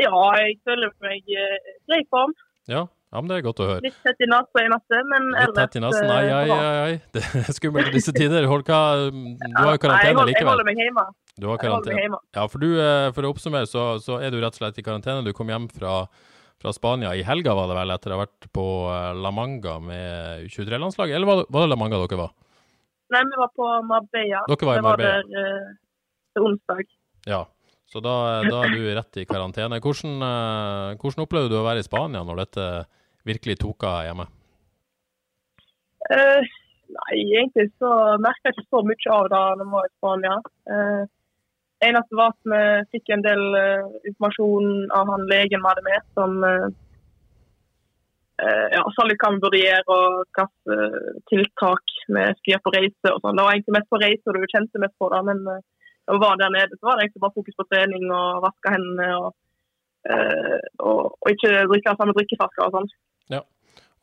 Ja, 0.00 0.10
jeg 0.40 0.58
føler 0.64 0.92
meg 1.04 1.28
i 1.28 1.36
uh, 1.36 1.70
grei 1.88 2.02
form. 2.12 2.32
Ja, 2.70 2.86
ja, 3.12 3.20
men 3.20 3.28
Det 3.28 3.38
er 3.38 3.44
godt 3.44 3.60
å 3.60 3.66
høre. 3.68 3.82
Litt 3.84 3.98
tett 4.04 4.22
i 4.24 4.28
nesa 4.28 4.62
i 4.64 4.68
natt, 4.72 4.94
men 5.08 5.26
Litt 5.34 5.56
tett 5.58 5.76
i 5.76 5.82
nesen, 5.84 6.08
ai, 6.08 6.22
ai, 6.32 6.46
ai, 6.48 6.76
ai. 6.84 6.94
Det 7.12 7.24
er 7.42 7.50
skummelt 7.52 7.90
i 7.90 7.96
disse 7.98 8.14
tider. 8.16 8.46
Hold, 8.48 8.64
hva, 8.64 9.10
du 9.12 9.58
har 9.58 9.74
jo 9.76 9.82
karantene 9.82 10.14
Nei, 10.16 10.22
jeg 10.22 10.28
likevel. 10.30 10.36
Jeg 10.36 10.48
holder 10.48 10.68
meg 10.68 10.80
hjemme. 10.80 11.04
Du 11.36 11.48
har 11.50 11.60
karantene. 11.60 12.20
Ja, 12.36 12.46
for, 12.48 12.64
du, 12.64 12.80
for 13.16 13.28
å 13.28 13.32
oppsummere, 13.34 13.68
så, 13.68 13.84
så, 14.04 14.16
er 14.20 14.32
du 14.32 14.40
rett 14.40 14.56
og 14.56 14.62
slett 14.62 14.80
i 14.80 14.84
karantene. 14.86 15.26
Du 15.28 15.36
kom 15.36 15.52
hjem 15.52 15.68
fra, 15.72 15.98
fra 16.60 16.72
Spania 16.76 17.12
i 17.16 17.24
helga, 17.26 17.52
var 17.58 17.68
det 17.68 17.76
vel, 17.82 17.92
etter 17.96 18.14
å 18.14 18.16
ha 18.16 18.24
vært 18.24 18.48
på 18.56 18.66
La 19.20 19.34
Manga 19.34 19.76
med 19.84 20.48
U23-landslaget? 20.48 21.18
Eller 21.18 21.28
var 21.28 21.42
det, 21.42 21.46
var 21.52 21.66
det, 21.66 21.72
La 21.74 21.80
Manga 21.84 22.00
dere 22.00 22.20
var? 22.22 22.32
Nei, 23.12 23.22
vi 23.28 23.38
var 23.38 23.50
på 23.52 23.70
Marbella. 23.88 24.44
Dere 24.48 24.68
var 24.68 24.78
i 24.78 24.84
Marbella. 24.86 25.16
Det 25.20 25.36
var 25.36 25.48
der 25.48 25.66
uh, 25.66 25.74
til 26.32 26.46
onsdag. 26.48 26.86
Ja, 27.28 27.42
så 27.92 28.00
da, 28.00 28.14
da, 28.46 28.62
er 28.64 28.72
du 28.72 28.86
rett 28.96 29.20
i 29.20 29.26
karantene. 29.28 29.80
Hvordan, 29.84 30.14
uh, 30.24 30.94
hvordan 31.00 31.26
opplevde 31.26 31.52
du 31.52 31.58
å 31.60 31.66
være 31.66 31.82
i 31.82 31.86
Spania 31.86 32.22
når 32.24 32.44
dette 32.46 32.68
virkelig 33.28 33.58
tok 33.60 33.84
av 33.88 34.06
hjemme? 34.08 34.28
Uh, 36.08 36.40
nei, 36.96 37.18
egentlig 37.42 37.68
så 37.76 37.90
merka 38.22 38.48
jeg 38.48 38.56
ikke 38.56 38.70
så 38.70 38.80
mye 38.88 39.18
av 39.18 39.28
det 39.34 39.42
når 39.60 39.66
vi 39.66 39.74
var 39.76 39.90
i 39.90 39.92
Spania. 39.92 40.38
Uh, 40.72 41.02
eneste 41.82 42.18
var 42.18 42.32
at 42.32 42.50
vi 42.54 42.62
fikk 42.96 43.12
en 43.12 43.26
del 43.26 43.44
uh, 43.52 43.92
informasjon 44.08 44.72
av 44.96 45.12
han 45.12 45.28
legen 45.30 45.60
vi 45.60 45.68
hadde 45.68 45.86
med, 45.90 46.08
som 46.16 46.40
uh, 46.46 46.72
ja, 48.42 48.82
sa 48.94 49.04
litt 49.06 49.22
vurdere 49.42 49.82
og 49.86 50.22
hvilke 50.34 50.78
tiltak 51.30 51.92
vi 52.08 52.24
skal 52.38 52.50
gjøre 52.52 52.64
på 52.64 52.74
reise. 52.74 53.12
og 53.12 53.20
sånn. 53.20 53.38
Det 53.38 53.44
var 53.44 53.54
egentlig 53.54 53.76
mest 53.76 53.90
på 53.92 54.00
reise 54.02 54.34
du 54.34 54.48
kjente 54.50 54.82
mest 54.82 54.96
på 54.98 55.10
det, 55.12 55.20
men 55.28 55.44
når 55.46 56.16
vi 56.16 56.22
var 56.24 56.40
der 56.40 56.54
nede, 56.54 56.78
så 56.78 56.88
var 56.88 56.98
det 56.98 57.06
egentlig 57.06 57.22
bare 57.22 57.36
fokus 57.36 57.58
på 57.60 57.68
trening 57.70 58.08
og 58.10 58.42
vaske 58.48 58.74
hendene. 58.74 59.08
og 59.20 59.30
og, 60.82 61.12
og, 61.14 61.28
ikke 61.30 61.50
drikke 61.70 61.92
samme 61.94 62.14
drikkeflasker 62.16 62.64
og 62.66 62.72
sånn. 62.74 62.88
Ja. 63.30 63.42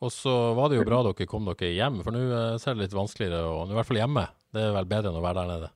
Og 0.00 0.12
så 0.14 0.32
var 0.56 0.70
det 0.70 0.78
jo 0.78 0.86
bra 0.88 1.02
dere 1.04 1.28
kom 1.28 1.48
dere 1.50 1.74
hjem, 1.76 2.00
for 2.06 2.16
nå 2.16 2.22
eh, 2.24 2.56
ser 2.62 2.76
det 2.76 2.86
litt 2.86 2.96
vanskeligere, 2.96 3.42
og 3.44 3.68
i 3.68 3.76
hvert 3.76 3.88
fall 3.88 4.00
hjemme. 4.00 4.24
Det 4.48 4.64
er 4.64 4.74
vel 4.78 4.88
bedre 4.88 5.12
enn 5.12 5.20
å 5.20 5.24
være 5.24 5.42
der 5.42 5.50
nede? 5.50 5.70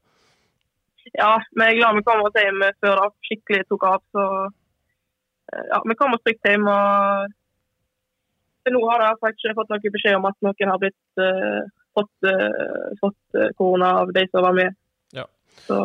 Ja, 1.13 1.35
vi 1.53 1.67
er 1.67 1.77
glad 1.77 1.99
vi 1.99 2.05
kom 2.07 2.25
oss 2.25 2.39
hjem 2.41 2.63
før 2.81 3.03
det 3.03 3.09
skikkelig 3.29 3.67
tok 3.69 3.85
av. 3.91 4.05
Så 4.17 4.25
eh, 5.53 5.67
ja, 5.69 5.83
vi 5.85 5.99
kom 6.01 6.17
oss 6.17 6.25
trygt 6.25 6.49
hjem. 6.49 6.65
og 6.73 7.35
til 8.65 8.77
nå 8.77 8.83
har 8.89 9.05
jeg 9.05 9.21
faktisk 9.23 9.47
ikke 9.47 9.59
fått 9.61 9.75
noen 9.75 9.95
beskjed 9.99 10.19
om 10.19 10.29
at 10.31 10.41
noen 10.47 10.73
har 10.73 10.81
blitt, 10.83 11.03
uh, 11.21 11.63
fått, 11.97 12.15
uh, 12.29 12.91
fått 13.03 13.41
korona 13.61 13.93
av 14.03 14.13
de 14.17 14.27
som 14.31 14.47
var 14.47 14.57
med. 14.57 14.77
Ja. 15.15 15.29
Så 15.69 15.79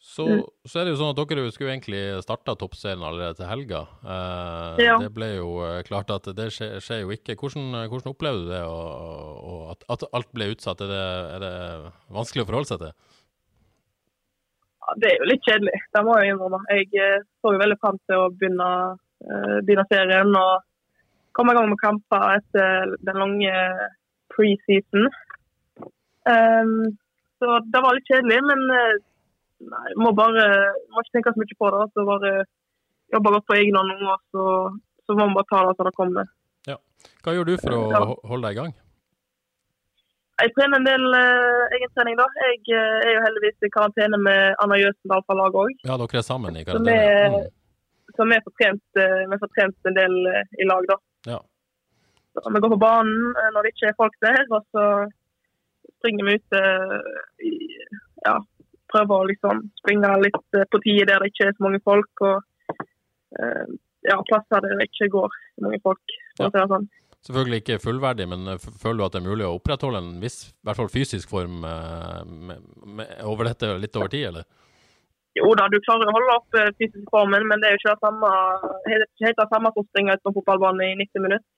så, 0.00 0.26
mm. 0.26 0.42
så, 0.64 0.78
er 0.78 0.86
det 0.86 0.92
jo 0.92 0.98
sånn 1.00 1.10
at 1.10 1.18
dere 1.18 1.50
skulle 1.52 1.72
egentlig 1.74 2.00
starta 2.22 2.54
toppserien 2.56 3.02
allerede 3.02 3.34
til 3.40 3.48
helga. 3.50 3.80
Eh, 4.06 4.82
ja. 4.86 4.94
Det 5.02 5.10
ble 5.14 5.32
jo 5.34 5.48
eh, 5.66 5.80
klart 5.88 6.12
at 6.14 6.28
det 6.38 6.46
skjer, 6.54 6.78
skjer 6.84 7.02
jo 7.02 7.10
ikke. 7.16 7.34
Hvordan, 7.40 7.74
hvordan 7.90 8.14
opplevde 8.14 8.46
du 8.46 8.52
det, 8.52 8.62
og, 8.62 9.42
og 9.50 9.72
at, 9.74 9.82
at, 9.96 10.06
alt 10.14 10.30
ble 10.32 10.52
utsatt? 10.54 10.84
Er 10.86 10.92
det, 10.94 11.02
er 11.34 11.44
det, 11.44 11.52
vanskelig 12.14 12.46
å 12.46 12.48
forholde 12.48 12.70
seg 12.70 12.84
til? 12.84 12.94
Ja, 14.78 14.96
det 15.02 15.10
er 15.10 15.18
jo 15.18 15.28
litt 15.32 15.50
kjedelig, 15.50 15.76
det 15.96 16.04
må 16.06 16.16
jeg 16.22 16.32
innrømme. 16.32 16.62
Jeg 16.78 16.88
eh, 17.02 17.26
så 17.42 17.52
jo 17.56 17.62
veldig 17.66 17.80
fram 17.82 18.00
til 18.06 18.22
å 18.22 18.30
begynne, 18.38 18.70
uh, 19.28 19.58
begynne 19.66 19.88
serien 19.90 20.30
og 20.38 20.67
komme 21.38 21.54
i 21.54 21.58
gang 21.58 21.68
med 21.70 21.80
kamper 21.80 22.24
etter 22.36 22.96
den 23.06 23.20
lange 23.22 23.52
preseason. 24.34 25.06
Um, 26.28 26.96
så 27.38 27.60
det 27.72 27.80
var 27.80 27.96
litt 27.96 28.10
kjedelig, 28.10 28.42
men 28.50 28.64
uh, 28.74 28.96
Nei, 29.58 29.88
må 29.98 30.12
bare 30.14 30.44
må 30.92 31.02
ikke 31.02 31.16
tenke 31.16 31.32
så 31.34 31.42
mye 31.42 31.56
på 31.58 31.70
det. 31.74 31.86
Så 31.94 32.04
bare 32.06 32.32
jobbe 33.14 33.32
godt 33.34 33.48
på 33.48 33.56
egen 33.58 33.78
hånd 33.78 33.94
nå, 34.02 34.18
så, 34.34 34.44
så, 35.02 35.14
må 35.14 35.24
man 35.24 35.38
bare 35.38 35.50
ta 35.50 35.62
det 35.66 35.72
som 35.78 35.88
det 35.88 35.94
kommer. 35.96 36.28
Ja. 36.68 36.76
Hva 37.24 37.34
gjør 37.34 37.48
du 37.48 37.56
for 37.62 37.74
å 37.74 37.80
ja. 37.90 38.04
holde 38.30 38.44
deg 38.46 38.54
i 38.54 38.60
gang? 38.60 38.76
Jeg 40.38 40.54
trener 40.54 40.78
en 40.78 40.86
del 40.86 41.04
uh, 41.10 41.64
egentrening, 41.74 42.18
da. 42.20 42.28
Jeg 42.44 42.60
uh, 42.70 42.98
er 43.02 43.16
jo 43.16 43.22
heldigvis 43.24 43.66
i 43.66 43.72
karantene 43.74 44.20
med 44.22 44.60
Anna 44.62 44.78
Jøsendal 44.78 45.24
fra 45.26 45.38
laget 45.40 45.62
òg. 45.64 45.80
Ja, 45.88 45.96
dere 45.98 46.20
er 46.20 46.26
sammen 46.26 46.58
i 46.60 46.62
karantene? 46.68 46.94
Så 48.14 48.22
vi, 48.22 48.28
mm. 48.38 48.44
får 48.46 48.54
trent, 48.60 48.84
uh, 49.00 49.24
vi 49.32 49.40
får 49.42 49.52
trent 49.56 49.90
en 49.90 49.98
del 49.98 50.14
uh, 50.28 50.44
i 50.62 50.68
lag, 50.70 50.86
da. 50.92 51.00
Ja. 51.26 51.40
Så 52.38 52.52
vi 52.54 52.60
går 52.62 52.74
på 52.76 52.82
banen 52.82 53.32
når 53.54 53.64
det 53.64 53.72
ikke 53.74 53.88
er 53.90 53.98
folk 53.98 54.14
der, 54.22 54.44
og 54.54 54.62
så 54.70 54.84
springer 55.98 56.28
vi 56.28 56.36
ut 56.38 56.58
i 57.42 57.54
ja, 58.26 58.36
prøver 58.92 59.14
å 59.14 59.26
liksom 59.28 59.64
springe 59.80 60.12
litt 60.22 60.58
eh, 60.58 60.68
på 60.70 60.80
tider 60.84 61.10
der 61.10 61.24
det 61.24 61.32
ikke 61.32 61.48
er 61.48 61.56
så 61.56 61.66
mange 61.66 61.82
folk. 61.84 62.24
og 62.24 62.44
ja, 64.08 64.16
plasser 64.28 64.64
der 64.64 64.78
det 64.78 64.88
ikke 64.88 65.10
går 65.12 65.34
så 65.34 65.66
mange 65.66 65.80
folk. 65.84 66.16
ja. 66.40 66.48
sånn. 66.70 66.88
Selvfølgelig 67.26 67.58
ikke 67.60 67.80
fullverdig, 67.82 68.28
men 68.30 68.46
eh, 68.54 68.62
føler 68.80 69.00
du 69.00 69.06
at 69.08 69.16
det 69.16 69.20
er 69.20 69.28
mulig 69.28 69.46
å 69.48 69.56
opprettholde 69.58 70.02
en 70.04 70.14
viss 70.22 70.38
i 70.48 70.68
hvert 70.68 70.78
fall 70.78 70.92
fysisk 70.92 71.30
form 71.32 71.60
med, 71.64 72.62
med, 72.86 73.18
over 73.26 73.50
dette 73.50 73.74
litt 73.82 73.98
over 73.98 74.12
tid, 74.12 74.30
eller? 74.30 74.48
Jo 75.38 75.52
da, 75.58 75.68
du 75.70 75.78
klarer 75.84 76.10
å 76.10 76.16
holde 76.16 76.34
opp 76.38 76.58
fysisk 76.80 77.06
formen, 77.14 77.46
men 77.48 77.62
det 77.62 77.68
er 77.68 77.76
jo 77.76 77.80
ikke 77.82 77.94
det 77.94 78.04
samme, 78.06 78.32
helt 79.24 79.40
det 79.40 79.48
samme 79.52 79.72
som 79.72 79.82
å 79.82 79.88
springe 79.88 80.16
ut 80.16 80.24
på 80.26 80.34
fotballbanen 80.38 80.84
i 80.86 80.98
90 81.04 81.24
minutter. 81.26 81.48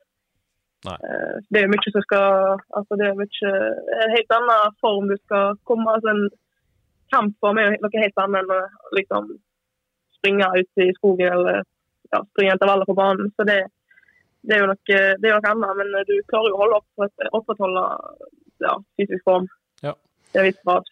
Nei. 0.87 0.97
Det 1.53 1.61
er 1.61 1.67
jo 1.67 1.73
mye 1.75 1.93
som 1.93 2.05
skal 2.07 2.27
altså 2.79 2.97
det 2.97 3.11
er 3.11 3.19
mye, 3.19 3.51
en 4.01 4.15
helt 4.15 4.31
annen 4.33 4.79
form 4.81 5.11
du 5.11 5.17
skal 5.21 5.59
komme 5.69 5.93
altså 5.93 6.15
en 6.15 6.23
kamp 7.13 7.35
for 7.43 7.57
meg 7.57 7.75
er 7.75 7.83
noe 7.83 8.01
helt 8.01 8.23
annet 8.23 8.41
enn 8.41 8.55
å 8.55 8.61
liksom 8.97 9.29
springe 10.17 10.49
ut 10.57 10.83
i 10.85 10.89
skogen 10.97 11.35
eller 11.35 11.63
ja, 12.13 12.23
springe 12.33 12.55
intervaller 12.57 12.89
på 12.89 12.97
banen. 12.99 13.31
Så 13.37 13.47
det, 13.49 13.59
det, 14.43 14.57
er 14.57 14.65
jo 14.65 14.71
noe, 14.71 15.01
det 15.23 15.31
er 15.31 15.37
noe 15.37 15.53
annet. 15.53 15.77
Men 15.81 16.09
du 16.09 16.15
klarer 16.31 16.53
jo 16.53 16.59
å 16.59 16.63
holde 16.65 16.81
opp, 16.81 17.05
opprettholde 17.41 17.85
ja, 18.65 18.77
fysisk 18.99 19.25
form 19.27 19.49
ja. 19.85 19.95
er 20.35 20.43
en 20.43 20.49
viss 20.51 20.61
grad. 20.65 20.91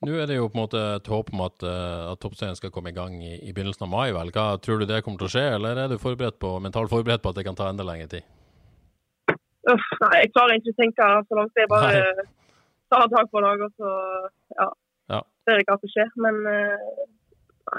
Nå 0.00 0.14
er 0.16 0.30
det 0.30 0.38
jo 0.38 0.46
på 0.48 0.56
en 0.56 0.62
måte 0.62 0.80
et 0.96 1.08
håp 1.12 1.28
om 1.34 1.42
at, 1.44 1.60
uh, 1.60 2.12
at 2.14 2.20
toppserien 2.22 2.56
skal 2.56 2.72
komme 2.72 2.88
i 2.88 2.96
gang 2.96 3.18
i, 3.20 3.34
i, 3.36 3.52
begynnelsen 3.52 3.84
av 3.84 3.90
mai. 3.92 4.08
vel? 4.16 4.32
Hva 4.32 4.54
Tror 4.64 4.80
du 4.80 4.86
det 4.88 5.02
kommer 5.04 5.20
til 5.20 5.28
å 5.28 5.32
skje, 5.34 5.42
eller 5.58 5.76
er 5.76 5.92
du 5.92 6.00
forberedt 6.00 6.38
på, 6.40 6.54
mentalt 6.64 6.92
forberedt 6.92 7.20
på 7.24 7.32
at 7.34 7.36
det 7.36 7.44
kan 7.44 7.58
ta 7.58 7.68
enda 7.68 7.84
lengre 7.84 8.08
tid? 8.14 8.24
Uff, 9.68 9.90
nei, 10.00 10.22
jeg 10.22 10.32
klarer 10.32 10.56
ikke 10.56 10.72
å 10.72 10.78
tenke 10.78 11.10
så 11.28 11.36
langt. 11.36 11.60
Jeg 11.60 11.68
bare 11.68 12.00
tar 12.88 13.12
dag 13.12 13.28
for 13.28 13.44
dag. 13.44 13.66
og 13.66 13.76
så, 13.76 13.92
ja. 15.12 15.20
ser 15.44 15.62
hva 15.68 15.78
som 15.84 15.92
skjer. 15.92 16.16
Men 16.24 16.40
uh, 16.48 17.04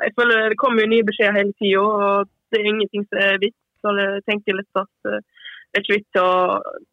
jeg 0.06 0.14
føler 0.20 0.54
det 0.54 0.62
kommer 0.62 0.86
jo 0.86 0.94
nye 0.94 1.10
beskjeder 1.10 1.40
hele 1.42 1.58
tida, 1.58 1.82
og 1.82 2.32
det 2.54 2.62
er 2.62 2.74
ingenting 2.76 3.10
som 3.10 3.26
er 3.26 3.42
vits. 3.42 3.58
Så 3.82 3.98
jeg 3.98 4.26
tenker 4.30 4.62
litt 4.62 4.78
at 4.78 5.10
uh, 5.10 5.18
det 5.18 5.80
er 5.80 5.88
ikke 5.88 5.98
vits 5.98 6.22
å, 6.22 6.32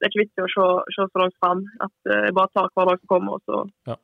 ikke 0.08 0.24
vits 0.24 0.40
å 0.40 0.52
se, 0.56 0.66
se, 0.96 1.04
så 1.12 1.20
langt 1.20 1.36
fram. 1.36 1.66
At 1.84 2.14
jeg 2.16 2.32
bare 2.32 2.54
tar 2.56 2.72
hver 2.72 2.94
dag 2.94 3.04
som 3.04 3.16
kommer, 3.18 3.36
og 3.36 3.44
så 3.44 3.66
ja. 3.92 3.92
ja 3.92 4.02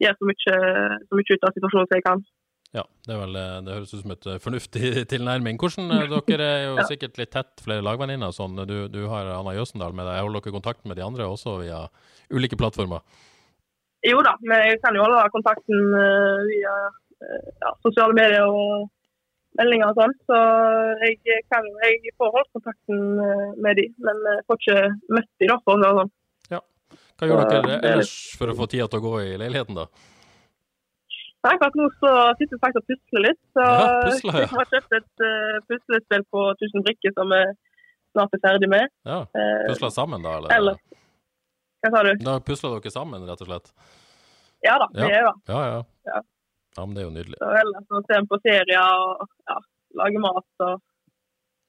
gjør 0.00 0.18
så 0.18 0.28
mye, 0.28 0.58
så 1.06 1.18
mye 1.18 1.34
ut 1.34 1.48
av 1.48 1.56
situasjonen 1.56 1.88
som 1.88 1.98
jeg 1.98 2.06
kan. 2.06 2.22
Ja, 2.70 2.84
det, 3.06 3.16
vel, 3.18 3.34
det, 3.34 3.72
høres 3.74 3.92
ut 3.96 4.02
som 4.04 4.12
et 4.14 4.28
fornuftig 4.44 4.92
tilnærming. 5.12 5.58
Hvordan, 5.58 5.90
Dere 6.28 6.46
er 6.46 6.62
jo 6.68 6.84
sikkert 6.90 7.18
litt 7.18 7.32
tett, 7.34 7.64
flere 7.64 7.84
lagvenninner. 7.84 8.34
Sånn. 8.34 8.60
Du, 8.68 8.76
du, 8.92 9.02
har 9.10 9.32
Anna 9.34 9.56
Jøsendal 9.56 9.96
med 9.96 10.06
deg. 10.06 10.22
Holder 10.22 10.44
dere 10.44 10.56
kontakt 10.60 10.86
med 10.86 11.00
de 11.00 11.06
andre 11.06 11.26
også 11.26 11.58
via 11.64 11.82
ulike 12.30 12.58
plattformer? 12.60 13.02
Jo 14.06 14.22
da, 14.24 14.32
men 14.46 14.62
jeg 14.64 14.78
kan 14.80 14.96
jo 14.96 15.02
holde 15.04 15.26
kontakten 15.34 15.90
via 16.46 16.76
ja, 17.20 17.72
sosiale 17.84 18.16
medier 18.16 18.46
og 18.48 18.86
meldinger 19.58 19.90
og 19.90 19.98
sånn. 19.98 20.14
Så 20.30 20.38
jeg, 21.02 21.42
kan, 21.52 21.66
jeg 21.82 22.14
får 22.20 22.32
holdt 22.36 22.54
kontakten 22.56 23.02
med 23.60 23.76
de, 23.80 23.90
men 24.06 24.22
jeg 24.30 24.46
får 24.46 24.62
ikke 24.62 24.80
møtt 25.18 25.30
de 25.42 25.50
da, 25.50 25.58
sånn. 25.66 26.14
Ja. 27.20 27.26
Hva 27.26 27.28
gjør 27.30 27.50
dere 27.50 27.80
ellers 27.92 28.14
for 28.40 28.52
å 28.52 28.56
få 28.56 28.68
tida 28.70 28.88
til 28.88 29.00
å 29.00 29.04
gå 29.04 29.14
i 29.26 29.34
leiligheten, 29.40 29.76
da? 29.76 29.86
Nei, 31.40 31.54
akkurat 31.54 31.76
nå 31.78 31.86
så 31.96 32.10
sitter 32.36 32.56
jeg 32.56 32.62
faktisk 32.62 32.80
og 32.80 32.88
pusler 32.90 33.24
litt. 33.30 33.40
Så 33.56 33.64
ja, 33.64 33.84
pusler, 34.04 34.34
ja. 34.34 34.40
jeg 34.44 34.50
har 34.52 34.70
kjøpt 34.74 34.96
et 34.98 35.24
uh, 35.24 35.60
puslespill 35.70 36.24
på 36.36 36.42
1000 36.52 36.86
brikker 36.88 37.14
som 37.16 37.32
vi 37.32 37.40
snart 38.12 38.36
er 38.36 38.42
ferdig 38.44 38.68
med. 38.68 38.92
Ja, 39.08 39.22
Pusler 39.68 39.94
sammen 39.94 40.26
da, 40.26 40.36
eller? 40.40 40.52
eller? 40.56 40.82
Hva 41.80 41.92
sa 41.94 42.02
du? 42.04 42.12
Da 42.26 42.36
pusler 42.44 42.76
dere 42.76 42.92
sammen, 42.92 43.24
rett 43.28 43.44
og 43.44 43.48
slett? 43.48 43.72
Ja 44.66 44.76
da, 44.82 44.90
vi 44.92 45.08
gjør 45.08 45.30
da. 45.30 45.34
Ja, 45.48 45.62
ja. 45.70 45.80
ja. 46.10 46.20
Ja, 46.76 46.84
men 46.86 46.94
det 46.94 47.02
er 47.02 47.08
jo 47.08 47.14
nydelig. 47.14 47.38
Så 47.40 47.50
ellers 47.60 47.88
så 47.88 48.00
ser 48.06 48.22
vi 48.22 48.30
på 48.30 48.38
serier 48.44 48.80
og 48.84 49.24
ja, 49.48 49.58
lager 50.02 50.24
mat 50.26 50.64
og 50.66 50.76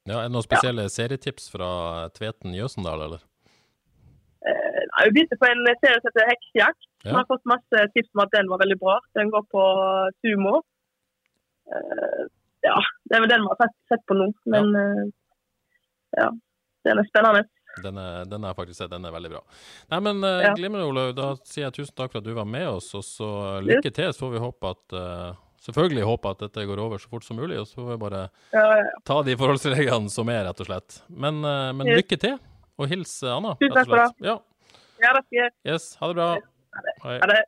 Ja, 0.09 0.17
Er 0.17 0.27
det 0.27 0.33
noen 0.33 0.45
spesielle 0.45 0.87
serietips 0.89 1.47
fra 1.53 1.69
Tveten 2.15 2.55
Jøsendal, 2.57 3.05
eller? 3.05 3.23
Vi 5.05 5.13
begynte 5.15 5.37
på 5.39 5.47
en 5.49 5.63
serie 5.81 5.99
som 5.99 6.09
heter 6.09 6.29
Heksejakt. 6.31 6.89
Ja. 7.05 7.15
Har 7.17 7.29
fått 7.29 7.47
masse 7.49 7.87
tips 7.95 8.11
om 8.15 8.23
at 8.25 8.33
den 8.35 8.49
var 8.51 8.61
veldig 8.61 8.77
bra. 8.81 8.99
Den 9.17 9.31
går 9.33 9.47
på 9.53 9.63
Sumo. 10.21 10.61
Uh, 11.71 12.27
ja, 12.65 12.77
det 13.09 13.17
er 13.17 13.23
vel 13.23 13.31
den 13.31 13.45
vi 13.45 13.51
har 13.53 13.59
sett, 13.63 13.77
sett 13.89 14.05
på 14.09 14.17
nå. 14.17 14.29
Men 14.53 14.71
ja. 14.75 14.83
Eh, 14.83 15.09
ja, 16.21 16.29
den 16.87 17.01
er 17.01 17.07
spennende. 17.09 17.43
Den 17.81 17.97
er, 17.97 18.25
den 18.27 18.43
er 18.43 18.55
faktisk 18.57 18.83
den 18.91 19.07
er 19.07 19.13
veldig 19.15 19.31
bra. 19.31 19.41
Nei, 19.93 20.01
men 20.03 20.19
uh, 20.25 20.41
ja. 20.43 20.51
Glimrende, 20.57 20.89
Olaug. 20.91 21.15
Da 21.17 21.31
sier 21.47 21.69
jeg 21.69 21.77
tusen 21.79 21.95
takk 21.97 22.11
for 22.11 22.21
at 22.21 22.27
du 22.27 22.35
var 22.37 22.49
med 22.49 22.67
oss. 22.67 22.91
Og 22.97 23.05
så 23.07 23.31
lykke 23.63 23.93
til. 23.95 24.11
Så 24.11 24.25
får 24.25 24.35
vi 24.35 24.43
håpe 24.43 24.73
at 24.75 24.97
uh, 24.97 25.39
selvfølgelig 25.63 26.05
håpe 26.11 26.35
at 26.35 26.45
dette 26.45 26.67
går 26.69 26.83
over 26.83 27.01
så 27.01 27.11
fort 27.13 27.25
som 27.25 27.39
mulig. 27.39 27.57
Og 27.61 27.69
så 27.69 27.79
får 27.79 27.93
vi 27.93 27.99
bare 28.03 28.23
ja, 28.53 28.67
ja, 28.83 28.93
ta 29.07 29.21
de 29.25 29.37
forholdsreglene 29.39 30.11
som 30.13 30.29
er, 30.33 30.43
rett 30.49 30.63
og 30.63 30.69
slett. 30.69 31.01
Men, 31.09 31.41
uh, 31.47 31.71
men 31.77 31.95
lykke 31.95 32.19
til. 32.21 32.37
Og 32.81 32.91
hils 32.91 33.17
Anna. 33.27 33.55
Tusen 33.61 33.77
takk 33.77 33.89
for 33.89 34.03
det. 34.03 34.37
Ja. 35.01 35.17
jeg. 35.33 35.51
Yes, 35.67 35.95
ha 35.99 36.11
det 36.11 36.17
bra. 36.19 36.29
Hei. 37.03 37.17
Ha 37.23 37.29
det. 37.31 37.41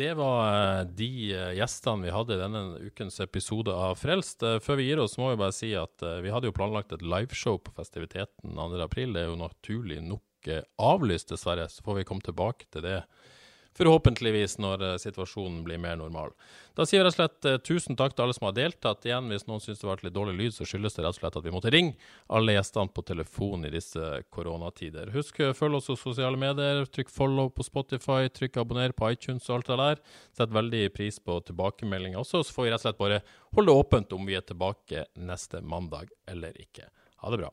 Det 0.00 0.12
var 0.16 0.86
de 0.88 1.08
gjestene 1.58 2.06
vi 2.06 2.12
hadde 2.14 2.38
i 2.38 2.40
denne 2.40 2.62
ukens 2.80 3.20
episode 3.20 3.74
av 3.76 3.98
Frelst. 4.00 4.40
Før 4.64 4.78
vi 4.80 4.86
gir 4.88 5.02
oss, 5.02 5.18
må 5.20 5.28
vi 5.34 5.40
bare 5.42 5.52
si 5.54 5.74
at 5.76 6.04
vi 6.24 6.32
hadde 6.32 6.48
jo 6.48 6.54
planlagt 6.56 6.94
et 6.96 7.04
liveshow 7.04 7.60
på 7.60 7.74
festiviteten 7.76 8.56
2.4. 8.56 9.12
Det 9.12 9.20
er 9.20 9.28
jo 9.28 9.36
naturlig 9.36 10.00
nok 10.06 10.48
avlyst, 10.80 11.34
dessverre. 11.34 11.68
Så 11.68 11.84
får 11.84 12.00
vi 12.00 12.06
komme 12.08 12.24
tilbake 12.24 12.70
til 12.72 12.86
det 12.86 13.02
forhåpentligvis 13.78 14.58
når 14.62 14.84
situasjonen 15.02 15.62
blir 15.66 15.80
mer 15.80 15.96
normal. 16.00 16.34
Da 16.76 16.86
sier 16.88 17.02
vi 17.02 17.06
rett 17.06 17.12
og 17.12 17.18
slett 17.18 17.48
uh, 17.48 17.58
tusen 17.60 17.98
takk 17.98 18.14
til 18.16 18.24
alle 18.24 18.36
som 18.36 18.46
har 18.48 18.56
deltatt. 18.56 19.04
Igjen, 19.04 19.28
hvis 19.32 19.44
noen 19.48 19.60
syns 19.60 19.82
det 19.82 19.88
var 19.88 20.00
litt 20.04 20.16
dårlig 20.16 20.34
lyd, 20.38 20.54
så 20.56 20.66
skyldes 20.68 20.96
det 20.96 21.04
rett 21.04 21.18
og 21.18 21.20
slett 21.20 21.38
at 21.40 21.46
vi 21.46 21.52
måtte 21.52 21.72
ringe 21.74 21.96
alle 22.32 22.56
gjestene 22.56 22.94
på 22.96 23.04
telefon 23.08 23.68
i 23.68 23.72
disse 23.74 24.10
koronatider. 24.32 25.12
Husk, 25.16 25.42
følg 25.58 25.80
oss 25.80 25.90
på 25.92 25.98
sosiale 26.00 26.40
medier, 26.40 26.84
trykk 26.88 27.12
follow 27.12 27.52
på 27.52 27.66
Spotify, 27.68 28.32
trykk 28.32 28.60
abonner 28.64 28.96
på 28.96 29.12
iTunes 29.12 29.48
og 29.50 29.60
alt 29.60 29.72
det 29.72 29.80
der. 29.82 30.04
Sett 30.40 30.56
veldig 30.56 30.84
pris 30.96 31.20
på 31.20 31.40
tilbakemeldinger 31.48 32.22
også, 32.24 32.44
så 32.44 32.56
får 32.56 32.68
vi 32.68 32.74
rett 32.74 32.82
og 32.82 32.88
slett 32.88 33.02
bare 33.02 33.24
holde 33.56 33.80
åpent 33.82 34.16
om 34.16 34.28
vi 34.28 34.38
er 34.38 34.46
tilbake 34.48 35.08
neste 35.20 35.60
mandag 35.60 36.12
eller 36.28 36.56
ikke. 36.60 36.88
Ha 37.22 37.34
det 37.34 37.44
bra. 37.44 37.52